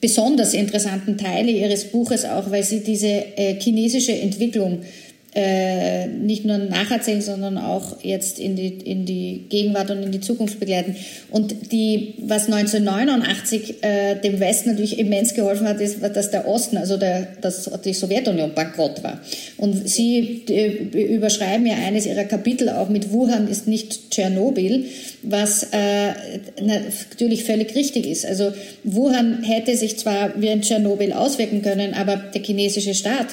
besonders 0.01 0.53
interessanten 0.53 1.17
Teile 1.17 1.51
Ihres 1.51 1.91
Buches 1.91 2.25
auch, 2.25 2.49
weil 2.51 2.63
Sie 2.63 2.83
diese 2.83 3.07
äh, 3.07 3.59
chinesische 3.59 4.13
Entwicklung 4.13 4.79
äh, 4.81 5.08
nicht 5.35 6.43
nur 6.43 6.57
nacherzählen, 6.57 7.21
sondern 7.21 7.59
auch 7.59 8.03
jetzt 8.03 8.39
in 8.39 8.55
die, 8.55 8.69
in 8.69 9.05
die 9.05 9.45
Gegenwart 9.47 9.91
und 9.91 10.01
in 10.01 10.11
die 10.11 10.21
Zukunft 10.21 10.59
begleiten. 10.59 10.95
Und 11.29 11.71
die, 11.71 12.15
was 12.17 12.45
1989 12.45 13.83
äh, 13.83 14.15
dem 14.15 14.39
Westen 14.39 14.71
natürlich 14.71 14.97
immens 14.97 15.35
geholfen 15.35 15.67
hat, 15.67 15.81
ist, 15.81 16.01
dass 16.01 16.31
der 16.31 16.47
Osten, 16.47 16.77
also 16.77 16.97
der, 16.97 17.27
dass 17.41 17.69
die 17.85 17.93
Sowjetunion 17.93 18.53
bankrott 18.55 19.03
war. 19.03 19.21
Und 19.57 19.87
Sie 19.87 20.45
äh, 20.49 21.13
überschreiben 21.15 21.67
ja 21.67 21.75
eines 21.75 22.07
Ihrer 22.07 22.23
Kapitel 22.23 22.69
auch 22.69 22.89
mit 22.89 23.11
Wuhan 23.11 23.47
ist 23.47 23.67
nicht 23.67 24.09
Tschernobyl, 24.09 24.85
was 25.21 25.67
äh, 25.71 26.13
natürlich 26.61 27.43
völlig 27.43 27.75
richtig 27.75 28.07
ist. 28.07 28.25
Also 28.25 28.51
Wuhan 28.83 29.43
hätte 29.43 29.77
sich 29.77 29.97
zwar 29.97 30.41
wie 30.41 30.49
ein 30.49 30.61
Tschernobyl 30.61 31.13
auswirken 31.13 31.61
können, 31.61 31.93
aber 31.93 32.15
der 32.17 32.41
chinesische 32.41 32.95
Staat 32.95 33.27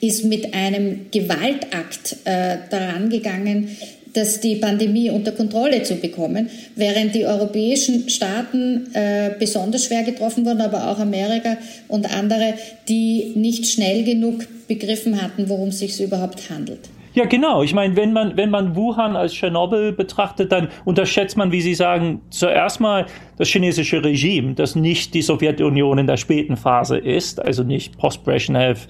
ist 0.00 0.24
mit 0.24 0.54
einem 0.54 1.06
Gewaltakt 1.10 2.16
äh, 2.24 2.58
daran 2.70 3.10
gegangen, 3.10 3.68
dass 4.14 4.40
die 4.40 4.56
Pandemie 4.56 5.10
unter 5.10 5.32
Kontrolle 5.32 5.82
zu 5.82 5.96
bekommen, 5.96 6.48
während 6.76 7.14
die 7.14 7.26
europäischen 7.26 8.08
Staaten 8.08 8.94
äh, 8.94 9.32
besonders 9.38 9.86
schwer 9.86 10.04
getroffen 10.04 10.46
wurden, 10.46 10.60
aber 10.60 10.88
auch 10.88 10.98
Amerika 10.98 11.56
und 11.88 12.14
andere, 12.16 12.54
die 12.88 13.32
nicht 13.34 13.66
schnell 13.66 14.04
genug 14.04 14.46
begriffen 14.68 15.20
hatten, 15.20 15.48
worum 15.48 15.68
es 15.68 15.80
sich 15.80 16.00
überhaupt 16.00 16.48
handelt. 16.48 16.88
Ja, 17.14 17.26
genau. 17.26 17.62
Ich 17.62 17.74
meine, 17.74 17.94
wenn 17.94 18.12
man, 18.12 18.36
wenn 18.36 18.50
man 18.50 18.74
Wuhan 18.74 19.14
als 19.14 19.32
Tschernobyl 19.32 19.92
betrachtet, 19.92 20.50
dann 20.50 20.68
unterschätzt 20.84 21.36
man, 21.36 21.52
wie 21.52 21.60
Sie 21.60 21.74
sagen, 21.74 22.20
zuerst 22.30 22.80
mal 22.80 23.06
das 23.38 23.48
chinesische 23.48 24.02
Regime, 24.02 24.54
das 24.54 24.74
nicht 24.74 25.14
die 25.14 25.22
Sowjetunion 25.22 25.98
in 25.98 26.08
der 26.08 26.16
späten 26.16 26.56
Phase 26.56 26.98
ist, 26.98 27.40
also 27.40 27.62
nicht 27.62 27.96
Post-Brezhnev, 27.98 28.88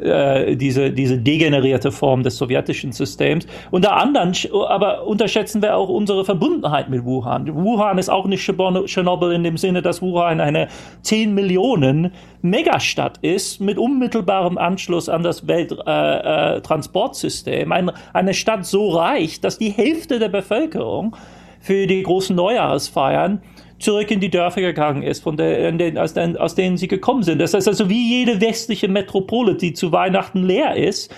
äh, 0.00 0.56
diese, 0.56 0.90
diese 0.90 1.18
degenerierte 1.18 1.92
Form 1.92 2.22
des 2.22 2.36
sowjetischen 2.36 2.92
Systems. 2.92 3.46
Unter 3.70 3.96
anderem, 3.96 4.32
aber 4.68 5.06
unterschätzen 5.06 5.62
wir 5.62 5.76
auch 5.76 5.88
unsere 5.88 6.24
Verbundenheit 6.24 6.88
mit 6.88 7.04
Wuhan. 7.04 7.54
Wuhan 7.54 7.98
ist 7.98 8.08
auch 8.08 8.26
nicht 8.26 8.42
Tschernobyl 8.42 9.32
in 9.32 9.44
dem 9.44 9.56
Sinne, 9.56 9.82
dass 9.82 10.02
Wuhan 10.02 10.40
eine 10.40 10.66
10 11.02 11.32
Millionen 11.34 12.10
Megastadt 12.42 13.18
ist 13.18 13.60
mit 13.60 13.78
unmittelbarem 13.78 14.58
Anschluss 14.58 15.08
an 15.08 15.22
das 15.22 15.46
Welttransportsystem. 15.46 17.70
Äh, 17.70 17.74
äh, 17.74 17.78
ein, 17.78 17.92
eine 18.12 18.34
Stadt 18.34 18.66
so 18.66 18.90
reich, 18.90 19.40
dass 19.40 19.58
die 19.58 19.70
Hälfte 19.70 20.18
der 20.18 20.28
Bevölkerung 20.28 21.14
für 21.60 21.86
die 21.86 22.02
großen 22.02 22.34
Neujahrsfeiern 22.34 23.40
zurück 23.80 24.10
in 24.10 24.20
die 24.20 24.30
Dörfer 24.30 24.60
gegangen 24.60 25.02
ist, 25.02 25.22
von 25.22 25.36
der, 25.36 25.72
den, 25.72 25.98
aus, 25.98 26.14
den, 26.14 26.36
aus 26.36 26.54
denen 26.54 26.76
sie 26.76 26.88
gekommen 26.88 27.22
sind. 27.22 27.40
Das 27.40 27.54
heißt 27.54 27.66
also, 27.66 27.88
wie 27.88 28.18
jede 28.18 28.40
westliche 28.40 28.88
Metropole, 28.88 29.56
die 29.56 29.72
zu 29.72 29.90
Weihnachten 29.90 30.44
leer 30.44 30.76
ist, 30.76 31.12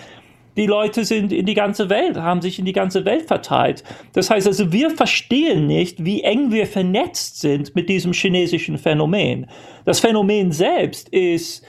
die 0.56 0.66
Leute 0.66 1.04
sind 1.04 1.32
in 1.32 1.46
die 1.46 1.54
ganze 1.54 1.88
Welt, 1.88 2.16
haben 2.16 2.42
sich 2.42 2.58
in 2.58 2.64
die 2.64 2.74
ganze 2.74 3.04
Welt 3.04 3.26
verteilt. 3.26 3.84
Das 4.12 4.30
heißt 4.30 4.46
also, 4.46 4.70
wir 4.72 4.90
verstehen 4.90 5.66
nicht, 5.66 6.04
wie 6.04 6.22
eng 6.22 6.52
wir 6.52 6.66
vernetzt 6.66 7.40
sind 7.40 7.74
mit 7.74 7.88
diesem 7.88 8.12
chinesischen 8.12 8.76
Phänomen. 8.76 9.46
Das 9.84 10.00
Phänomen 10.00 10.52
selbst 10.52 11.08
ist 11.08 11.66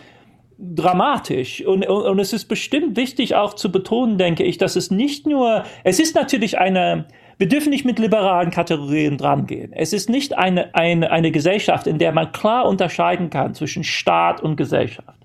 dramatisch 0.59 1.65
und, 1.65 1.87
und, 1.87 2.03
und 2.03 2.19
es 2.19 2.33
ist 2.33 2.45
bestimmt 2.45 2.95
wichtig 2.95 3.35
auch 3.35 3.53
zu 3.53 3.71
betonen, 3.71 4.17
denke 4.17 4.43
ich, 4.43 4.57
dass 4.57 4.75
es 4.75 4.91
nicht 4.91 5.25
nur, 5.25 5.63
es 5.83 5.99
ist 5.99 6.15
natürlich 6.15 6.57
eine, 6.57 7.07
wir 7.37 7.47
dürfen 7.47 7.69
nicht 7.69 7.85
mit 7.85 7.99
liberalen 7.99 8.51
Kategorien 8.51 9.17
drangehen. 9.17 9.73
Es 9.73 9.93
ist 9.93 10.09
nicht 10.09 10.37
eine, 10.37 10.73
eine, 10.75 11.11
eine 11.11 11.31
Gesellschaft, 11.31 11.87
in 11.87 11.97
der 11.97 12.11
man 12.11 12.31
klar 12.31 12.67
unterscheiden 12.67 13.29
kann 13.29 13.53
zwischen 13.53 13.83
Staat 13.83 14.41
und 14.41 14.55
Gesellschaft. 14.55 15.17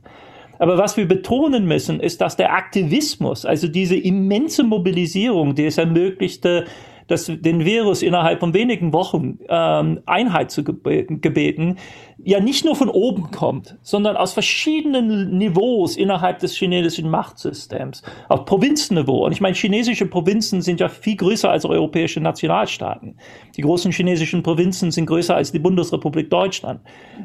Aber 0.58 0.76
was 0.76 0.96
wir 0.96 1.06
betonen 1.06 1.66
müssen, 1.66 2.00
ist, 2.00 2.20
dass 2.20 2.36
der 2.36 2.52
Aktivismus, 2.52 3.44
also 3.44 3.68
diese 3.68 3.96
immense 3.96 4.64
Mobilisierung, 4.64 5.54
die 5.54 5.66
es 5.66 5.78
ermöglichte, 5.78 6.64
das, 7.08 7.26
den 7.26 7.64
Virus 7.64 8.02
innerhalb 8.02 8.40
von 8.40 8.54
wenigen 8.54 8.92
Wochen 8.92 9.38
ähm, 9.48 10.00
Einheit 10.06 10.50
zu 10.50 10.62
gebeten, 10.62 11.76
ja 12.22 12.38
nicht 12.38 12.64
nur 12.64 12.76
von 12.76 12.88
oben 12.88 13.30
kommt, 13.30 13.76
sondern 13.82 14.16
aus 14.16 14.34
verschiedenen 14.34 15.36
Niveaus 15.36 15.96
innerhalb 15.96 16.38
des 16.38 16.54
chinesischen 16.56 17.10
Machtsystems, 17.10 18.02
auf 18.28 18.44
Provinzniveau. 18.44 19.24
Und 19.24 19.32
ich 19.32 19.40
meine, 19.40 19.54
chinesische 19.54 20.06
Provinzen 20.06 20.62
sind 20.62 20.80
ja 20.80 20.88
viel 20.88 21.16
größer 21.16 21.50
als 21.50 21.64
europäische 21.64 22.20
Nationalstaaten. 22.20 23.16
Die 23.56 23.62
großen 23.62 23.90
chinesischen 23.90 24.42
Provinzen 24.42 24.90
sind 24.90 25.06
größer 25.06 25.34
als 25.34 25.50
die 25.50 25.58
Bundesrepublik 25.58 26.30
Deutschland. 26.30 26.80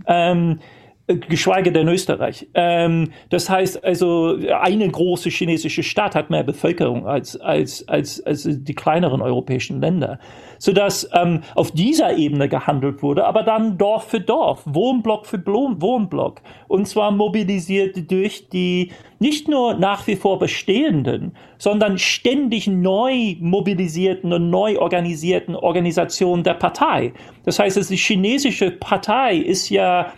Ähm, 0.07 0.59
geschweige 1.07 1.73
denn 1.73 1.89
Österreich. 1.89 2.47
Ähm, 2.53 3.11
das 3.29 3.49
heißt 3.49 3.83
also, 3.83 4.37
eine 4.61 4.87
große 4.87 5.29
chinesische 5.29 5.83
Stadt 5.83 6.15
hat 6.15 6.29
mehr 6.29 6.43
Bevölkerung 6.43 7.05
als, 7.05 7.35
als, 7.35 7.85
als, 7.89 8.21
als 8.25 8.47
die 8.49 8.73
kleineren 8.73 9.21
europäischen 9.21 9.81
Länder. 9.81 10.17
Sodass 10.59 11.09
ähm, 11.13 11.41
auf 11.55 11.71
dieser 11.71 12.15
Ebene 12.15 12.47
gehandelt 12.47 13.03
wurde, 13.03 13.25
aber 13.25 13.43
dann 13.43 13.77
Dorf 13.77 14.05
für 14.05 14.21
Dorf, 14.21 14.61
Wohnblock 14.65 15.25
für 15.25 15.45
Wohnblock. 15.45 16.39
Und 16.69 16.87
zwar 16.87 17.11
mobilisiert 17.11 18.09
durch 18.09 18.47
die 18.47 18.91
nicht 19.19 19.49
nur 19.49 19.73
nach 19.73 20.07
wie 20.07 20.15
vor 20.15 20.39
bestehenden, 20.39 21.33
sondern 21.57 21.97
ständig 21.97 22.67
neu 22.67 23.35
mobilisierten 23.41 24.31
und 24.31 24.49
neu 24.49 24.79
organisierten 24.79 25.55
Organisationen 25.55 26.43
der 26.43 26.53
Partei. 26.53 27.11
Das 27.43 27.59
heißt, 27.59 27.89
die 27.89 27.97
chinesische 27.97 28.71
Partei 28.71 29.35
ist 29.35 29.69
ja 29.69 30.13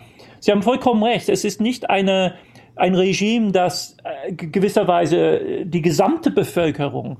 Sie 0.46 0.52
haben 0.52 0.62
vollkommen 0.62 1.02
recht. 1.02 1.28
Es 1.28 1.44
ist 1.44 1.60
nicht 1.60 1.90
eine, 1.90 2.34
ein 2.76 2.94
Regime, 2.94 3.50
das 3.50 3.96
äh, 4.04 4.32
gewisserweise 4.32 5.64
die 5.64 5.82
gesamte 5.82 6.30
Bevölkerung 6.30 7.16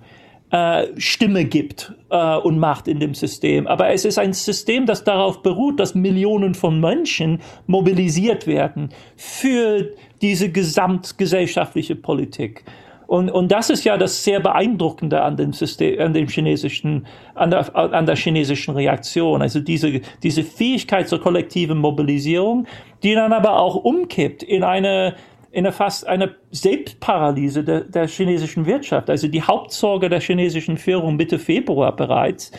äh, 0.53 0.87
Stimme 0.97 1.45
gibt 1.45 1.93
äh, 2.09 2.37
und 2.37 2.61
Macht 2.61 2.87
in 2.87 3.01
dem 3.01 3.15
System. 3.15 3.67
Aber 3.67 3.91
es 3.91 4.05
ist 4.05 4.21
ein 4.21 4.33
System, 4.33 4.87
das 4.87 5.03
darauf 5.03 5.43
beruht, 5.43 5.81
dass 5.81 5.97
Millionen 5.97 6.55
von 6.55 6.79
Menschen 6.79 7.41
mobilisiert 7.67 8.47
werden 8.47 8.91
für 9.17 9.91
diese 10.23 10.53
gesamtgesellschaftliche 10.53 11.97
Politik. 11.97 12.63
Und, 13.07 13.31
und 13.31 13.53
das 13.53 13.71
ist 13.71 13.85
ja 13.85 13.97
das 13.97 14.25
sehr 14.25 14.41
beeindruckende 14.41 15.23
an 15.23 15.37
dem 15.37 15.53
System, 15.53 16.01
an 16.01 16.13
dem 16.13 16.29
chinesischen, 16.29 17.07
an 17.35 17.51
der, 17.51 17.75
an 17.77 18.05
der 18.07 18.17
chinesischen 18.17 18.75
Reaktion. 18.75 19.43
Also 19.43 19.61
diese, 19.61 20.01
diese 20.23 20.43
Fähigkeit 20.43 21.09
zur 21.09 21.21
kollektiven 21.21 21.79
Mobilisierung, 21.79 22.67
die 23.03 23.15
dann 23.15 23.33
aber 23.33 23.61
auch 23.61 23.77
umkippt 23.77 24.43
in 24.43 24.65
eine, 24.65 25.15
in 25.53 25.65
eine 25.65 25.73
fast 25.73 26.07
eine 26.07 26.35
Selbstparalyse 26.51 27.63
der, 27.63 27.83
der 27.83 28.09
chinesischen 28.09 28.67
Wirtschaft. 28.67 29.09
Also 29.09 29.29
die 29.29 29.43
Hauptsorge 29.43 30.09
der 30.09 30.21
chinesischen 30.21 30.77
Führung 30.77 31.17
Mitte 31.17 31.39
Februar 31.39 31.95
bereits 31.95 32.51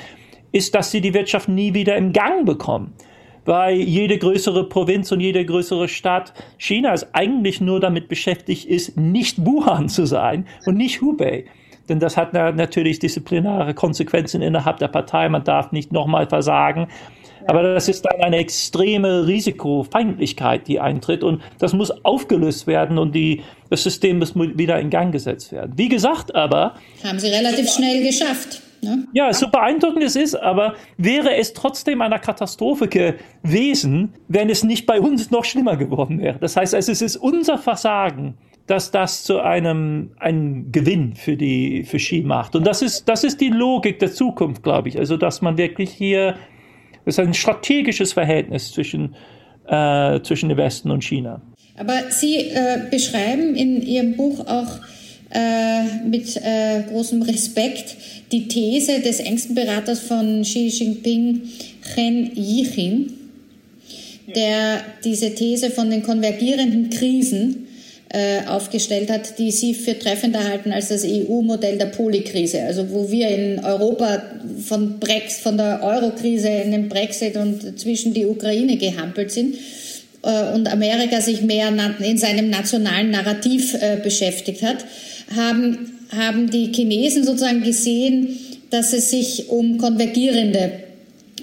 ist, 0.53 0.73
dass 0.75 0.91
sie 0.91 1.01
die 1.01 1.13
Wirtschaft 1.13 1.49
nie 1.49 1.73
wieder 1.73 1.97
im 1.97 2.13
Gang 2.13 2.45
bekommen 2.45 2.93
weil 3.47 3.77
jede 3.77 4.17
größere 4.17 4.67
Provinz 4.67 5.11
und 5.11 5.21
jede 5.21 5.43
größere 5.43 5.87
Stadt 5.87 6.33
Chinas 6.59 7.13
eigentlich 7.13 7.61
nur 7.61 7.79
damit 7.79 8.09
beschäftigt 8.09 8.65
ist, 8.65 8.97
nicht 8.97 9.45
Wuhan 9.45 9.89
zu 9.89 10.05
sein 10.05 10.45
und 10.65 10.75
nicht 10.75 11.01
Hubei. 11.01 11.45
Denn 11.87 11.99
das 11.99 12.17
hat 12.17 12.33
natürlich 12.33 12.99
disziplinäre 12.99 13.73
Konsequenzen 13.73 14.41
innerhalb 14.41 14.77
der 14.77 14.89
Partei. 14.89 15.29
Man 15.29 15.45
darf 15.45 15.71
nicht 15.71 15.93
nochmal 15.93 16.27
versagen. 16.27 16.87
Aber 17.47 17.63
das 17.63 17.87
ist 17.87 18.03
dann 18.03 18.21
eine 18.21 18.35
extreme 18.37 19.25
Risikofeindlichkeit, 19.25 20.67
die 20.67 20.81
eintritt. 20.81 21.23
Und 21.23 21.41
das 21.59 21.71
muss 21.71 21.91
aufgelöst 22.03 22.67
werden 22.67 22.97
und 22.97 23.15
die, 23.15 23.43
das 23.69 23.83
System 23.83 24.19
muss 24.19 24.35
wieder 24.35 24.77
in 24.81 24.89
Gang 24.89 25.13
gesetzt 25.13 25.53
werden. 25.53 25.71
Wie 25.77 25.87
gesagt, 25.87 26.35
aber. 26.35 26.75
Haben 27.05 27.19
Sie 27.19 27.29
relativ 27.29 27.71
schnell 27.71 28.03
geschafft. 28.03 28.61
Ne? 28.87 29.07
Ja, 29.13 29.33
so 29.33 29.49
beeindruckend 29.49 30.03
es 30.03 30.15
ist, 30.15 30.35
aber 30.35 30.75
wäre 30.97 31.35
es 31.35 31.53
trotzdem 31.53 32.01
eine 32.01 32.19
Katastrophe 32.19 32.87
gewesen, 32.87 34.13
wenn 34.27 34.49
es 34.49 34.63
nicht 34.63 34.85
bei 34.85 34.99
uns 34.99 35.29
noch 35.29 35.45
schlimmer 35.45 35.77
geworden 35.77 36.19
wäre. 36.19 36.39
Das 36.39 36.55
heißt, 36.55 36.73
es 36.73 36.87
ist 36.87 37.17
unser 37.17 37.57
Versagen, 37.57 38.35
dass 38.67 38.91
das 38.91 39.23
zu 39.23 39.39
einem, 39.39 40.11
einem 40.19 40.71
Gewinn 40.71 41.15
für 41.15 41.37
die, 41.37 41.83
für 41.83 41.99
Ski 41.99 42.21
macht. 42.21 42.55
Und 42.55 42.67
das 42.67 42.81
ist, 42.81 43.07
das 43.07 43.23
ist 43.23 43.39
die 43.39 43.49
Logik 43.49 43.99
der 43.99 44.11
Zukunft, 44.11 44.61
glaube 44.61 44.89
ich. 44.89 44.97
Also, 44.97 45.17
dass 45.17 45.41
man 45.41 45.57
wirklich 45.57 45.91
hier, 45.91 46.35
es 47.05 47.17
ist 47.17 47.19
ein 47.19 47.33
strategisches 47.33 48.13
Verhältnis 48.13 48.73
zwischen, 48.73 49.15
äh, 49.67 50.19
zwischen 50.21 50.49
dem 50.49 50.57
Westen 50.57 50.91
und 50.91 51.03
China. 51.03 51.41
Aber 51.79 52.09
Sie 52.09 52.37
äh, 52.37 52.89
beschreiben 52.91 53.55
in 53.55 53.81
Ihrem 53.81 54.17
Buch 54.17 54.45
auch 54.47 54.79
mit 56.05 56.35
äh, 56.37 56.83
großem 56.89 57.21
Respekt 57.21 57.95
die 58.31 58.47
These 58.47 58.99
des 58.99 59.19
engsten 59.19 59.55
Beraters 59.55 59.99
von 59.99 60.41
Xi 60.41 60.67
Jinping, 60.67 61.41
Chen 61.93 62.31
Yichin, 62.35 63.13
der 64.35 64.81
diese 65.03 65.33
These 65.33 65.69
von 65.69 65.89
den 65.89 66.03
konvergierenden 66.03 66.89
Krisen 66.89 67.67
äh, 68.09 68.45
aufgestellt 68.47 69.09
hat, 69.09 69.37
die 69.37 69.51
sie 69.51 69.73
für 69.73 69.97
treffender 69.97 70.43
halten 70.43 70.71
als 70.71 70.89
das 70.89 71.03
EU-Modell 71.05 71.77
der 71.77 71.87
Polykrise. 71.87 72.63
Also 72.63 72.89
wo 72.89 73.11
wir 73.11 73.27
in 73.29 73.59
Europa 73.59 74.23
von, 74.65 74.99
Brex, 74.99 75.39
von 75.39 75.57
der 75.57 75.81
Euro-Krise 75.83 76.47
in 76.47 76.71
den 76.71 76.89
Brexit 76.89 77.35
und 77.35 77.79
zwischen 77.79 78.13
die 78.13 78.25
Ukraine 78.25 78.77
gehampelt 78.77 79.31
sind 79.31 79.55
äh, 79.55 79.86
und 80.21 80.71
Amerika 80.71 81.21
sich 81.21 81.41
mehr 81.41 81.71
in 81.99 82.17
seinem 82.17 82.49
nationalen 82.49 83.11
Narrativ 83.11 83.73
äh, 83.75 83.97
beschäftigt 84.01 84.61
hat, 84.63 84.85
haben 85.35 85.97
haben 86.15 86.49
die 86.49 86.71
Chinesen 86.73 87.23
sozusagen 87.23 87.63
gesehen, 87.63 88.37
dass 88.69 88.93
es 88.93 89.09
sich 89.11 89.49
um 89.49 89.77
konvergierende 89.77 90.71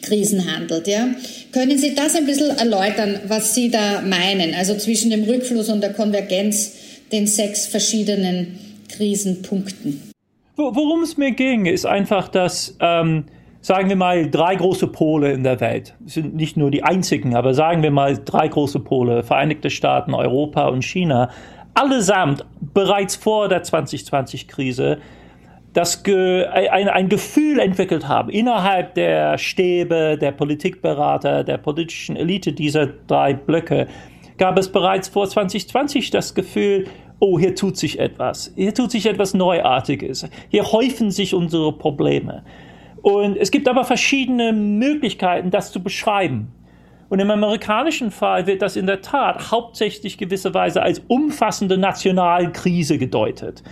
Krisen 0.03 0.53
handelt. 0.53 0.87
Ja? 0.87 1.09
Können 1.53 1.79
Sie 1.79 1.95
das 1.95 2.15
ein 2.15 2.27
bisschen 2.27 2.57
erläutern, 2.57 3.21
was 3.29 3.55
Sie 3.55 3.71
da 3.71 4.03
meinen, 4.03 4.55
also 4.55 4.77
zwischen 4.77 5.11
dem 5.11 5.25
Rückfluss 5.25 5.69
und 5.69 5.81
der 5.81 5.93
Konvergenz, 5.93 6.73
den 7.13 7.27
sechs 7.27 7.67
verschiedenen 7.67 8.59
Krisenpunkten? 8.89 10.13
Worum 10.57 11.03
es 11.03 11.17
mir 11.17 11.33
ging, 11.33 11.67
ist 11.67 11.85
einfach, 11.85 12.29
dass, 12.29 12.77
ähm, 12.81 13.25
sagen 13.65 13.89
wir 13.89 13.97
mal, 13.97 14.31
drei 14.31 14.57
große 14.57 14.89
Pole 14.89 15.33
in 15.33 15.43
der 15.43 15.59
Welt. 15.59 15.95
Sind 16.05 16.35
nicht 16.35 16.59
nur 16.59 16.71
die 16.71 16.83
einzigen, 16.83 17.35
aber 17.35 17.55
sagen 17.55 17.83
wir 17.83 17.91
mal 17.91 18.19
drei 18.23 18.47
große 18.47 18.81
Pole, 18.81 19.23
Vereinigte 19.23 19.71
Staaten, 19.71 20.13
Europa 20.13 20.69
und 20.69 20.85
China, 20.85 21.31
allesamt 21.73 22.45
bereits 22.61 23.17
vor 23.17 23.49
der 23.49 23.65
2020-Krise 23.65 24.99
das 25.73 26.03
Ge 26.03 26.45
ein, 26.45 26.89
ein 26.89 27.09
Gefühl 27.09 27.59
entwickelt 27.59 28.07
haben 28.07 28.29
innerhalb 28.29 28.95
der 28.95 29.39
Stäbe, 29.39 30.19
der 30.21 30.33
Politikberater, 30.33 31.43
der 31.43 31.57
politischen 31.57 32.17
Elite 32.17 32.53
dieser 32.53 32.89
drei 33.07 33.33
Blöcke, 33.33 33.89
gab 34.37 34.59
es 34.59 34.71
bereits 34.71 35.09
vor 35.09 35.27
2020 35.27 36.11
das 36.11 36.35
Gefühl, 36.35 36.87
oh, 37.19 37.39
hier 37.39 37.55
tut 37.55 37.79
sich 37.79 37.99
etwas, 37.99 38.53
hier 38.57 38.75
tut 38.75 38.91
sich 38.91 39.07
etwas 39.07 39.33
Neuartiges, 39.33 40.29
hier 40.51 40.71
häufen 40.71 41.11
sich 41.11 41.33
unsere 41.33 41.73
Probleme. 41.73 42.45
Und 43.05 43.37
es 43.37 43.51
gibt 43.51 43.69
aber 43.69 43.85
verschiedene 43.85 44.55
Möglichkeiten, 44.55 45.51
das 45.51 45.71
zu 45.71 45.83
beschreiben. 45.83 46.51
Und 47.11 47.19
im 47.19 47.31
amerikanischen 47.31 48.11
Fall 48.11 48.47
wird 48.47 48.63
das 48.63 48.77
in 48.77 48.87
der 48.87 49.03
Tat 49.03 49.51
hauptsächlich 49.51 50.17
gewisserweise 50.17 50.83
als 50.83 51.03
umfassende 51.09 51.77
Nationalkrise 51.77 52.97
gedeutet. 52.97 53.63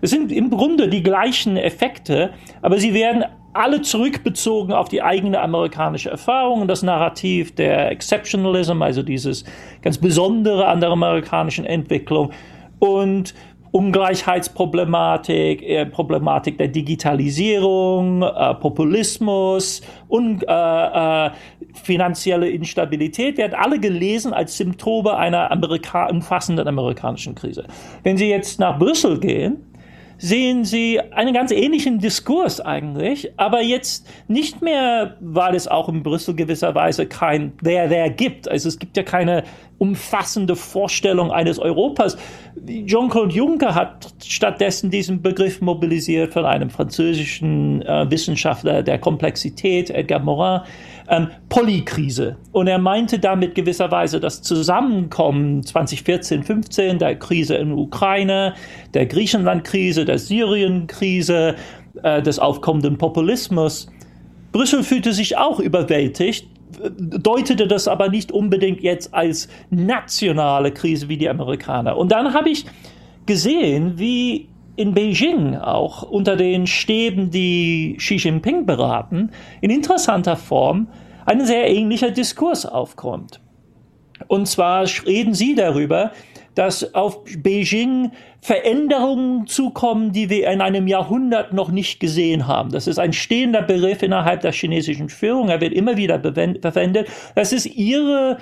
Es 0.00 0.08
sind 0.08 0.32
im 0.32 0.48
Grunde 0.48 0.88
die 0.88 1.02
gleichen 1.02 1.58
Effekte, 1.58 2.30
aber 2.62 2.78
sie 2.78 2.94
werden 2.94 3.26
alle 3.52 3.82
zurückbezogen 3.82 4.72
auf 4.72 4.88
die 4.88 5.02
eigene 5.02 5.38
amerikanische 5.38 6.08
Erfahrung 6.08 6.62
und 6.62 6.68
das 6.68 6.82
Narrativ 6.82 7.54
der 7.54 7.90
Exceptionalism, 7.90 8.80
also 8.80 9.02
dieses 9.02 9.44
ganz 9.82 9.98
Besondere 9.98 10.66
an 10.66 10.80
der 10.80 10.88
amerikanischen 10.88 11.66
Entwicklung. 11.66 12.30
Und 12.78 13.34
Ungleichheitsproblematik, 13.78 15.62
äh, 15.62 15.86
Problematik 15.86 16.58
der 16.58 16.66
Digitalisierung, 16.66 18.22
äh, 18.22 18.54
Populismus 18.54 19.82
und 20.08 20.42
äh, 20.48 21.26
äh, 21.26 21.30
finanzielle 21.74 22.48
Instabilität 22.50 23.38
werden 23.38 23.54
alle 23.54 23.78
gelesen 23.78 24.32
als 24.32 24.56
Symptome 24.56 25.16
einer 25.16 25.52
Amerika 25.52 26.08
umfassenden 26.08 26.66
amerikanischen 26.66 27.36
Krise. 27.36 27.66
Wenn 28.02 28.16
Sie 28.16 28.28
jetzt 28.28 28.58
nach 28.58 28.80
Brüssel 28.80 29.20
gehen, 29.20 29.67
sehen 30.18 30.64
Sie 30.64 31.00
einen 31.00 31.32
ganz 31.32 31.52
ähnlichen 31.52 32.00
Diskurs 32.00 32.60
eigentlich, 32.60 33.32
aber 33.36 33.62
jetzt 33.62 34.06
nicht 34.26 34.60
mehr, 34.60 35.16
weil 35.20 35.54
es 35.54 35.68
auch 35.68 35.88
in 35.88 36.02
Brüssel 36.02 36.34
gewisserweise 36.34 37.06
kein 37.06 37.56
There 37.62 37.88
There 37.88 38.10
gibt. 38.10 38.50
Also 38.50 38.68
es 38.68 38.78
gibt 38.78 38.96
ja 38.96 39.04
keine 39.04 39.44
umfassende 39.78 40.56
Vorstellung 40.56 41.30
eines 41.30 41.60
Europas. 41.60 42.18
Jean-Claude 42.66 43.32
Juncker 43.32 43.76
hat 43.76 44.12
stattdessen 44.24 44.90
diesen 44.90 45.22
Begriff 45.22 45.60
mobilisiert 45.60 46.32
von 46.32 46.44
einem 46.44 46.68
französischen 46.68 47.82
äh, 47.82 48.10
Wissenschaftler 48.10 48.82
der 48.82 48.98
Komplexität, 48.98 49.90
Edgar 49.90 50.18
Morin, 50.18 50.62
ähm, 51.08 51.28
Polykrise. 51.48 52.36
Und 52.52 52.66
er 52.66 52.78
meinte 52.78 53.18
damit 53.18 53.54
gewisserweise 53.54 54.20
das 54.20 54.42
Zusammenkommen 54.42 55.62
2014, 55.62 56.42
15 56.42 56.98
der 56.98 57.16
Krise 57.16 57.56
in 57.56 57.72
Ukraine, 57.72 58.54
der 58.94 59.06
Griechenland-Krise, 59.06 60.04
der 60.04 60.18
Syrien-Krise, 60.18 61.56
äh, 62.02 62.22
des 62.22 62.38
aufkommenden 62.38 62.98
Populismus. 62.98 63.88
Brüssel 64.52 64.82
fühlte 64.82 65.12
sich 65.12 65.36
auch 65.36 65.60
überwältigt 65.60 66.48
deutete 66.98 67.66
das 67.66 67.88
aber 67.88 68.08
nicht 68.08 68.32
unbedingt 68.32 68.82
jetzt 68.82 69.12
als 69.14 69.48
nationale 69.70 70.70
Krise 70.70 71.08
wie 71.08 71.16
die 71.16 71.28
Amerikaner. 71.28 71.96
Und 71.96 72.12
dann 72.12 72.34
habe 72.34 72.50
ich 72.50 72.66
gesehen, 73.26 73.98
wie 73.98 74.48
in 74.78 74.94
Beijing 74.94 75.56
auch 75.56 76.02
unter 76.02 76.36
den 76.36 76.68
Stäben, 76.68 77.30
die 77.30 77.96
Xi 77.98 78.14
Jinping 78.14 78.64
beraten, 78.64 79.30
in 79.60 79.70
interessanter 79.70 80.36
Form 80.36 80.86
ein 81.26 81.44
sehr 81.44 81.68
ähnlicher 81.68 82.12
Diskurs 82.12 82.64
aufkommt. 82.64 83.40
Und 84.28 84.46
zwar 84.46 84.86
reden 85.04 85.34
sie 85.34 85.56
darüber, 85.56 86.12
dass 86.54 86.94
auf 86.94 87.24
Beijing 87.38 88.12
Veränderungen 88.40 89.48
zukommen, 89.48 90.12
die 90.12 90.30
wir 90.30 90.48
in 90.48 90.60
einem 90.60 90.86
Jahrhundert 90.86 91.52
noch 91.52 91.70
nicht 91.70 91.98
gesehen 91.98 92.46
haben. 92.46 92.70
Das 92.70 92.86
ist 92.86 92.98
ein 92.98 93.12
stehender 93.12 93.62
Begriff 93.62 94.02
innerhalb 94.02 94.42
der 94.42 94.52
chinesischen 94.52 95.08
Führung. 95.08 95.48
Er 95.48 95.60
wird 95.60 95.72
immer 95.72 95.96
wieder 95.96 96.20
verwendet. 96.20 97.08
Das 97.34 97.52
ist 97.52 97.66
ihre 97.66 98.38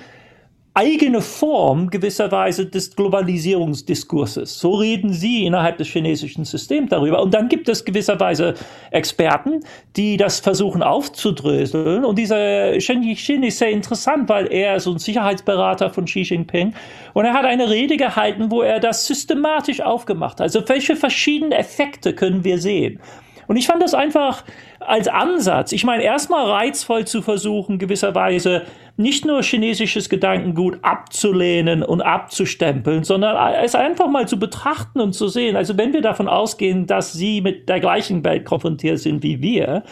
eigene 0.77 1.21
Form 1.21 1.89
gewisserweise 1.89 2.67
des 2.67 2.95
Globalisierungsdiskurses. 2.95 4.59
So 4.59 4.75
reden 4.75 5.11
sie 5.11 5.43
innerhalb 5.43 5.79
des 5.79 5.87
chinesischen 5.87 6.45
Systems 6.45 6.91
darüber. 6.91 7.23
Und 7.23 7.33
dann 7.33 7.49
gibt 7.49 7.67
es 7.67 7.83
gewisserweise 7.83 8.53
Experten, 8.91 9.61
die 9.95 10.17
das 10.17 10.39
versuchen 10.39 10.83
aufzudröseln. 10.83 12.05
Und 12.05 12.19
dieser 12.19 12.79
Shen 12.79 13.01
Yixin 13.01 13.41
ist 13.41 13.57
sehr 13.57 13.71
interessant, 13.71 14.29
weil 14.29 14.53
er 14.53 14.75
ist 14.75 14.85
ein 14.85 14.99
Sicherheitsberater 14.99 15.89
von 15.89 16.05
Xi 16.05 16.21
Jinping. 16.21 16.75
Und 17.15 17.25
er 17.25 17.33
hat 17.33 17.45
eine 17.45 17.71
Rede 17.71 17.97
gehalten, 17.97 18.51
wo 18.51 18.61
er 18.61 18.79
das 18.79 19.07
systematisch 19.07 19.81
aufgemacht 19.81 20.39
hat. 20.39 20.41
Also 20.41 20.61
welche 20.69 20.95
verschiedenen 20.95 21.53
Effekte 21.53 22.13
können 22.13 22.43
wir 22.43 22.59
sehen? 22.59 22.99
Und 23.47 23.55
ich 23.55 23.67
fand 23.67 23.81
das 23.81 23.93
einfach 23.93 24.43
als 24.79 25.07
Ansatz, 25.07 25.71
ich 25.71 25.83
meine, 25.83 26.03
erstmal 26.03 26.49
reizvoll 26.49 27.05
zu 27.05 27.21
versuchen, 27.21 27.79
gewisserweise 27.79 28.63
nicht 28.97 29.25
nur 29.25 29.43
chinesisches 29.43 30.09
Gedankengut 30.09 30.79
abzulehnen 30.81 31.83
und 31.83 32.01
abzustempeln, 32.01 33.03
sondern 33.03 33.53
es 33.63 33.75
einfach 33.75 34.07
mal 34.07 34.27
zu 34.27 34.39
betrachten 34.39 34.99
und 34.99 35.13
zu 35.13 35.27
sehen. 35.27 35.55
Also 35.55 35.77
wenn 35.77 35.93
wir 35.93 36.01
davon 36.01 36.27
ausgehen, 36.27 36.87
dass 36.87 37.13
sie 37.13 37.41
mit 37.41 37.69
der 37.69 37.79
gleichen 37.79 38.23
Welt 38.23 38.45
konfrontiert 38.45 38.99
sind 38.99 39.23
wie 39.23 39.41
wir, 39.41 39.83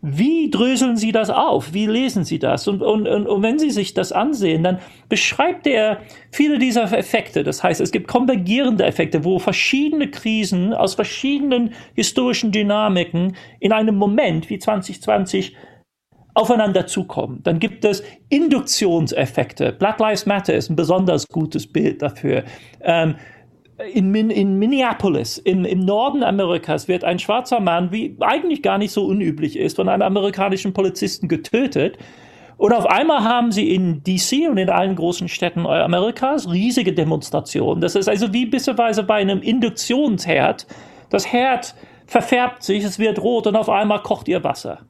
wie 0.00 0.48
dröseln 0.50 0.96
Sie 0.96 1.10
das 1.10 1.28
auf? 1.28 1.74
Wie 1.74 1.86
lesen 1.86 2.24
Sie 2.24 2.38
das? 2.38 2.68
Und, 2.68 2.82
und, 2.82 3.08
und, 3.08 3.26
und 3.26 3.42
wenn 3.42 3.58
Sie 3.58 3.70
sich 3.70 3.94
das 3.94 4.12
ansehen, 4.12 4.62
dann 4.62 4.78
beschreibt 5.08 5.66
er 5.66 6.00
viele 6.30 6.58
dieser 6.58 6.84
Effekte. 6.96 7.42
Das 7.42 7.62
heißt, 7.64 7.80
es 7.80 7.90
gibt 7.90 8.06
konvergierende 8.06 8.84
Effekte, 8.84 9.24
wo 9.24 9.38
verschiedene 9.40 10.08
Krisen 10.08 10.72
aus 10.72 10.94
verschiedenen 10.94 11.72
historischen 11.94 12.52
Dynamiken 12.52 13.36
in 13.58 13.72
einem 13.72 13.96
Moment 13.96 14.48
wie 14.50 14.58
2020 14.58 15.56
aufeinander 16.34 16.86
zukommen. 16.86 17.40
Dann 17.42 17.58
gibt 17.58 17.84
es 17.84 18.04
Induktionseffekte. 18.28 19.72
Black 19.72 19.98
Lives 19.98 20.26
Matter 20.26 20.54
ist 20.54 20.70
ein 20.70 20.76
besonders 20.76 21.26
gutes 21.26 21.66
Bild 21.66 22.00
dafür. 22.02 22.44
Ähm, 22.80 23.16
in, 23.92 24.10
Min 24.10 24.30
in 24.30 24.58
Minneapolis, 24.58 25.38
im, 25.38 25.64
im 25.64 25.80
Norden 25.80 26.22
Amerikas, 26.22 26.88
wird 26.88 27.04
ein 27.04 27.18
schwarzer 27.18 27.60
Mann, 27.60 27.92
wie 27.92 28.16
eigentlich 28.20 28.62
gar 28.62 28.78
nicht 28.78 28.92
so 28.92 29.04
unüblich 29.06 29.56
ist, 29.56 29.76
von 29.76 29.88
einem 29.88 30.02
amerikanischen 30.02 30.72
Polizisten 30.72 31.28
getötet. 31.28 31.96
Und 32.56 32.72
auf 32.72 32.86
einmal 32.86 33.22
haben 33.22 33.52
sie 33.52 33.72
in 33.72 34.02
DC 34.02 34.48
und 34.50 34.58
in 34.58 34.68
allen 34.68 34.96
großen 34.96 35.28
Städten 35.28 35.64
Amerikas 35.64 36.50
riesige 36.50 36.92
Demonstrationen. 36.92 37.80
Das 37.80 37.94
ist 37.94 38.08
also 38.08 38.32
wie 38.32 38.46
bisserweise 38.46 39.04
bei 39.04 39.14
einem 39.14 39.42
Induktionsherd. 39.42 40.66
Das 41.08 41.32
Herd 41.32 41.76
verfärbt 42.06 42.64
sich, 42.64 42.82
es 42.82 42.98
wird 42.98 43.22
rot 43.22 43.46
und 43.46 43.54
auf 43.54 43.68
einmal 43.68 44.02
kocht 44.02 44.26
ihr 44.26 44.42
Wasser. 44.42 44.80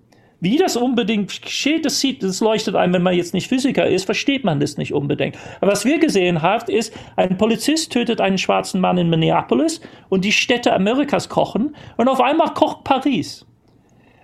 Wie 0.40 0.56
das 0.56 0.76
unbedingt 0.76 1.42
geschieht, 1.42 1.84
das 1.84 1.98
sieht, 1.98 2.22
das 2.22 2.40
leuchtet 2.40 2.76
einem, 2.76 2.94
wenn 2.94 3.02
man 3.02 3.14
jetzt 3.14 3.34
nicht 3.34 3.48
Physiker 3.48 3.86
ist, 3.86 4.04
versteht 4.04 4.44
man 4.44 4.60
das 4.60 4.76
nicht 4.76 4.94
unbedingt. 4.94 5.36
Aber 5.60 5.72
was 5.72 5.84
wir 5.84 5.98
gesehen 5.98 6.42
haben, 6.42 6.70
ist, 6.70 6.94
ein 7.16 7.36
Polizist 7.36 7.92
tötet 7.92 8.20
einen 8.20 8.38
schwarzen 8.38 8.80
Mann 8.80 8.98
in 8.98 9.10
Minneapolis 9.10 9.80
und 10.08 10.24
die 10.24 10.32
Städte 10.32 10.72
Amerikas 10.72 11.28
kochen 11.28 11.74
und 11.96 12.08
auf 12.08 12.20
einmal 12.20 12.54
kocht 12.54 12.84
Paris. 12.84 13.46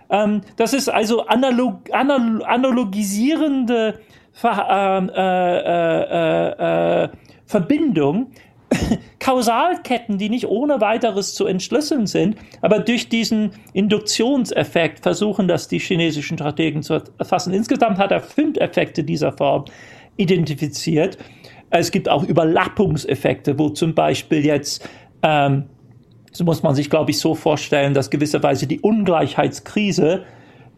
Ähm, 0.08 0.42
das 0.56 0.72
ist 0.72 0.88
also 0.88 1.26
analog, 1.26 1.92
analog, 1.92 2.46
analogisierende 2.46 3.98
Ver, 4.36 4.66
ähm, 4.68 5.10
äh, 5.14 7.04
äh, 7.04 7.04
äh, 7.04 7.08
Verbindung 7.46 8.32
Kausalketten, 9.20 10.18
die 10.18 10.29
nicht 10.29 10.47
ohne 10.47 10.81
weiteres 10.81 11.35
zu 11.35 11.47
entschlüsseln 11.47 12.07
sind, 12.07 12.37
aber 12.61 12.79
durch 12.79 13.09
diesen 13.09 13.53
Induktionseffekt 13.72 15.01
versuchen 15.01 15.49
das 15.49 15.68
die 15.68 15.79
chinesischen 15.79 16.37
Strategen 16.37 16.83
zu 16.83 17.03
erfassen. 17.18 17.53
Insgesamt 17.53 17.99
hat 17.99 18.11
er 18.11 18.20
fünf 18.20 18.57
Effekte 18.59 19.05
dieser 19.05 19.33
Form 19.33 19.64
identifiziert. 20.16 21.18
Es 21.70 21.91
gibt 21.91 22.09
auch 22.09 22.22
Überlappungseffekte, 22.22 23.59
wo 23.59 23.70
zum 23.70 23.95
Beispiel 23.95 24.45
jetzt, 24.45 24.89
ähm, 25.22 25.64
so 26.31 26.45
muss 26.45 26.62
man 26.62 26.75
sich, 26.75 26.91
glaube 26.91 27.11
ich, 27.11 27.18
so 27.18 27.35
vorstellen, 27.35 27.95
dass 27.95 28.11
gewisserweise 28.11 28.66
die 28.66 28.81
Ungleichheitskrise 28.81 30.25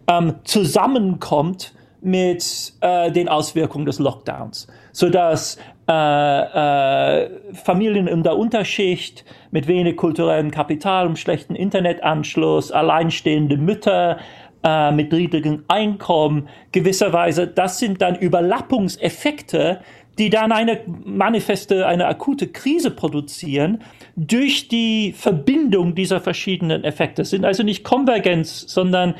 ähm, 0.09 0.37
zusammenkommt 0.45 1.75
mit 2.01 2.75
äh, 2.81 3.11
den 3.11 3.29
Auswirkungen 3.29 3.85
des 3.85 3.99
Lockdowns, 3.99 4.69
sodass 4.93 5.59
äh, 5.89 7.25
äh, 7.25 7.31
Familien 7.55 8.09
in 8.09 8.23
der 8.23 8.37
Unterschicht 8.37 9.25
mit 9.53 9.69
wenig 9.69 9.97
kulturellem 9.97 10.51
Kapital 10.51 11.07
und 11.07 11.19
schlechten 11.19 11.55
Internetanschluss, 11.55 12.73
alleinstehende 12.73 13.57
Mütter 13.57 14.19
äh, 14.65 14.91
mit 14.91 15.13
niedrigem 15.13 15.65
Einkommen, 15.69 16.49
gewisserweise, 16.73 17.47
das 17.47 17.79
sind 17.79 18.03
dann 18.03 18.17
Überlappungseffekte, 18.17 19.81
die 20.19 20.31
dann 20.31 20.51
eine 20.51 20.81
manifeste, 21.05 21.87
eine 21.87 22.07
akute 22.07 22.49
Krise 22.49 22.91
produzieren 22.91 23.83
durch 24.17 24.67
die 24.67 25.13
Verbindung 25.13 25.95
dieser 25.95 26.21
verschiedenen 26.21 26.83
Effekte. 26.85 27.23
Es 27.23 27.31
sind 27.31 27.45
also 27.45 27.63
nicht 27.63 27.85
Konvergenz, 27.85 28.63
sondern 28.67 29.15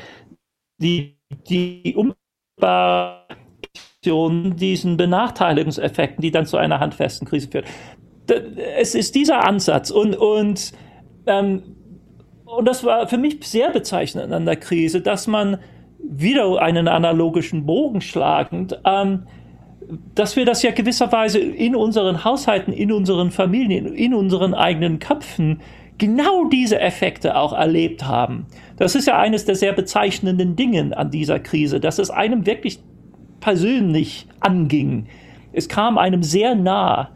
die, 0.81 1.17
die 1.49 1.95
Umbar 4.11 4.55
diesen 4.55 4.97
Benachteiligungseffekten, 4.97 6.21
die 6.21 6.31
dann 6.31 6.45
zu 6.45 6.57
einer 6.57 6.79
handfesten 6.79 7.27
Krise 7.27 7.49
führen. 7.49 7.65
Es 8.77 8.95
ist 8.95 9.15
dieser 9.15 9.45
Ansatz 9.45 9.89
und, 9.89 10.15
und, 10.15 10.73
ähm, 11.25 11.63
und 12.45 12.67
das 12.67 12.83
war 12.83 13.07
für 13.07 13.17
mich 13.17 13.37
sehr 13.43 13.71
bezeichnend 13.71 14.33
an 14.33 14.45
der 14.45 14.57
Krise, 14.57 15.01
dass 15.01 15.27
man 15.27 15.59
wieder 15.99 16.61
einen 16.61 16.87
analogischen 16.87 17.65
Bogen 17.65 18.01
schlagend, 18.01 18.79
ähm, 18.85 19.23
dass 20.15 20.35
wir 20.35 20.45
das 20.45 20.63
ja 20.63 20.71
gewisserweise 20.71 21.39
in 21.39 21.75
unseren 21.75 22.25
Haushalten, 22.25 22.73
in 22.73 22.91
unseren 22.91 23.31
Familien, 23.31 23.93
in 23.93 24.13
unseren 24.13 24.53
eigenen 24.53 24.99
Köpfen 24.99 25.61
genau 25.97 26.45
diese 26.45 26.79
Effekte 26.79 27.35
auch 27.37 27.53
erlebt 27.53 28.05
haben. 28.05 28.45
Das 28.77 28.95
ist 28.95 29.07
ja 29.07 29.17
eines 29.17 29.45
der 29.45 29.55
sehr 29.55 29.73
bezeichnenden 29.73 30.55
Dinge 30.55 30.95
an 30.95 31.09
dieser 31.09 31.39
Krise, 31.39 31.79
dass 31.79 31.99
es 31.99 32.09
einem 32.09 32.45
wirklich 32.45 32.79
persönlich 33.39 34.27
anging. 34.39 35.07
Es 35.53 35.69
kam 35.69 35.97
einem 35.97 36.23
sehr 36.23 36.55
nah. 36.55 37.09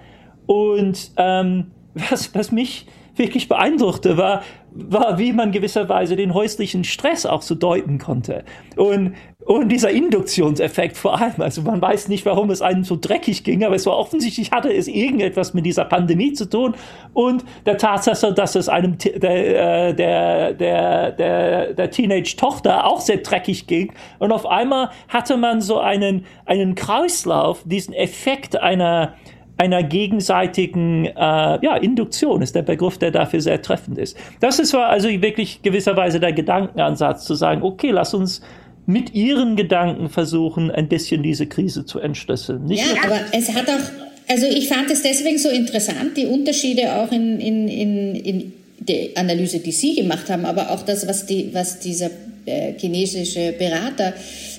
Und 0.46 1.12
ähm, 1.18 1.72
was, 1.94 2.34
was 2.36 2.52
mich 2.52 2.88
wirklich 3.16 3.48
beeindruckte, 3.48 4.18
war, 4.18 4.44
war, 4.72 5.20
wie 5.20 5.34
man 5.34 5.52
gewisserweise 5.52 6.16
den 6.16 6.34
häuslichen 6.34 6.84
Stress 6.84 7.26
auch 7.26 7.42
so 7.42 7.56
deuten 7.56 7.98
konnte. 7.98 8.44
Und, 8.78 9.14
und 9.46 9.70
dieser 9.70 9.90
Induktionseffekt 9.90 10.98
vor 10.98 11.20
allem. 11.20 11.40
Also 11.40 11.62
man 11.62 11.82
weiß 11.82 12.08
nicht, 12.10 12.26
warum 12.26 12.52
es 12.52 12.62
einem 12.62 12.84
so 12.84 12.98
dreckig 13.00 13.44
ging, 13.44 13.64
aber 13.64 13.76
es 13.76 13.86
war 13.86 13.98
offensichtlich, 13.98 14.52
hatte 14.52 14.72
es 14.72 14.88
irgendetwas 14.88 15.54
mit 15.54 15.66
dieser 15.66 15.86
Pandemie 15.86 16.34
zu 16.34 16.50
tun 16.50 16.76
und 17.14 17.44
der 17.66 17.78
Tatsache, 17.78 18.34
dass 18.34 18.56
es 18.56 18.70
einem 18.70 18.98
der, 18.98 19.90
äh, 19.90 19.94
der, 19.94 20.54
der, 20.54 21.12
der, 21.12 21.74
der 21.74 21.92
Teenage-Tochter 21.92 22.86
auch 22.86 23.02
sehr 23.02 23.18
dreckig 23.18 23.68
ging. 23.68 23.92
Und 24.20 24.32
auf 24.32 24.46
einmal 24.46 24.90
hatte 25.08 25.38
man 25.38 25.62
so 25.62 25.80
einen, 25.80 26.26
einen 26.46 26.76
Kreislauf, 26.76 27.64
diesen 27.66 27.94
Effekt 27.94 28.62
einer, 28.62 29.14
einer 29.58 29.84
gegenseitigen 29.84 31.06
äh, 31.06 31.14
ja, 31.16 31.76
Induktion 31.78 32.42
ist 32.42 32.56
der 32.56 32.64
Begriff, 32.64 32.98
der 32.98 33.12
dafür 33.12 33.42
sehr 33.42 33.62
treffend 33.62 33.98
ist. 33.98 34.18
Das 34.40 34.60
ist 34.60 34.74
also 34.74 35.10
wirklich 35.10 35.62
gewisserweise 35.62 36.20
der 36.20 36.34
Gedankenansatz 36.34 37.26
zu 37.26 37.36
sagen, 37.36 37.62
okay, 37.64 37.92
lass 37.92 38.14
uns 38.14 38.42
mit 38.86 39.14
ihren 39.14 39.56
Gedanken 39.56 40.10
versuchen, 40.10 40.72
ein 40.72 40.88
bisschen 40.88 41.24
diese 41.24 41.48
Krise 41.48 41.86
zu 41.86 42.00
entschlüsseln. 42.00 42.66
Nicht 42.66 42.84
ja, 42.84 43.04
aber 43.04 43.20
es 43.32 43.54
hat 43.54 43.70
auch, 43.70 43.92
also 44.28 44.48
ich 44.48 44.68
fand 44.68 44.90
es 44.90 45.02
deswegen 45.04 45.38
so 45.38 45.50
interessant, 45.50 46.18
die 46.18 46.26
Unterschiede 46.26 46.96
auch 46.96 47.12
in, 47.12 47.40
in, 47.40 47.68
in, 47.68 48.16
in 48.16 48.54
der 48.80 49.10
Analyse, 49.16 49.60
die 49.60 49.72
Sie 49.72 49.96
gemacht 49.96 50.30
haben, 50.30 50.46
aber 50.46 50.72
auch 50.72 50.84
das, 50.84 51.08
was, 51.08 51.26
die, 51.26 51.50
was 51.54 51.80
dieser 51.80 52.10
äh, 52.46 52.74
chinesische 52.78 53.54
Berater 53.58 54.14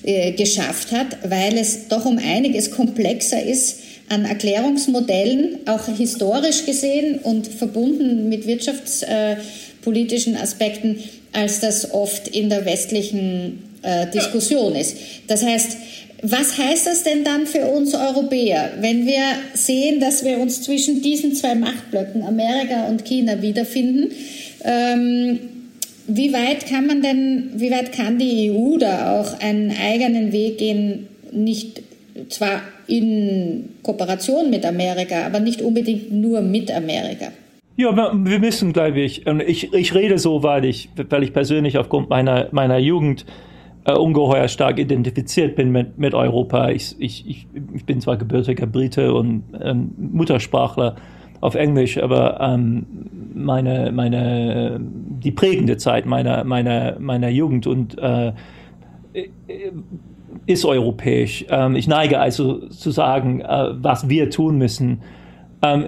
äh, 0.05 0.33
geschafft 0.33 0.93
hat, 0.93 1.19
weil 1.29 1.59
es 1.59 1.89
doch 1.89 2.05
um 2.05 2.19
einiges 2.19 2.71
komplexer 2.71 3.43
ist, 3.43 3.81
an 4.09 4.25
Erklärungsmodellen, 4.25 5.61
auch 5.67 5.87
historisch 5.87 6.67
gesehen 6.67 7.19
und 7.19 7.49
verbunden 7.49 8.29
mit 8.29 8.47
wirtschaftspolitischen 8.47 10.37
Aspekten, 10.37 10.99
als 11.33 11.61
das 11.61 11.93
oft 11.93 12.29
in 12.29 12.51
der 12.51 12.65
westlichen 12.67 13.72
äh, 13.83 14.07
Diskussion 14.11 14.75
ist. 14.75 14.97
Das 15.29 15.45
heißt, 15.45 15.77
was 16.23 16.57
heißt 16.57 16.87
das 16.87 17.03
denn 17.03 17.25
dann 17.25 17.47
für 17.47 17.67
uns 17.67 17.95
Europäer, 17.95 18.71
wenn 18.81 19.07
wir 19.07 19.23
sehen, 19.55 19.99
dass 19.99 20.25
wir 20.25 20.39
uns 20.39 20.63
zwischen 20.63 21.03
diesen 21.03 21.35
zwei 21.35 21.57
Machtblöcken, 21.57 22.23
Amerika 22.23 22.87
und 22.89 23.05
China, 23.05 23.43
wiederfinden? 23.43 24.13
Ähm, 24.65 25.41
wie 26.07 26.33
weit 26.33 26.67
kann 26.67 26.87
man 26.87 27.03
denn, 27.03 27.51
wie 27.55 27.71
weit 27.71 27.93
kann 27.93 28.19
die 28.19 28.51
EU 28.51 28.77
da 28.79 29.21
auch 29.21 29.41
einen 29.41 29.73
eigenen 29.73 30.33
Weg 30.33 30.59
gehen, 30.59 31.09
nicht 31.33 31.83
zwar 32.29 32.63
in 32.87 33.71
Kooperation 33.83 34.51
mit 34.51 34.65
Amerika, 34.65 35.27
aber 35.27 35.41
nicht 35.41 35.63
unbedingt 35.63 36.13
nur 36.13 36.41
mit 36.41 36.71
Amerika. 36.71 37.33
Ja, 37.77 37.97
wir 37.97 38.39
müssen, 38.39 38.73
glaube 38.73 39.01
ich, 39.01 39.27
ich, 39.47 39.73
ich 39.73 39.95
rede 39.95 40.19
so, 40.19 40.43
weil 40.43 40.65
ich, 40.67 40.91
weil 41.09 41.23
ich 41.23 41.33
persönlich 41.33 41.79
aufgrund 41.79 42.11
meiner, 42.11 42.49
meiner 42.53 42.79
Jugend 42.79 43.25
äh, 43.85 43.93
ungeheuer 43.93 44.49
stark 44.49 44.79
identifiziert 44.79 45.57
bin 45.57 45.71
mit, 45.73 45.99
mit 45.99 46.15
Europa. 46.15 46.71
Ich, 46.71 46.95
ich, 46.99 47.27
ich 47.75 47.85
bin 47.85 48.01
zwar 48.01 48.17
gebürtiger 48.17 48.67
Brite 48.67 49.13
und 49.15 49.45
ähm, 49.61 49.93
Muttersprachler 49.97 50.97
auf 51.41 51.57
Englisch, 51.57 51.99
aber 51.99 52.41
ähm, 52.41 52.87
meine, 53.35 53.91
meine, 53.93 54.81
die 54.81 55.33
prägende 55.33 55.77
Zeit 55.77 56.07
meiner, 56.07 56.45
meiner, 56.45 56.99
meiner 57.01 57.29
Jugend 57.29 57.67
und 57.67 57.99
äh, 57.99 58.33
ist 60.47 60.65
europäisch. 60.65 61.45
Ähm, 61.49 61.77
ich 61.77 61.89
neige 61.89 62.21
also 62.21 62.69
zu 62.69 62.91
sagen, 62.91 63.41
äh, 63.41 63.69
was 63.73 64.09
wir 64.09 64.31
tun 64.31 64.59
müssen, 64.59 65.03
ähm, 65.65 65.85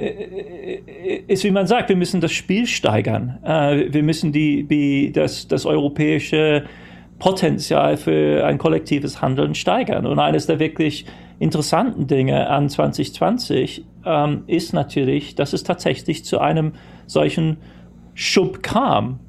ist, 1.27 1.45
wie 1.45 1.51
man 1.51 1.67
sagt, 1.67 1.89
wir 1.89 1.97
müssen 1.97 2.21
das 2.21 2.33
Spiel 2.33 2.67
steigern. 2.67 3.39
Äh, 3.45 3.93
wir 3.93 4.03
müssen 4.03 4.33
die, 4.33 4.65
die, 4.65 5.13
das, 5.13 5.49
das 5.49 5.67
europäische 5.67 6.65
Potenzial 7.19 7.97
für 7.97 8.45
ein 8.45 8.59
kollektives 8.59 9.23
Handeln 9.23 9.55
steigern. 9.55 10.07
Und 10.07 10.19
eines 10.19 10.47
der 10.47 10.59
wirklich 10.59 11.07
interessanten 11.39 12.07
Dinge 12.07 12.49
an 12.49 12.69
2020 12.69 13.85
ähm, 14.05 14.45
ist 14.47 14.73
natürlich, 14.73 15.35
dass 15.35 15.53
es 15.53 15.65
tatsächlich 15.65 16.25
zu 16.25 16.39
einem 16.39 16.73
solchen 17.07 17.59
Schub 18.15 18.63
kam. 18.63 19.21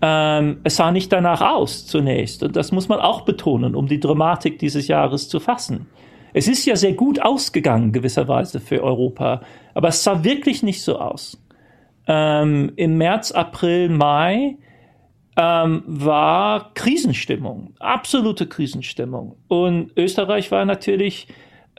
Ähm, 0.00 0.58
es 0.64 0.76
sah 0.76 0.90
nicht 0.90 1.12
danach 1.12 1.40
aus 1.40 1.86
zunächst. 1.86 2.42
Und 2.42 2.56
das 2.56 2.72
muss 2.72 2.88
man 2.88 3.00
auch 3.00 3.22
betonen, 3.22 3.74
um 3.74 3.86
die 3.86 4.00
Dramatik 4.00 4.58
dieses 4.58 4.88
Jahres 4.88 5.28
zu 5.28 5.40
fassen. 5.40 5.86
Es 6.32 6.48
ist 6.48 6.66
ja 6.66 6.74
sehr 6.74 6.94
gut 6.94 7.22
ausgegangen, 7.22 7.92
gewisserweise 7.92 8.58
für 8.58 8.82
Europa, 8.82 9.42
aber 9.72 9.88
es 9.88 10.02
sah 10.02 10.24
wirklich 10.24 10.64
nicht 10.64 10.82
so 10.82 10.98
aus. 10.98 11.40
Ähm, 12.08 12.72
Im 12.74 12.98
März, 12.98 13.30
April, 13.30 13.88
Mai 13.88 14.56
ähm, 15.36 15.82
war 15.86 16.72
Krisenstimmung, 16.74 17.74
absolute 17.78 18.46
Krisenstimmung. 18.46 19.36
Und 19.48 19.90
Österreich 19.96 20.50
war 20.50 20.64
natürlich 20.64 21.26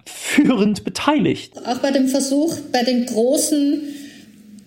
führend 0.06 0.84
beteiligt. 0.84 1.54
Auch 1.66 1.80
bei 1.80 1.92
dem 1.92 2.08
Versuch, 2.08 2.56
bei 2.72 2.84
den 2.84 3.06
großen 3.06 3.82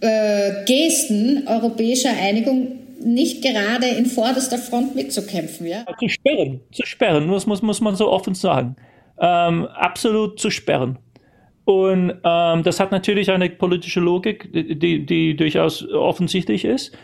äh, 0.00 0.64
Gesten 0.64 1.46
europäischer 1.46 2.10
Einigung 2.10 2.78
nicht 3.00 3.42
gerade 3.42 3.86
in 3.86 4.06
vorderster 4.06 4.58
Front 4.58 4.96
mitzukämpfen. 4.96 5.66
Ja? 5.66 5.84
Zu 6.00 6.08
sperren, 6.08 6.60
zu 6.72 6.84
sperren, 6.84 7.30
das 7.30 7.46
muss, 7.46 7.62
muss 7.62 7.80
man 7.80 7.94
so 7.94 8.10
offen 8.10 8.34
sagen. 8.34 8.76
Ähm, 9.20 9.66
absolut 9.66 10.40
zu 10.40 10.50
sperren. 10.50 10.98
Und 11.64 12.14
ähm, 12.24 12.62
das 12.62 12.80
hat 12.80 12.92
natürlich 12.92 13.30
eine 13.30 13.50
politische 13.50 14.00
Logik, 14.00 14.50
die, 14.52 15.04
die 15.04 15.36
durchaus 15.36 15.86
offensichtlich 15.90 16.64
ist. 16.64 16.96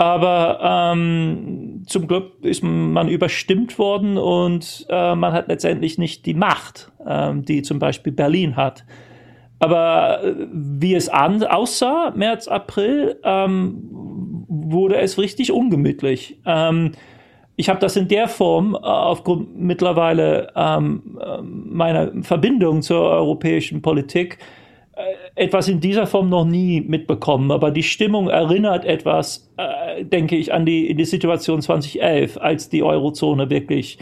Aber 0.00 0.60
ähm, 0.62 1.82
zum 1.86 2.08
Glück 2.08 2.32
ist 2.40 2.62
man 2.62 3.06
überstimmt 3.08 3.78
worden 3.78 4.16
und 4.16 4.86
äh, 4.88 5.14
man 5.14 5.34
hat 5.34 5.48
letztendlich 5.48 5.98
nicht 5.98 6.24
die 6.24 6.32
Macht, 6.32 6.90
ähm, 7.06 7.44
die 7.44 7.60
zum 7.60 7.78
Beispiel 7.78 8.10
Berlin 8.10 8.56
hat. 8.56 8.86
Aber 9.58 10.24
äh, 10.24 10.34
wie 10.52 10.94
es 10.94 11.10
an, 11.10 11.44
aussah, 11.44 12.14
März, 12.16 12.48
April, 12.48 13.18
ähm, 13.24 14.46
wurde 14.48 14.96
es 14.96 15.18
richtig 15.18 15.52
ungemütlich. 15.52 16.40
Ähm, 16.46 16.92
ich 17.56 17.68
habe 17.68 17.78
das 17.78 17.94
in 17.94 18.08
der 18.08 18.26
Form 18.26 18.72
äh, 18.72 18.78
aufgrund 18.78 19.54
mittlerweile 19.54 20.50
ähm, 20.56 21.20
äh, 21.22 21.42
meiner 21.42 22.10
Verbindung 22.22 22.80
zur 22.80 23.02
europäischen 23.02 23.82
Politik 23.82 24.38
äh, 24.38 24.59
etwas 25.34 25.68
in 25.68 25.80
dieser 25.80 26.06
Form 26.06 26.28
noch 26.28 26.44
nie 26.44 26.80
mitbekommen, 26.80 27.50
aber 27.50 27.70
die 27.70 27.82
Stimmung 27.82 28.28
erinnert 28.28 28.84
etwas, 28.84 29.50
äh, 29.56 30.04
denke 30.04 30.36
ich, 30.36 30.52
an 30.52 30.66
die, 30.66 30.88
in 30.88 30.96
die 30.96 31.04
Situation 31.04 31.62
2011, 31.62 32.38
als 32.38 32.68
die 32.68 32.82
Eurozone 32.82 33.50
wirklich 33.50 33.98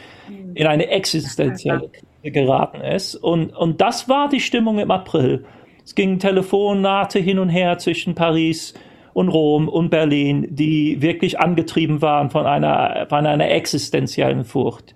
in 0.54 0.66
eine 0.66 0.88
existenzielle 0.88 1.88
Krise 1.88 2.32
geraten 2.32 2.80
ist. 2.80 3.14
Und, 3.14 3.56
und 3.56 3.80
das 3.80 4.08
war 4.08 4.28
die 4.28 4.40
Stimmung 4.40 4.78
im 4.78 4.90
April. 4.90 5.44
Es 5.84 5.94
gingen 5.94 6.18
Telefonate 6.18 7.18
hin 7.18 7.38
und 7.38 7.48
her 7.48 7.78
zwischen 7.78 8.14
Paris 8.14 8.74
und 9.14 9.28
Rom 9.28 9.68
und 9.68 9.90
Berlin, 9.90 10.46
die 10.50 11.00
wirklich 11.00 11.40
angetrieben 11.40 12.02
waren 12.02 12.30
von 12.30 12.46
einer, 12.46 13.06
von 13.08 13.26
einer 13.26 13.50
existenziellen 13.50 14.44
Furcht 14.44 14.94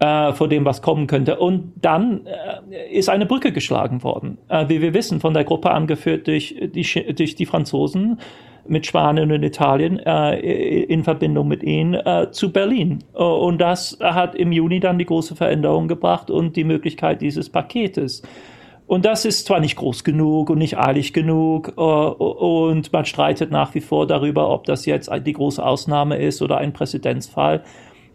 äh, 0.00 0.32
vor 0.32 0.48
dem, 0.48 0.64
was 0.64 0.82
kommen 0.82 1.06
könnte. 1.06 1.38
Und 1.38 1.72
dann 1.76 2.26
äh, 2.26 2.90
ist 2.90 3.08
eine 3.08 3.26
Brücke 3.26 3.52
geschlagen 3.52 4.02
worden, 4.02 4.38
äh, 4.48 4.68
wie 4.68 4.80
wir 4.80 4.94
wissen, 4.94 5.20
von 5.20 5.34
der 5.34 5.44
Gruppe 5.44 5.70
angeführt 5.70 6.26
durch 6.26 6.56
die, 6.74 7.14
durch 7.14 7.34
die 7.34 7.46
Franzosen 7.46 8.18
mit 8.66 8.86
Spanien 8.86 9.32
und 9.32 9.42
Italien 9.42 9.98
äh, 9.98 10.38
in 10.38 11.04
Verbindung 11.04 11.48
mit 11.48 11.62
ihnen 11.62 11.94
äh, 11.94 12.30
zu 12.30 12.52
Berlin. 12.52 13.04
Und 13.12 13.58
das 13.58 13.98
hat 14.00 14.34
im 14.34 14.52
Juni 14.52 14.80
dann 14.80 14.98
die 14.98 15.06
große 15.06 15.36
Veränderung 15.36 15.88
gebracht 15.88 16.30
und 16.30 16.56
die 16.56 16.64
Möglichkeit 16.64 17.20
dieses 17.20 17.48
Paketes. 17.48 18.22
Und 18.86 19.04
das 19.04 19.24
ist 19.24 19.46
zwar 19.46 19.60
nicht 19.60 19.76
groß 19.76 20.02
genug 20.02 20.50
und 20.50 20.58
nicht 20.58 20.78
eilig 20.78 21.12
genug 21.12 21.74
äh, 21.76 21.80
und 21.80 22.92
man 22.92 23.04
streitet 23.04 23.50
nach 23.50 23.74
wie 23.74 23.80
vor 23.80 24.06
darüber, 24.06 24.50
ob 24.50 24.64
das 24.64 24.86
jetzt 24.86 25.10
die 25.26 25.32
große 25.32 25.64
Ausnahme 25.64 26.16
ist 26.16 26.42
oder 26.42 26.58
ein 26.58 26.72
Präzedenzfall. 26.72 27.62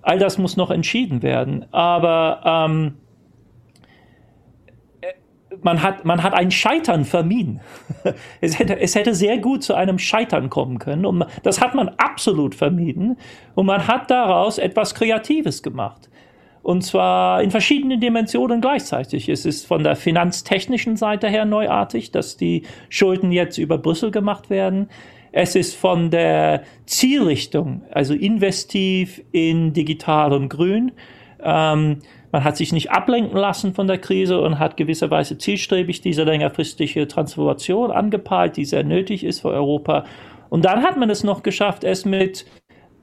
All 0.05 0.19
das 0.19 0.37
muss 0.37 0.55
noch 0.55 0.69
entschieden 0.69 1.23
werden. 1.23 1.65
Aber 1.71 2.39
ähm, 2.45 2.93
äh, 5.01 5.13
man 5.63 5.81
hat, 5.81 6.05
man 6.05 6.21
hat 6.21 6.35
ein 6.35 6.51
Scheitern 6.51 7.05
vermieden. 7.05 7.59
Es 8.39 8.59
hätte, 8.59 8.79
es 8.79 8.93
hätte 8.93 9.15
sehr 9.15 9.39
gut 9.39 9.63
zu 9.63 9.73
einem 9.73 9.97
Scheitern 9.97 10.51
kommen 10.51 10.77
können. 10.77 11.07
Und 11.07 11.25
das 11.41 11.59
hat 11.59 11.73
man 11.73 11.89
absolut 11.97 12.53
vermieden. 12.53 13.17
Und 13.55 13.65
man 13.65 13.87
hat 13.87 14.11
daraus 14.11 14.59
etwas 14.59 14.93
Kreatives 14.93 15.63
gemacht. 15.63 16.07
Und 16.61 16.83
zwar 16.83 17.41
in 17.41 17.49
verschiedenen 17.49 17.99
Dimensionen 17.99 18.61
gleichzeitig. 18.61 19.27
Es 19.27 19.43
ist 19.43 19.65
von 19.65 19.83
der 19.83 19.95
finanztechnischen 19.95 20.97
Seite 20.97 21.27
her 21.29 21.45
neuartig, 21.45 22.11
dass 22.11 22.37
die 22.37 22.61
Schulden 22.89 23.31
jetzt 23.31 23.57
über 23.57 23.79
Brüssel 23.79 24.11
gemacht 24.11 24.51
werden. 24.51 24.87
Es 25.37 25.53
ist 25.53 25.75
von 25.75 26.11
der 26.11 26.63
Zielrichtung, 26.85 27.81
also 27.91 28.13
investiv 28.13 29.21
in 29.33 29.73
digital 29.73 30.31
und 30.31 30.47
grün. 30.47 30.93
Ähm, 31.43 31.97
man 32.31 32.43
hat 32.45 32.55
sich 32.55 32.71
nicht 32.71 32.91
ablenken 32.91 33.37
lassen 33.37 33.73
von 33.73 33.85
der 33.85 33.97
Krise 33.97 34.39
und 34.39 34.59
hat 34.59 34.77
gewisserweise 34.77 35.37
zielstrebig 35.37 35.99
diese 35.99 36.23
längerfristige 36.23 37.05
Transformation 37.09 37.91
angepeilt, 37.91 38.55
die 38.55 38.63
sehr 38.63 38.85
nötig 38.85 39.25
ist 39.25 39.41
für 39.41 39.49
Europa. 39.49 40.05
Und 40.47 40.63
dann 40.63 40.83
hat 40.83 40.95
man 40.95 41.09
es 41.09 41.25
noch 41.25 41.43
geschafft, 41.43 41.83
es 41.83 42.05
mit 42.05 42.45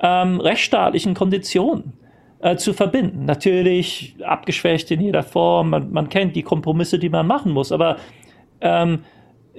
ähm, 0.01 0.41
rechtsstaatlichen 0.41 1.13
Konditionen 1.13 1.93
äh, 2.41 2.57
zu 2.57 2.73
verbinden. 2.73 3.27
Natürlich 3.27 4.17
abgeschwächt 4.25 4.91
in 4.91 5.03
jeder 5.03 5.23
Form, 5.23 5.69
man, 5.69 5.93
man 5.93 6.09
kennt 6.09 6.35
die 6.35 6.43
Kompromisse, 6.43 6.99
die 6.99 7.11
man 7.11 7.27
machen 7.27 7.53
muss, 7.53 7.73
aber 7.73 7.99
ähm, 8.63 9.01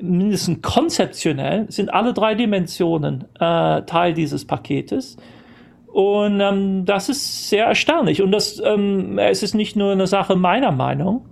mindestens 0.02 0.62
konzeptionell 0.62 1.66
sind 1.70 1.94
alle 1.94 2.14
drei 2.14 2.36
Dimensionen 2.36 3.26
äh, 3.36 3.82
Teil 3.84 4.14
dieses 4.14 4.46
Paketes. 4.46 5.18
Und 5.88 6.41
ähm, 6.41 6.86
das 6.86 7.10
ist 7.10 7.50
sehr 7.50 7.66
erstaunlich. 7.66 8.22
Und 8.22 8.32
das, 8.32 8.62
ähm, 8.66 9.20
es 9.20 9.44
ist 9.44 9.54
nicht 9.54 9.76
nur 9.76 9.91
eine 9.91 10.08
Sache 10.08 10.36
meiner 10.36 10.72
Meinung. 10.72 11.26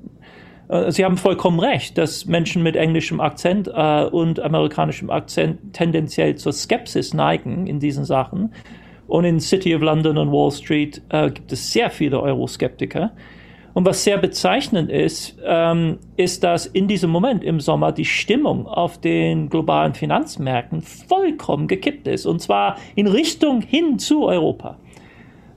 Äh, 0.67 0.91
Sie 0.91 1.03
haben 1.03 1.17
vollkommen 1.17 1.59
recht, 1.59 1.97
dass 1.97 2.25
Menschen 2.25 2.61
mit 2.61 2.75
englischem 2.75 3.19
Akzent 3.19 3.67
äh, 3.67 4.03
und 4.05 4.39
amerikanischem 4.39 5.09
Akzent 5.09 5.73
tendenziell 5.73 6.35
zur 6.35 6.53
Skepsis 6.53 7.13
neigen 7.13 7.65
in 7.65 7.79
diesen 7.79 8.05
Sachen. 8.05 8.53
Und 9.07 9.25
in 9.25 9.39
City 9.39 9.75
of 9.75 9.81
London 9.81 10.17
und 10.17 10.31
Wall 10.31 10.51
Street 10.51 11.01
äh, 11.09 11.31
gibt 11.31 11.51
es 11.51 11.73
sehr 11.73 11.89
viele 11.89 12.21
Euroskeptiker. 12.21 13.11
Und 13.73 13.85
was 13.85 14.03
sehr 14.03 14.17
bezeichnend 14.17 14.89
ist, 14.89 15.37
ähm, 15.45 15.99
ist, 16.17 16.43
dass 16.43 16.65
in 16.65 16.87
diesem 16.87 17.09
Moment 17.09 17.43
im 17.43 17.59
Sommer 17.59 17.91
die 17.91 18.05
Stimmung 18.05 18.67
auf 18.67 18.99
den 18.99 19.49
globalen 19.49 19.93
Finanzmärkten 19.93 20.81
vollkommen 20.81 21.67
gekippt 21.67 22.07
ist. 22.07 22.25
Und 22.25 22.41
zwar 22.41 22.75
in 22.95 23.07
Richtung 23.07 23.61
hin 23.61 23.97
zu 23.97 24.25
Europa. 24.25 24.77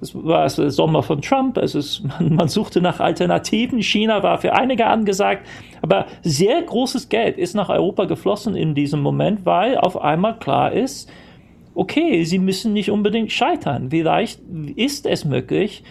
Es 0.00 0.14
war 0.14 0.46
der 0.46 0.70
Sommer 0.70 1.02
von 1.02 1.22
Trump, 1.22 1.56
es 1.56 1.74
ist, 1.74 2.04
man, 2.20 2.34
man 2.36 2.48
suchte 2.48 2.80
nach 2.80 3.00
Alternativen. 3.00 3.82
China 3.82 4.22
war 4.22 4.38
für 4.38 4.52
einige 4.52 4.86
angesagt, 4.86 5.46
aber 5.82 6.06
sehr 6.22 6.62
großes 6.62 7.08
Geld 7.08 7.38
ist 7.38 7.54
nach 7.54 7.68
Europa 7.68 8.04
geflossen 8.04 8.54
in 8.54 8.74
diesem 8.74 9.00
Moment, 9.00 9.44
weil 9.44 9.76
auf 9.76 10.00
einmal 10.00 10.38
klar 10.38 10.72
ist, 10.72 11.10
okay, 11.74 12.24
sie 12.24 12.38
müssen 12.38 12.72
nicht 12.72 12.90
unbedingt 12.90 13.32
scheitern. 13.32 13.90
Vielleicht 13.90 14.40
ist 14.76 15.06
es 15.06 15.24
möglich, 15.24 15.82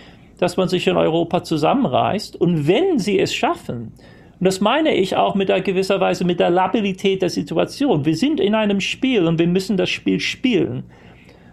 dass 0.44 0.58
man 0.58 0.68
sich 0.68 0.88
in 0.88 0.98
Europa 0.98 1.44
zusammenreißt. 1.44 2.40
Und 2.40 2.68
wenn 2.68 3.00
sie 3.00 3.18
es 3.18 3.34
schaffen, 3.34 3.94
und 4.40 4.46
das 4.46 4.60
meine 4.60 4.94
ich 4.94 5.16
auch 5.16 5.36
mit 5.36 5.50
einer 5.50 5.62
gewisser 5.62 6.02
Weise 6.02 6.26
mit 6.26 6.42
der 6.42 6.50
Labilität 6.50 7.22
der 7.22 7.30
Situation. 7.30 8.04
Wir 8.04 8.18
sind 8.18 8.42
in 8.42 8.56
einem 8.56 8.82
Spiel 8.82 9.26
und 9.26 9.40
wir 9.40 9.48
müssen 9.48 9.78
das 9.78 9.90
Spiel 9.90 10.20
spielen. 10.20 10.84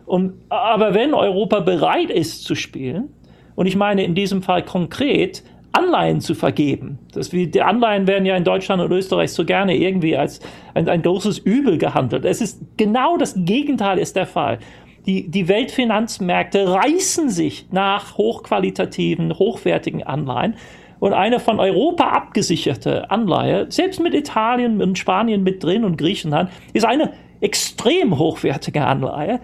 Und, 0.07 0.33
aber 0.49 0.93
wenn 0.93 1.15
Europa 1.15 1.61
bereit 1.61 2.11
ist 2.11 2.43
zu 2.43 2.57
spielen, 2.57 3.11
und 3.55 3.67
ich 3.67 3.77
meine 3.77 4.03
in 4.03 4.17
diesem 4.17 4.43
Fall 4.43 4.65
konkret, 4.65 5.45
Anleihen 5.71 6.21
zu 6.21 6.35
vergeben. 6.35 6.99
Das 7.13 7.33
wie, 7.33 7.47
die 7.47 7.63
Anleihen 7.63 8.09
werden 8.09 8.27
ja 8.27 8.35
in 8.35 8.43
Deutschland 8.43 8.83
und 8.83 8.91
Österreich 8.91 9.31
so 9.33 9.45
gerne 9.45 9.77
irgendwie 9.77 10.17
als 10.17 10.41
ein, 10.75 10.89
ein 10.89 11.03
großes 11.03 11.39
Übel 11.39 11.79
gehandelt. 11.79 12.25
Es 12.25 12.41
ist 12.41 12.61
genau 12.77 13.19
das 13.19 13.35
Gegenteil 13.37 13.99
ist 13.99 14.17
der 14.17 14.27
Fall. 14.27 14.59
Die, 15.07 15.29
die 15.29 15.49
Weltfinanzmärkte 15.49 16.73
reißen 16.73 17.31
sich 17.31 17.67
nach 17.71 18.17
hochqualitativen, 18.19 19.39
hochwertigen 19.39 20.03
Anleihen. 20.03 20.57
Und 20.99 21.15
eine 21.15 21.41
von 21.41 21.59
Europa 21.59 22.05
abgesicherte 22.05 23.11
Anleihe, 23.11 23.67
selbst 23.71 24.01
mit 24.01 24.15
Italien 24.15 24.83
und 24.83 24.99
Spanien 24.99 25.43
mit 25.43 25.65
drin 25.65 25.85
und 25.85 25.97
Griechenland, 25.97 26.51
ist 26.75 26.85
eine 26.85 27.13
extrem 27.41 28.19
hochwertige 28.19 28.85
Anleihe. 28.85 29.41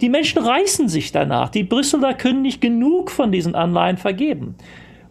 Die 0.00 0.08
Menschen 0.08 0.42
reißen 0.42 0.88
sich 0.88 1.12
danach. 1.12 1.50
Die 1.50 1.62
Brüsseler 1.62 2.14
können 2.14 2.42
nicht 2.42 2.60
genug 2.60 3.10
von 3.10 3.30
diesen 3.30 3.54
Anleihen 3.54 3.98
vergeben. 3.98 4.56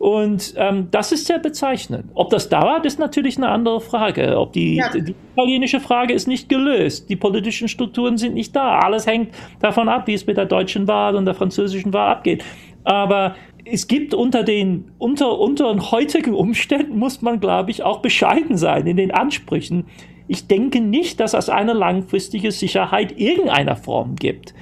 Und 0.03 0.53
ähm, 0.57 0.89
das 0.91 1.13
ist 1.13 1.27
sehr 1.27 1.39
bezeichnend. 1.39 2.03
Ob 2.13 2.29
das 2.29 2.49
dauert, 2.49 2.85
ist 2.85 2.99
natürlich 2.99 3.37
eine 3.37 3.47
andere 3.47 3.79
Frage. 3.79 4.37
Ob 4.37 4.51
die, 4.51 4.75
ja. 4.75 4.89
die 4.89 5.15
italienische 5.31 5.79
Frage 5.79 6.13
ist 6.13 6.27
nicht 6.27 6.49
gelöst. 6.49 7.09
Die 7.09 7.15
politischen 7.15 7.69
Strukturen 7.69 8.17
sind 8.17 8.33
nicht 8.33 8.53
da. 8.53 8.79
Alles 8.79 9.07
hängt 9.07 9.33
davon 9.61 9.87
ab, 9.87 10.07
wie 10.07 10.13
es 10.13 10.27
mit 10.27 10.35
der 10.35 10.43
deutschen 10.43 10.89
Wahl 10.89 11.15
und 11.15 11.23
der 11.23 11.35
französischen 11.35 11.93
Wahl 11.93 12.09
abgeht. 12.09 12.43
Aber 12.83 13.35
es 13.63 13.87
gibt 13.87 14.13
unter 14.13 14.43
den, 14.43 14.91
unter, 14.97 15.39
unter 15.39 15.73
heutigen 15.91 16.33
Umständen 16.33 16.99
muss 16.99 17.21
man, 17.21 17.39
glaube 17.39 17.71
ich, 17.71 17.83
auch 17.83 18.01
bescheiden 18.01 18.57
sein 18.57 18.85
in 18.85 18.97
den 18.97 19.11
Ansprüchen. 19.11 19.85
Ich 20.27 20.47
denke 20.47 20.81
nicht, 20.81 21.21
dass 21.21 21.33
es 21.33 21.47
eine 21.47 21.71
langfristige 21.71 22.51
Sicherheit 22.51 23.17
irgendeiner 23.17 23.77
Form 23.77 24.17
gibt. 24.17 24.53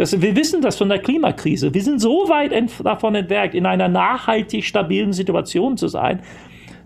Das, 0.00 0.18
wir 0.18 0.34
wissen 0.34 0.62
das 0.62 0.78
von 0.78 0.88
der 0.88 0.98
Klimakrise. 0.98 1.74
Wir 1.74 1.82
sind 1.82 2.00
so 2.00 2.30
weit 2.30 2.52
ent 2.52 2.72
davon 2.82 3.14
entwerkt, 3.14 3.54
in 3.54 3.66
einer 3.66 3.88
nachhaltig 3.88 4.64
stabilen 4.64 5.12
Situation 5.12 5.76
zu 5.76 5.88
sein, 5.88 6.22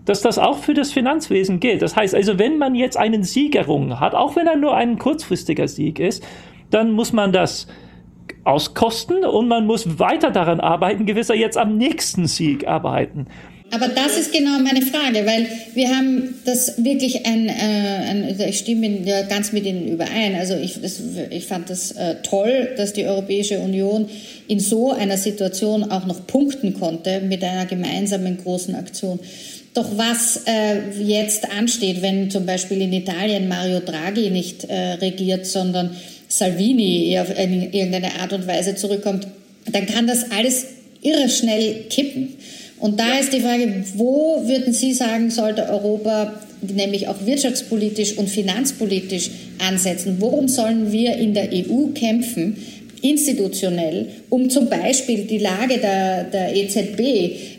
dass 0.03 0.21
das 0.21 0.37
auch 0.37 0.57
für 0.57 0.73
das 0.73 0.91
Finanzwesen 0.91 1.61
gilt. 1.61 1.81
Das 1.81 1.95
heißt 1.95 2.13
also, 2.13 2.37
wenn 2.39 2.57
man 2.57 2.75
jetzt 2.75 2.97
einen 2.97 3.23
Sieg 3.23 3.55
errungen 3.55 4.01
hat, 4.01 4.15
auch 4.15 4.35
wenn 4.35 4.47
er 4.47 4.57
nur 4.57 4.75
ein 4.75 4.97
kurzfristiger 4.99 5.69
Sieg 5.69 5.97
ist, 5.97 6.27
dann 6.71 6.91
muss 6.91 7.13
man 7.13 7.31
das 7.31 7.67
auskosten 8.43 9.23
und 9.23 9.47
man 9.47 9.65
muss 9.65 9.97
weiter 9.97 10.31
daran 10.31 10.59
arbeiten, 10.59 11.05
gewisser 11.05 11.35
jetzt 11.35 11.57
am 11.57 11.77
nächsten 11.77 12.27
Sieg 12.27 12.67
arbeiten. 12.67 13.27
Aber 13.71 13.87
das 13.89 14.17
ist 14.17 14.31
genau 14.31 14.59
meine 14.59 14.81
Frage, 14.81 15.25
weil 15.25 15.47
wir 15.73 15.89
haben 15.89 16.35
das 16.45 16.83
wirklich 16.83 17.25
ein, 17.25 17.49
äh, 17.49 17.51
ein 17.51 18.23
also 18.23 18.43
ich 18.43 18.59
stimme 18.59 18.87
ja 19.03 19.23
ganz 19.23 19.51
mit 19.51 19.65
Ihnen 19.65 19.87
überein. 19.87 20.35
Also 20.35 20.55
ich, 20.55 20.79
das, 20.81 21.01
ich 21.29 21.45
fand 21.45 21.69
das 21.69 21.91
äh, 21.91 22.15
toll, 22.23 22.69
dass 22.77 22.93
die 22.93 23.05
Europäische 23.05 23.59
Union 23.59 24.07
in 24.47 24.59
so 24.59 24.91
einer 24.91 25.17
Situation 25.17 25.91
auch 25.91 26.05
noch 26.05 26.25
punkten 26.25 26.73
konnte 26.75 27.19
mit 27.21 27.43
einer 27.43 27.65
gemeinsamen 27.65 28.37
großen 28.37 28.75
Aktion. 28.75 29.19
Doch 29.73 29.97
was 29.97 30.43
äh, 30.45 30.91
jetzt 31.01 31.51
ansteht, 31.51 32.01
wenn 32.01 32.31
zum 32.31 32.45
Beispiel 32.45 32.81
in 32.81 32.93
Italien 32.93 33.49
Mario 33.49 33.81
Draghi 33.81 34.29
nicht 34.29 34.63
äh, 34.63 34.93
regiert, 34.93 35.45
sondern 35.45 35.97
Salvini 36.29 37.19
auf 37.19 37.29
irgendeine 37.29 38.19
Art 38.21 38.31
und 38.31 38.47
Weise 38.47 38.75
zurückkommt, 38.75 39.27
dann 39.69 39.85
kann 39.85 40.07
das 40.07 40.31
alles 40.31 40.67
irre 41.01 41.29
schnell 41.29 41.85
kippen. 41.89 42.35
Und 42.85 42.99
da 42.99 43.17
ist 43.17 43.33
die 43.33 43.39
Frage, 43.39 43.83
wo 43.95 44.47
würden 44.47 44.71
Sie 44.71 44.93
sagen, 44.93 45.31
sollte 45.31 45.67
Europa 45.67 46.35
nämlich 46.61 47.07
auch 47.07 47.25
wirtschaftspolitisch 47.25 48.15
und 48.19 48.29
finanzpolitisch 48.29 49.31
ansetzen? 49.57 50.17
Worum 50.19 50.47
sollen 50.47 50.91
wir 50.91 51.15
in 51.15 51.33
der 51.33 51.49
EU 51.51 51.87
kämpfen, 51.95 52.57
institutionell, 53.01 54.09
um 54.29 54.51
zum 54.51 54.69
Beispiel 54.69 55.25
die 55.25 55.39
Lage 55.39 55.79
der, 55.79 56.25
der 56.25 56.55
EZB 56.55 56.99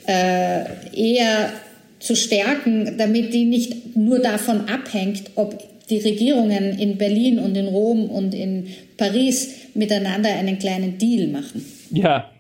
äh, 0.07 0.64
eher 0.95 1.53
zu 1.99 2.14
stärken, 2.14 2.95
damit 2.97 3.35
die 3.35 3.47
nicht 3.47 3.97
nur 3.97 4.20
davon 4.20 4.68
abhängt, 4.68 5.24
ob 5.35 5.61
die 5.91 5.99
Regierungen 5.99 6.79
in 6.79 6.99
Berlin 6.99 7.41
und 7.41 7.57
in 7.57 7.66
Rom 7.66 8.09
und 8.11 8.33
in 8.33 8.68
Paris 8.97 9.51
miteinander 9.74 10.31
einen 10.31 10.61
kleinen 10.61 10.99
Deal 10.99 11.27
machen? 11.27 11.64
Ja, 11.91 12.31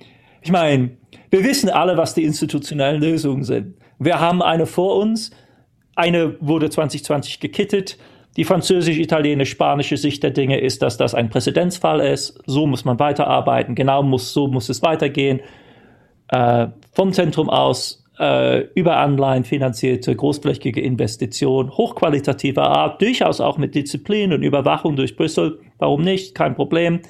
ich 0.40 0.52
meine, 0.52 0.90
wir 1.30 1.44
wissen 1.44 1.68
alle, 1.68 1.96
was 1.96 2.14
die 2.14 2.24
institutionellen 2.24 3.00
Lösungen 3.00 3.44
sind. 3.44 3.74
Wir 3.98 4.20
haben 4.20 4.42
eine 4.42 4.66
vor 4.66 4.96
uns. 4.96 5.30
Eine 5.94 6.36
wurde 6.40 6.70
2020 6.70 7.40
gekittet. 7.40 7.98
Die 8.36 8.44
französisch-italienisch-spanische 8.44 9.96
Sicht 9.96 10.22
der 10.22 10.30
Dinge 10.30 10.60
ist, 10.60 10.82
dass 10.82 10.98
das 10.98 11.14
ein 11.14 11.30
Präzedenzfall 11.30 12.00
ist. 12.00 12.38
So 12.46 12.66
muss 12.66 12.84
man 12.84 12.98
weiterarbeiten. 12.98 13.74
Genau 13.74 14.02
muss, 14.02 14.32
so 14.32 14.46
muss 14.46 14.68
es 14.68 14.82
weitergehen. 14.82 15.40
Äh, 16.28 16.68
vom 16.92 17.12
Zentrum 17.12 17.48
aus 17.48 18.04
äh, 18.18 18.60
über 18.74 18.98
Anleihen 18.98 19.44
finanzierte 19.44 20.14
großflächige 20.14 20.80
Investitionen 20.80 21.70
hochqualitativer 21.70 22.62
Art, 22.62 23.00
durchaus 23.00 23.40
auch 23.40 23.58
mit 23.58 23.74
Disziplin 23.74 24.32
und 24.32 24.42
Überwachung 24.42 24.96
durch 24.96 25.16
Brüssel. 25.16 25.60
Warum 25.78 26.02
nicht? 26.02 26.34
Kein 26.34 26.54
Problem. 26.54 27.00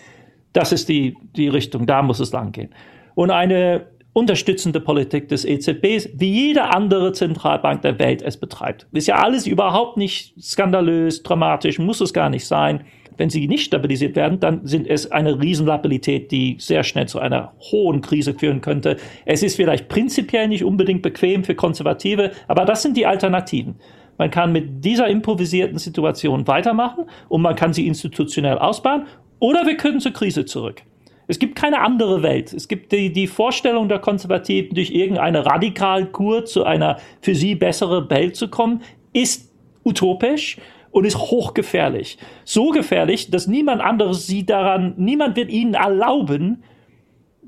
Das 0.53 0.73
ist 0.73 0.89
die, 0.89 1.17
die 1.37 1.49
Richtung, 1.49 1.87
da 1.87 2.03
muss 2.03 2.21
es 2.21 2.33
langgehen. 2.33 2.71
Und 3.15 3.31
eine 3.31 3.87
unterstützende 4.17 4.81
Politik 4.81 5.29
des 5.29 5.45
EZBs, 5.45 6.09
wie 6.15 6.47
jede 6.47 6.75
andere 6.75 7.13
Zentralbank 7.13 7.83
der 7.83 7.99
Welt 7.99 8.23
es 8.23 8.39
betreibt. 8.39 8.87
Ist 8.93 9.09
ja 9.09 9.17
alles 9.17 9.47
überhaupt 9.47 9.99
nicht 9.99 10.33
skandalös, 10.41 11.23
dramatisch, 11.23 11.79
muss 11.79 12.01
es 12.01 12.15
gar 12.15 12.31
nicht 12.31 12.47
sein. 12.47 12.85
Wenn 13.19 13.29
sie 13.29 13.47
nicht 13.47 13.67
stabilisiert 13.67 14.17
werden, 14.17 14.41
dann 14.41 14.67
sind 14.67 14.89
es 14.89 15.13
eine 15.13 15.39
Riesenlabilität, 15.39 16.31
die 16.31 16.57
sehr 16.59 16.83
schnell 16.83 17.07
zu 17.07 17.19
einer 17.19 17.53
hohen 17.71 18.01
Krise 18.01 18.33
führen 18.33 18.63
könnte. 18.63 18.97
Es 19.27 19.43
ist 19.43 19.57
vielleicht 19.57 19.89
prinzipiell 19.89 20.49
nicht 20.49 20.65
unbedingt 20.65 21.03
bequem 21.03 21.45
für 21.45 21.55
Konservative, 21.55 22.31
aber 22.49 22.65
das 22.65 22.81
sind 22.81 22.97
die 22.97 23.05
Alternativen. 23.05 23.75
Man 24.17 24.31
kann 24.31 24.51
mit 24.51 24.83
dieser 24.83 25.09
improvisierten 25.09 25.77
Situation 25.77 26.47
weitermachen 26.47 27.05
und 27.29 27.43
man 27.43 27.55
kann 27.55 27.75
sie 27.75 27.87
institutionell 27.87 28.57
ausbauen 28.57 29.05
oder 29.41 29.67
wir 29.67 29.77
können 29.77 30.01
zur 30.01 30.15
Krise 30.15 30.47
zurück. 30.47 30.85
Es 31.29 31.39
gibt 31.39 31.57
keine 31.57 31.81
andere 31.81 32.23
Welt. 32.23 32.53
Es 32.53 32.69
gibt 32.69 32.93
die, 32.93 33.13
die 33.13 33.27
Vorstellung 33.27 33.89
der 33.89 33.99
Konservativen, 33.99 34.75
durch 34.75 34.91
irgendeine 34.91 35.45
Radikalkur 35.45 36.45
zu 36.45 36.65
einer 36.65 36.99
für 37.21 37.35
sie 37.35 37.55
bessere 37.55 38.09
Welt 38.11 38.37
zu 38.37 38.49
kommen, 38.49 38.83
ist 39.13 39.53
utopisch 39.85 40.59
und 40.91 41.05
ist 41.05 41.19
hochgefährlich. 41.19 42.19
So 42.45 42.71
gefährlich, 42.71 43.31
dass 43.31 43.47
niemand 43.47 43.81
anderes 43.81 44.27
sie 44.27 44.47
daran, 44.47 44.95
niemand 44.97 45.37
wird 45.37 45.51
ihnen 45.51 45.75
erlauben, 45.75 46.63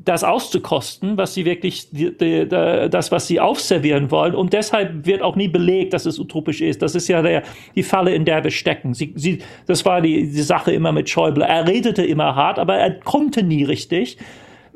das 0.09 0.25
auszukosten, 0.25 1.19
was 1.19 1.35
sie 1.35 1.45
wirklich, 1.45 1.91
die, 1.91 2.17
die, 2.17 2.49
das, 2.49 3.13
was 3.13 3.27
sie 3.27 3.41
aufservieren 3.41 4.11
wollen. 4.11 4.35
Und 4.35 4.55
deshalb 4.55 5.05
wird 5.05 5.21
auch 5.21 5.37
nie 5.37 5.49
belegt, 5.49 5.93
dass 5.93 6.07
es 6.07 6.19
utopisch 6.19 6.63
ist. 6.63 6.81
Das 6.81 6.95
ist 6.95 7.09
ja 7.09 7.21
der, 7.21 7.43
die 7.75 7.83
Falle, 7.83 8.15
in 8.15 8.25
der 8.25 8.43
wir 8.43 8.51
stecken. 8.51 8.95
Sie, 8.95 9.13
sie, 9.17 9.41
das 9.67 9.85
war 9.85 10.01
die, 10.01 10.31
die 10.31 10.43
Sache 10.43 10.73
immer 10.73 10.93
mit 10.93 11.11
Schäuble. 11.11 11.45
Er 11.45 11.69
redete 11.69 12.03
immer 12.03 12.35
hart, 12.35 12.59
aber 12.59 12.77
er 12.77 12.93
konnte 13.01 13.43
nie 13.43 13.65
richtig, 13.65 14.17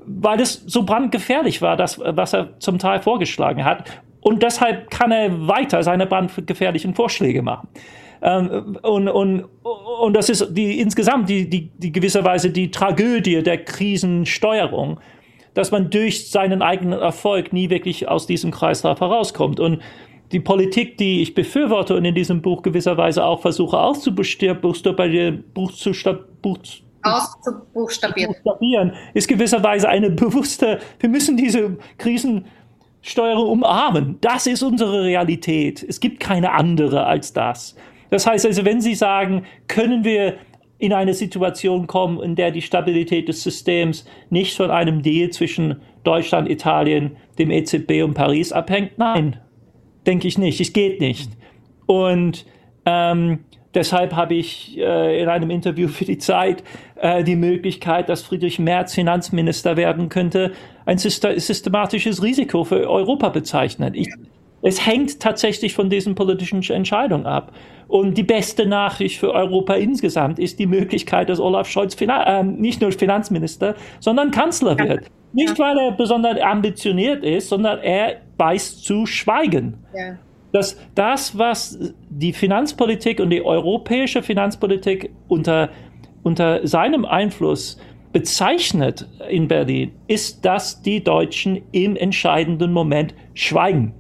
weil 0.05 0.39
es 0.39 0.65
so 0.67 0.83
brandgefährlich 0.83 1.63
war, 1.63 1.77
das, 1.77 1.99
was 1.99 2.35
er 2.35 2.59
zum 2.59 2.79
Teil 2.79 3.01
vorgeschlagen 3.01 3.65
hat. 3.65 3.85
Und 4.21 4.43
deshalb 4.43 4.91
kann 4.91 5.13
er 5.13 5.49
weiter 5.49 5.83
seine 5.83 6.07
brandgefährlichen 6.07 6.95
Vorschläge 6.95 7.41
machen. 7.41 7.69
Ähm, 8.21 8.77
und, 8.83 9.09
und, 9.09 9.45
und 9.63 10.15
das 10.15 10.29
ist 10.29 10.47
die, 10.51 10.79
insgesamt 10.79 11.29
die, 11.29 11.49
die, 11.49 11.71
die 11.77 11.91
gewisserweise 11.91 12.51
die 12.51 12.71
Tragödie 12.71 13.43
der 13.43 13.65
Krisensteuerung, 13.65 15.01
dass 15.55 15.71
man 15.71 15.91
durch 15.91 16.31
seinen 16.31 16.63
eigenen 16.63 16.99
Erfolg 16.99 17.53
nie 17.53 17.71
wirklich 17.71 18.09
aus 18.09 18.27
diesem 18.27 18.51
Kreislauf 18.51 19.01
herauskommt. 19.01 19.61
Und 19.61 19.81
die 20.33 20.41
Politik, 20.41 20.97
die 20.97 21.21
ich 21.23 21.35
befürworte 21.35 21.95
und 21.95 22.05
in 22.05 22.15
diesem 22.15 22.41
Buch 22.41 22.63
gewisserweise 22.63 23.25
auch 23.25 23.43
versuche 23.43 23.79
auszubuchstabieren, 23.79 25.45
auszubuchstabieren, 27.03 28.93
ist 29.13 29.29
gewisserweise 29.29 29.89
eine 29.89 30.11
bewusste, 30.11 30.79
wir 31.01 31.09
müssen 31.09 31.37
diese 31.37 31.77
Krisensteuerung 31.99 33.51
umarmen. 33.51 34.19
Das 34.21 34.47
ist 34.47 34.63
unsere 34.63 35.03
Realität. 35.03 35.85
Es 35.87 36.01
gibt 36.01 36.21
keine 36.21 36.53
andere 36.53 37.05
als 37.05 37.33
das. 37.33 37.77
Das 38.11 38.27
heißt 38.27 38.47
also, 38.47 38.65
wenn 38.65 38.81
Sie 38.81 38.95
sagen, 38.95 39.45
können 39.69 40.05
wir 40.05 40.37
in 40.83 40.93
eine 40.93 41.15
Situation 41.15 41.87
kommen, 41.87 42.21
in 42.21 42.35
der 42.35 42.51
die 42.51 42.61
Stabilität 42.61 43.29
des 43.29 43.45
Systems 43.45 44.05
nicht 44.31 44.57
von 44.57 44.73
einem 44.73 45.01
Deal 45.01 45.31
zwischen 45.31 45.77
Deutschland, 46.03 46.51
Italien, 46.51 47.13
dem 47.39 47.53
EZB 47.53 48.03
und 48.03 48.15
Paris 48.15 48.51
abhängt? 48.51 48.99
Nein, 48.99 49.37
denke 50.07 50.27
ich 50.27 50.39
nicht. 50.39 50.61
Es 50.61 50.73
geht 50.73 51.01
nicht. 51.01 51.31
Und 51.87 52.45
ähm, 52.85 53.45
deshalb 53.73 54.17
habe 54.17 54.35
ich 54.35 54.77
äh, 54.77 55.23
in 55.23 55.29
einem 55.29 55.51
Interview 55.51 55.87
für 55.87 56.05
die 56.05 56.19
Zeit 56.19 56.65
äh, 56.97 57.23
die 57.23 57.37
Möglichkeit, 57.37 58.09
dass 58.09 58.23
Friedrich 58.23 58.59
Merz 58.59 58.93
Finanzminister 58.93 59.77
werden 59.77 60.09
könnte, 60.09 60.51
ein 60.85 60.99
systematisches 60.99 62.25
Risiko 62.25 62.65
für 62.65 62.91
Europa 62.91 63.29
bezeichnet. 63.29 63.95
Ich, 63.95 64.09
es 64.63 64.87
hängt 64.87 65.21
tatsächlich 65.21 65.75
von 65.75 65.91
diesen 65.91 66.15
politischen 66.15 66.63
Entscheidungen 66.63 67.27
ab. 67.27 67.53
Und 67.89 68.17
die 68.17 68.23
beste 68.23 68.65
Nachricht 68.65 69.19
für 69.19 69.33
Europa 69.33 69.75
insgesamt 69.75 70.39
ist 70.39 70.59
die 70.59 70.67
Möglichkeit, 70.67 71.29
dass 71.29 71.41
Olaf 71.41 71.69
Scholz 71.69 71.97
äh, 72.01 72.43
nicht 72.43 72.81
nur 72.81 72.93
Finanzminister, 72.93 73.75
sondern 74.01 74.31
Kanzler 74.31 74.79
wird. 74.79 75.11
Nicht, 75.35 75.59
weil 75.59 75.79
er 75.79 75.93
besonders 75.93 76.41
ambitioniert 76.41 77.25
ist, 77.25 77.49
sondern 77.49 77.81
er 77.81 78.19
weiß 78.39 78.83
zu 78.83 79.05
schweigen. 79.07 79.79
Ja. 79.95 80.17
Dass 80.53 80.79
das, 80.95 81.37
was 81.37 81.79
die 82.11 82.33
Finanzpolitik 82.33 83.19
und 83.19 83.31
die 83.31 83.45
europäische 83.45 84.23
Finanzpolitik 84.23 85.11
unter, 85.29 85.71
unter 86.23 86.67
seinem 86.67 87.05
Einfluss 87.05 87.79
bezeichnet 88.13 89.09
in 89.31 89.49
Berlin, 89.49 89.93
ist, 90.07 90.45
dass 90.45 90.83
die 90.83 91.03
Deutschen 91.03 91.63
im 91.73 91.97
entscheidenden 91.97 92.73
Moment 92.73 93.15
schweigen. 93.33 93.95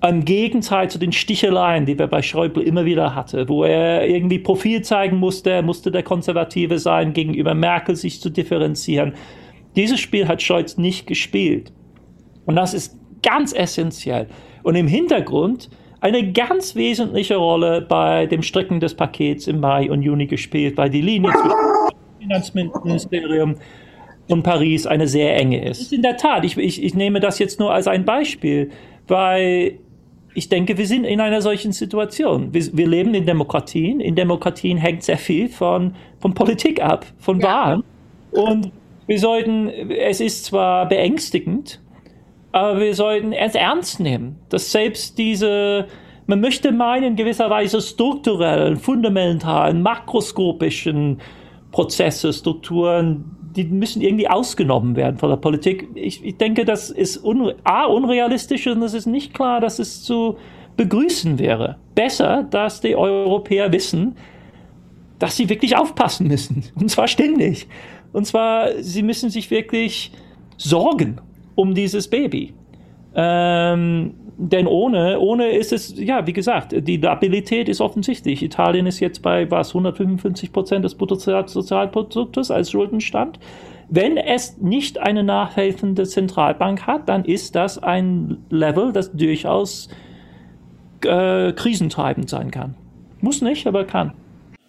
Im 0.00 0.24
Gegenteil 0.24 0.88
zu 0.88 0.98
den 0.98 1.10
Sticheleien, 1.10 1.84
die 1.84 1.98
wir 1.98 2.06
bei 2.06 2.22
Schäuble 2.22 2.62
immer 2.62 2.84
wieder 2.84 3.16
hatten, 3.16 3.48
wo 3.48 3.64
er 3.64 4.06
irgendwie 4.06 4.38
Profil 4.38 4.82
zeigen 4.82 5.16
musste, 5.16 5.60
musste 5.62 5.90
der 5.90 6.04
Konservative 6.04 6.78
sein, 6.78 7.12
gegenüber 7.12 7.54
Merkel 7.54 7.96
sich 7.96 8.20
zu 8.20 8.30
differenzieren. 8.30 9.14
Dieses 9.74 9.98
Spiel 9.98 10.28
hat 10.28 10.40
Scholz 10.40 10.78
nicht 10.78 11.08
gespielt. 11.08 11.72
Und 12.46 12.54
das 12.54 12.74
ist 12.74 12.96
ganz 13.22 13.52
essentiell. 13.52 14.28
Und 14.62 14.76
im 14.76 14.86
Hintergrund 14.86 15.68
eine 16.00 16.32
ganz 16.32 16.76
wesentliche 16.76 17.36
Rolle 17.36 17.82
bei 17.82 18.26
dem 18.26 18.42
Stricken 18.42 18.78
des 18.78 18.94
Pakets 18.94 19.48
im 19.48 19.58
Mai 19.58 19.90
und 19.90 20.02
Juni 20.02 20.26
gespielt, 20.26 20.76
weil 20.76 20.90
die 20.90 21.00
Linie 21.00 21.32
zwischen 21.32 21.48
dem 21.48 22.20
Finanzministerium 22.20 23.56
und 24.28 24.42
Paris 24.44 24.86
eine 24.86 25.08
sehr 25.08 25.34
enge 25.36 25.64
ist. 25.64 25.92
In 25.92 26.02
der 26.02 26.16
Tat, 26.16 26.44
ich, 26.44 26.56
ich, 26.56 26.84
ich 26.84 26.94
nehme 26.94 27.18
das 27.18 27.40
jetzt 27.40 27.58
nur 27.58 27.72
als 27.72 27.88
ein 27.88 28.04
Beispiel, 28.04 28.70
weil 29.08 29.80
ich 30.38 30.48
denke, 30.48 30.78
wir 30.78 30.86
sind 30.86 31.02
in 31.04 31.20
einer 31.20 31.42
solchen 31.42 31.72
Situation. 31.72 32.54
Wir, 32.54 32.64
wir 32.72 32.86
leben 32.86 33.12
in 33.12 33.26
Demokratien. 33.26 33.98
In 33.98 34.14
Demokratien 34.14 34.78
hängt 34.78 35.02
sehr 35.02 35.18
viel 35.18 35.48
von, 35.48 35.96
von 36.20 36.32
Politik 36.32 36.80
ab, 36.80 37.06
von 37.18 37.40
ja. 37.40 37.46
Wahlen. 37.48 37.82
Und 38.30 38.70
wir 39.08 39.18
sollten, 39.18 39.68
es 39.90 40.20
ist 40.20 40.44
zwar 40.44 40.88
beängstigend, 40.88 41.80
aber 42.52 42.78
wir 42.78 42.94
sollten 42.94 43.32
es 43.32 43.56
ernst 43.56 43.98
nehmen, 43.98 44.36
dass 44.48 44.70
selbst 44.70 45.18
diese, 45.18 45.88
man 46.26 46.40
möchte 46.40 46.70
meinen, 46.70 47.04
in 47.04 47.16
gewisser 47.16 47.50
Weise 47.50 47.80
strukturellen, 47.80 48.76
fundamentalen, 48.76 49.82
makroskopischen 49.82 51.20
Prozesse, 51.72 52.32
Strukturen, 52.32 53.37
die 53.56 53.64
müssen 53.64 54.02
irgendwie 54.02 54.28
ausgenommen 54.28 54.96
werden 54.96 55.18
von 55.18 55.30
der 55.30 55.36
Politik. 55.36 55.88
Ich, 55.94 56.24
ich 56.24 56.36
denke, 56.36 56.64
das 56.64 56.90
ist 56.90 57.22
un, 57.24 57.52
A, 57.64 57.84
unrealistisch 57.84 58.66
und 58.66 58.82
es 58.82 58.94
ist 58.94 59.06
nicht 59.06 59.34
klar, 59.34 59.60
dass 59.60 59.78
es 59.78 60.02
zu 60.02 60.36
begrüßen 60.76 61.38
wäre. 61.38 61.76
Besser, 61.94 62.46
dass 62.50 62.80
die 62.80 62.96
Europäer 62.96 63.72
wissen, 63.72 64.16
dass 65.18 65.36
sie 65.36 65.48
wirklich 65.48 65.76
aufpassen 65.76 66.28
müssen. 66.28 66.62
Und 66.76 66.88
zwar 66.90 67.08
ständig. 67.08 67.66
Und 68.12 68.24
zwar, 68.24 68.80
sie 68.80 69.02
müssen 69.02 69.30
sich 69.30 69.50
wirklich 69.50 70.12
sorgen 70.56 71.20
um 71.56 71.74
dieses 71.74 72.08
Baby. 72.08 72.54
Ähm, 73.14 74.14
denn 74.40 74.68
ohne, 74.68 75.18
ohne 75.18 75.50
ist 75.50 75.72
es, 75.72 75.94
ja, 75.98 76.24
wie 76.28 76.32
gesagt, 76.32 76.72
die 76.72 76.96
Labilität 76.96 77.68
ist 77.68 77.80
offensichtlich. 77.80 78.40
Italien 78.40 78.86
ist 78.86 79.00
jetzt 79.00 79.20
bei 79.20 79.50
was, 79.50 79.70
155 79.70 80.52
Prozent 80.52 80.84
des 80.84 80.94
Bruttosozialproduktes 80.94 82.52
als 82.52 82.70
Schuldenstand. 82.70 83.40
Wenn 83.88 84.16
es 84.16 84.58
nicht 84.58 84.98
eine 84.98 85.24
nachhelfende 85.24 86.04
Zentralbank 86.04 86.86
hat, 86.86 87.08
dann 87.08 87.24
ist 87.24 87.56
das 87.56 87.82
ein 87.82 88.38
Level, 88.48 88.92
das 88.92 89.10
durchaus 89.12 89.88
äh, 91.04 91.52
krisentreibend 91.52 92.30
sein 92.30 92.52
kann. 92.52 92.76
Muss 93.20 93.42
nicht, 93.42 93.66
aber 93.66 93.84
kann. 93.84 94.12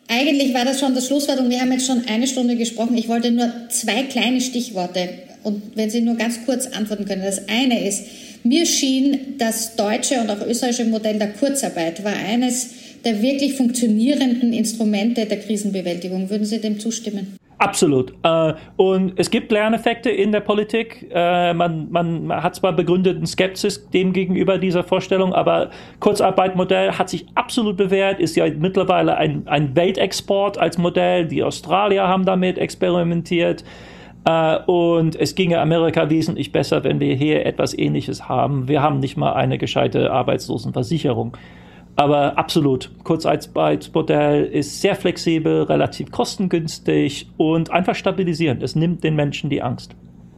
Eigentlich 0.07 0.55
war 0.55 0.65
das 0.65 0.80
schon 0.80 0.95
das 0.95 1.05
Schlusswort 1.05 1.39
und 1.39 1.51
wir 1.51 1.59
haben 1.59 1.72
jetzt 1.72 1.86
schon 1.86 2.05
eine 2.07 2.26
Stunde 2.26 2.55
gesprochen. 2.55 2.97
Ich 2.97 3.07
wollte 3.07 3.30
nur 3.30 3.51
zwei 3.70 4.01
kleine 4.03 4.41
Stichworte 4.41 5.09
und 5.43 5.61
wenn 5.76 5.91
Sie 5.91 6.01
nur 6.01 6.15
ganz 6.15 6.43
kurz 6.45 6.65
antworten 6.65 7.05
können. 7.05 7.22
Das 7.22 7.47
eine 7.47 7.88
ist, 7.88 8.07
mir 8.44 8.66
schien 8.66 9.36
das 9.38 9.76
deutsche 9.76 10.20
und 10.22 10.30
auch 10.30 10.46
österreichische 10.46 10.86
Modell 10.86 11.20
der 11.20 11.34
Kurzarbeit 11.34 12.04
war 12.04 12.14
eines 12.14 12.74
der 13.06 13.22
wirklich 13.22 13.56
funktionierenden 13.56 14.54
Instrumente 14.54 15.26
der 15.26 15.40
Krisenbewältigung. 15.40 16.30
Würden 16.30 16.46
Sie 16.46 16.60
dem 16.60 16.80
zustimmen? 16.80 17.38
Absolut. 17.60 18.14
Äh, 18.24 18.54
und 18.78 19.20
es 19.20 19.30
gibt 19.30 19.52
Lerneffekte 19.52 20.10
in 20.10 20.32
der 20.32 20.40
Politik. 20.40 21.10
Äh, 21.14 21.54
man, 21.54 21.92
man 21.92 22.32
hat 22.42 22.56
zwar 22.56 22.72
begründeten 22.72 23.28
Skepsis 23.28 23.90
dem 23.90 24.14
gegenüber 24.14 24.58
dieser 24.58 24.84
Vorstellung, 24.84 25.34
aber 25.34 25.70
Kurzarbeitmodell 26.00 26.94
hat 26.94 27.10
sich 27.10 27.26
absolut 27.36 27.76
bewährt, 27.76 28.22
ist 28.22 28.38
ja 28.38 28.46
mittlerweile 28.50 29.18
ein, 29.18 29.46
ein 29.48 29.76
Weltexport 29.76 30.58
als 30.58 30.78
Modell. 30.78 31.28
Die 31.28 31.44
Australier 31.44 32.08
haben 32.08 32.26
damit 32.26 32.58
experimentiert. 32.58 33.66
Äh, 34.26 34.57
und 34.65 35.15
es 35.15 35.36
ginge 35.36 35.59
Amerika 35.59 36.09
wesentlich 36.09 36.51
besser, 36.51 36.84
wenn 36.84 36.99
wir 36.99 37.15
hier 37.15 37.45
etwas 37.45 37.78
Ähnliches 37.78 38.28
haben. 38.28 38.67
Wir 38.67 38.82
haben 38.82 38.99
nicht 38.99 39.17
mal 39.17 39.34
eine 39.34 39.57
gescheite 39.57 40.11
Arbeitslosenversicherung. 40.11 41.38
Aber 41.95 42.38
absolut, 42.38 42.91
Kurzarbeitsmodell 43.03 44.45
ist 44.45 44.80
sehr 44.80 44.95
flexibel, 44.95 45.63
relativ 45.63 46.11
kostengünstig 46.11 47.28
und 47.36 47.72
einfach 47.72 47.95
stabilisierend. 47.95 48.63
Es 48.63 48.76
nimmt 48.76 49.03
den 49.03 49.15
Menschen 49.15 49.49
die 49.49 49.61
Angst. 49.61 49.95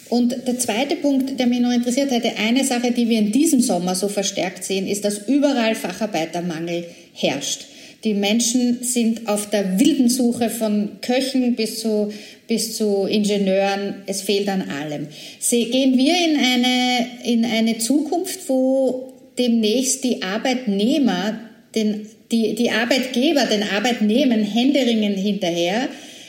Und 0.09 0.35
der 0.47 0.57
zweite 0.57 0.95
Punkt, 0.95 1.39
der 1.39 1.47
mich 1.47 1.59
noch 1.59 1.71
interessiert 1.71 2.11
hätte, 2.11 2.31
eine 2.39 2.63
Sache, 2.63 2.91
die 2.91 3.07
wir 3.07 3.19
in 3.19 3.31
diesem 3.31 3.61
Sommer 3.61 3.93
so 3.93 4.07
verstärkt 4.07 4.63
sehen, 4.63 4.87
ist, 4.87 5.05
dass 5.05 5.27
überall 5.29 5.75
Facharbeitermangel 5.75 6.85
herrscht. 7.13 7.67
Die 8.03 8.15
Menschen 8.15 8.83
sind 8.83 9.27
auf 9.27 9.49
der 9.49 9.79
wilden 9.79 10.09
Suche 10.09 10.49
von 10.49 10.99
Köchen 11.01 11.55
bis 11.55 11.79
zu, 11.81 12.11
bis 12.47 12.75
zu 12.75 13.05
Ingenieuren. 13.05 13.95
Es 14.07 14.21
fehlt 14.21 14.49
an 14.49 14.63
allem. 14.69 15.07
Gehen 15.49 15.97
wir 15.97 16.15
in 16.15 16.37
eine, 16.37 17.07
in 17.23 17.45
eine 17.45 17.77
Zukunft, 17.77 18.49
wo 18.49 19.13
demnächst 19.37 20.03
die 20.03 20.23
Arbeitnehmer, 20.23 21.39
den, 21.75 22.07
die, 22.31 22.55
die 22.55 22.71
Arbeitgeber 22.71 23.45
den 23.45 23.63
Arbeitnehmern 23.63 24.43
händeringend 24.43 25.17
hinterher 25.17 25.87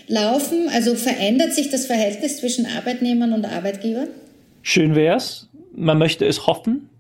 laufen? 0.09 0.69
Also 0.75 0.95
verändert 0.95 1.55
sich 1.55 1.71
das 1.71 1.87
Verhältnis 1.87 2.37
zwischen 2.37 2.67
Arbeitnehmern 2.67 3.33
und 3.33 3.47
Arbeitgebern? 3.47 4.09
Schön 4.61 4.95
wär's. 4.95 5.49
Man 5.75 5.97
möchte 5.99 6.27
es 6.27 6.47
hoffen. 6.47 6.91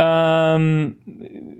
Ähm, 0.00 0.96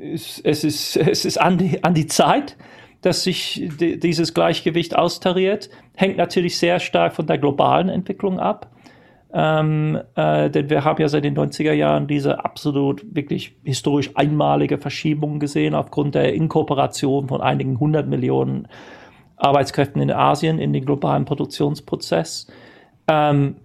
es, 0.01 0.41
es, 0.41 0.65
ist, 0.65 0.97
es 0.97 1.25
ist 1.25 1.37
an 1.37 1.59
die, 1.59 1.85
an 1.85 1.95
die 1.95 2.07
Zeit, 2.07 2.57
dass 3.03 3.23
sich 3.23 3.69
die, 3.79 3.99
dieses 3.99 4.35
Gleichgewicht 4.35 4.97
austariert. 4.97 5.71
Hängt 5.95 6.17
natürlich 6.17 6.59
sehr 6.59 6.81
stark 6.81 7.15
von 7.15 7.27
der 7.27 7.39
globalen 7.39 7.89
Entwicklung 7.89 8.41
ab. 8.41 8.71
Ähm, 9.33 10.01
äh, 10.17 10.51
denn 10.51 10.71
wir 10.71 10.85
haben 10.85 11.01
ja 11.01 11.09
seit 11.09 11.25
den 11.25 11.37
90er 11.37 11.73
Jahren 11.73 12.09
diese 12.09 12.45
absolut 12.45 13.05
wirklich 13.15 13.55
historisch 13.63 14.11
einmalige 14.17 14.79
Verschiebung 14.79 15.39
gesehen 15.39 15.75
aufgrund 15.75 16.17
der 16.17 16.35
Inkorporation 16.35 17.29
von 17.29 17.41
einigen 17.41 17.79
hundert 17.79 18.09
Millionen 18.09 18.67
Arbeitskräften 19.37 20.03
in 20.03 20.11
Asien 20.11 20.59
in 20.59 20.73
den 20.73 20.85
globalen 20.85 21.27
Produktionsprozess. 21.27 22.49
Ähm, 23.07 23.57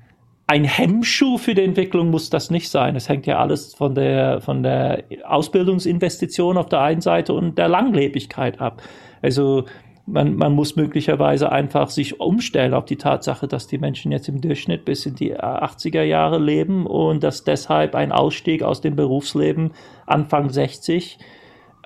ein 0.48 0.64
Hemmschuh 0.64 1.38
für 1.38 1.56
die 1.56 1.64
Entwicklung 1.64 2.12
muss 2.12 2.30
das 2.30 2.52
nicht 2.52 2.70
sein. 2.70 2.96
Es 2.96 3.10
hängt 3.10 3.26
ja 3.26 3.40
alles 3.40 3.74
von 3.74 3.96
der, 3.96 4.42
von 4.42 4.62
der 4.62 5.04
Ausbildungsinvestition 5.26 6.58
auf 6.58 6.70
der 6.70 6.82
einen 6.82 7.02
Seite 7.02 7.34
und 7.34 7.58
der 7.58 7.68
Langlebigkeit 7.68 8.62
ab. 8.62 8.84
Also 9.24 9.66
man, 10.06 10.36
man 10.36 10.54
muss 10.54 10.76
möglicherweise 10.76 11.52
einfach 11.52 11.90
sich 11.90 12.20
umstellen 12.20 12.76
auf 12.76 12.86
die 12.86 12.98
Tatsache, 12.98 13.48
dass 13.48 13.66
die 13.66 13.80
Menschen 13.80 14.12
jetzt 14.12 14.30
im 14.30 14.40
Durchschnitt 14.40 14.86
bis 14.86 15.08
in 15.08 15.16
die 15.16 15.36
80er 15.36 16.04
Jahre 16.04 16.38
leben 16.38 16.86
und 16.86 17.24
dass 17.24 17.44
deshalb 17.44 17.96
ein 17.96 18.12
Ausstieg 18.12 18.62
aus 18.62 18.82
dem 18.82 18.96
Berufsleben 18.96 19.72
Anfang 20.06 20.52
60 20.52 21.18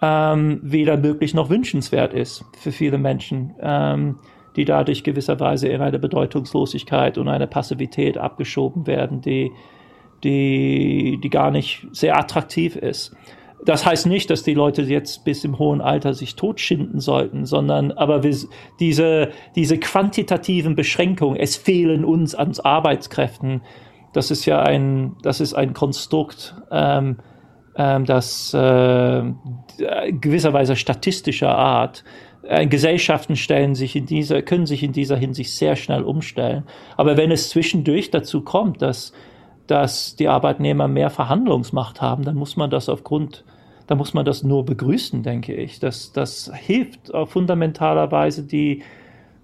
ähm, 0.01 0.60
weder 0.62 0.97
möglich 0.97 1.34
noch 1.34 1.49
wünschenswert 1.49 2.14
ist 2.14 2.43
für 2.57 2.74
viele 2.74 2.97
Menschen. 2.97 3.55
Ähm, 3.62 4.20
die 4.56 4.66
dadurch 4.66 5.04
gewisserweise 5.04 5.68
in 5.68 5.82
eine 5.82 6.00
Bedeutungslosigkeit 6.00 7.18
und 7.18 7.28
eine 7.28 7.47
Passivität 7.47 8.18
abgeschoben 8.18 8.88
werden, 8.88 9.22
die, 9.22 9.52
die, 10.24 11.20
die 11.22 11.30
gar 11.30 11.52
nicht 11.52 11.88
sehr 11.91 12.18
attraktiv 12.18 12.76
ist. 12.76 13.16
Das 13.66 13.86
heißt 13.86 14.06
nicht, 14.08 14.30
dass 14.30 14.43
die 14.43 14.54
Leute 14.54 14.84
jetzt 14.84 15.26
bis 15.26 15.43
im 15.43 15.60
hohen 15.60 15.82
Alter 15.82 16.14
sich 16.14 16.36
totschinden 16.36 17.02
sollten, 17.02 17.45
sondern 17.45 17.91
aber 17.91 18.22
diese, 18.80 19.30
diese 19.56 19.78
quantitativen 19.78 20.76
Beschränkungen, 20.76 21.38
es 21.38 21.58
fehlen 21.58 22.06
uns 22.06 22.36
an 22.36 22.54
Arbeitskräften, 22.64 23.62
das 24.14 24.32
ist 24.32 24.45
ja 24.45 24.62
ein, 24.62 25.18
das 25.22 25.41
ist 25.41 25.54
ein 25.54 25.74
Konstrukt, 25.74 26.56
ähm, 26.72 27.18
ähm, 27.76 28.06
das 28.06 28.54
äh, 28.54 29.24
gewisserweise 30.12 30.76
statistischer 30.76 31.56
Art 31.56 32.04
Gesellschaften 32.50 33.36
stellen 33.36 33.76
sich 33.76 33.95
in 33.95 34.08
dieser, 34.08 34.41
können 34.41 34.66
sich 34.66 34.82
in 34.82 34.91
dieser 34.91 35.18
Hinsicht 35.18 35.52
sehr 35.52 35.76
schnell 35.76 36.02
umstellen. 36.02 36.64
Aber 36.97 37.16
wenn 37.16 37.30
es 37.30 37.50
zwischendurch 37.50 38.10
dazu 38.10 38.41
kommt, 38.41 38.82
dass, 38.82 39.14
dass 39.68 40.16
die 40.16 40.28
Arbeitnehmer 40.28 40.88
mehr 40.88 41.12
Verhandlungsmacht 41.12 42.02
haben, 42.02 42.24
dann 42.24 42.36
muss 42.36 42.58
man 42.58 42.72
das 42.72 42.89
aufgrund, 42.89 43.43
dann 43.86 44.00
muss 44.00 44.16
man 44.16 44.26
das 44.26 44.41
nur 44.43 44.66
begrüßen, 44.66 45.22
denke 45.22 45.54
ich. 45.54 45.80
Das, 45.80 46.12
das 46.12 46.52
hilft 46.56 47.14
auf 47.14 47.30
fundamentaler 47.30 48.12
Weise 48.12 48.43
die, 48.43 48.82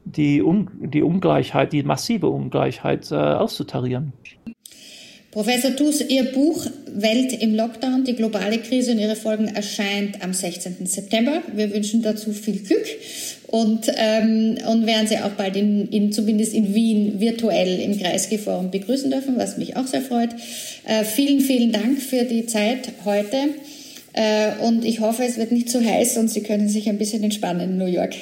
die, 0.04 0.42
Un, 0.42 0.72
die 0.80 1.04
Ungleichheit, 1.04 1.74
die 1.74 1.84
massive 1.84 2.30
Ungleichheit 2.30 3.12
äh, 3.12 3.16
auszutarieren. 3.16 4.14
Professor 5.36 5.72
Thus, 5.72 6.00
Ihr 6.00 6.32
Buch 6.32 6.66
Welt 6.88 7.34
im 7.42 7.56
Lockdown, 7.56 8.06
die 8.06 8.16
globale 8.16 8.58
Krise 8.58 8.94
und 8.94 9.00
ihre 9.00 9.18
Folgen 9.18 9.50
erscheint 9.50 10.24
am 10.24 10.32
16. 10.32 10.86
September. 10.86 11.42
Wir 11.54 11.74
wünschen 11.74 12.02
dazu 12.02 12.32
viel 12.32 12.60
Glück 12.60 12.86
und, 13.48 13.92
ähm, 13.98 14.56
und 14.66 14.86
werden 14.86 15.08
Sie 15.08 15.18
auch 15.18 15.32
bald 15.32 15.58
in, 15.58 15.90
in, 15.90 16.14
zumindest 16.14 16.54
in 16.54 16.74
Wien 16.74 17.20
virtuell 17.20 17.82
im 17.82 18.00
Kreisgeforum 18.00 18.72
begrüßen 18.72 19.12
dürfen, 19.12 19.36
was 19.36 19.58
mich 19.58 19.76
auch 19.76 19.88
sehr 19.88 20.02
freut. 20.02 20.30
Äh, 20.86 21.04
vielen, 21.04 21.42
vielen 21.42 21.74
Dank 21.74 22.00
für 22.00 22.24
die 22.24 22.46
Zeit 22.46 22.94
heute 23.04 23.36
äh, 24.14 24.52
und 24.66 24.86
ich 24.86 25.02
hoffe, 25.02 25.26
es 25.26 25.36
wird 25.36 25.52
nicht 25.52 25.70
zu 25.70 25.84
heiß 25.84 26.16
und 26.16 26.30
Sie 26.30 26.44
können 26.44 26.70
sich 26.70 26.88
ein 26.88 26.98
bisschen 26.98 27.24
entspannen 27.24 27.72
in 27.72 27.78
New 27.78 27.88
York. 27.88 28.14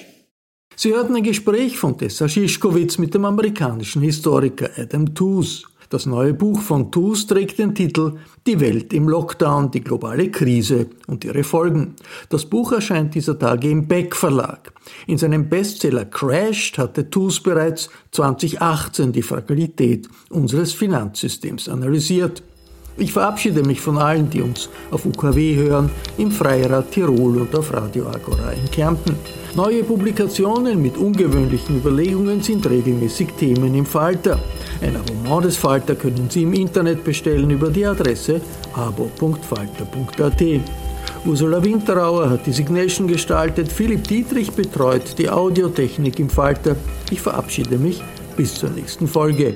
Sie 0.75 0.89
hörten 0.89 1.15
ein 1.15 1.21
Gespräch 1.21 1.77
von 1.77 1.95
Tessa 1.95 2.27
Schischkowitz 2.27 2.97
mit 2.97 3.13
dem 3.13 3.25
amerikanischen 3.25 4.01
Historiker 4.01 4.71
Adam 4.75 5.13
Tooze. 5.13 5.65
Das 5.93 6.07
neue 6.07 6.33
Buch 6.33 6.59
von 6.59 6.91
TUS 6.91 7.27
trägt 7.27 7.59
den 7.59 7.75
Titel 7.75 8.13
Die 8.47 8.59
Welt 8.59 8.93
im 8.93 9.07
Lockdown, 9.07 9.69
die 9.69 9.83
globale 9.83 10.31
Krise 10.31 10.87
und 11.05 11.23
ihre 11.23 11.43
Folgen. 11.43 11.93
Das 12.29 12.47
Buch 12.47 12.71
erscheint 12.71 13.13
dieser 13.13 13.37
Tage 13.37 13.69
im 13.69 13.87
Beck 13.87 14.15
Verlag. 14.15 14.73
In 15.05 15.19
seinem 15.19 15.49
Bestseller 15.49 16.05
Crashed 16.05 16.79
hatte 16.79 17.11
TUS 17.11 17.43
bereits 17.43 17.91
2018 18.09 19.11
die 19.11 19.21
Fragilität 19.21 20.09
unseres 20.31 20.73
Finanzsystems 20.73 21.69
analysiert. 21.69 22.41
Ich 22.97 23.11
verabschiede 23.11 23.63
mich 23.63 23.81
von 23.81 23.97
allen, 23.97 24.29
die 24.29 24.41
uns 24.41 24.69
auf 24.91 25.05
UKW 25.05 25.55
hören, 25.55 25.89
im 26.17 26.31
Freirad 26.31 26.91
Tirol 26.91 27.41
und 27.41 27.55
auf 27.55 27.73
Radio 27.73 28.05
Agora 28.07 28.51
in 28.51 28.69
Kärnten. 28.69 29.15
Neue 29.55 29.83
Publikationen 29.83 30.81
mit 30.81 30.97
ungewöhnlichen 30.97 31.77
Überlegungen 31.77 32.41
sind 32.41 32.69
regelmäßig 32.69 33.29
Themen 33.39 33.73
im 33.73 33.85
Falter. 33.85 34.39
Ein 34.81 34.95
Abonnement 34.95 35.45
des 35.45 35.57
Falter 35.57 35.95
können 35.95 36.27
Sie 36.29 36.43
im 36.43 36.53
Internet 36.53 37.03
bestellen 37.03 37.49
über 37.49 37.69
die 37.69 37.85
Adresse 37.85 38.41
abo.falter.at. 38.73 40.43
Ursula 41.25 41.63
Winterauer 41.63 42.29
hat 42.29 42.45
die 42.45 42.51
Signation 42.51 43.07
gestaltet, 43.07 43.71
Philipp 43.71 44.07
Dietrich 44.07 44.51
betreut 44.51 45.17
die 45.17 45.29
Audiotechnik 45.29 46.19
im 46.19 46.29
Falter. 46.29 46.75
Ich 47.09 47.21
verabschiede 47.21 47.77
mich 47.77 48.03
bis 48.35 48.55
zur 48.55 48.69
nächsten 48.69 49.07
Folge. 49.07 49.55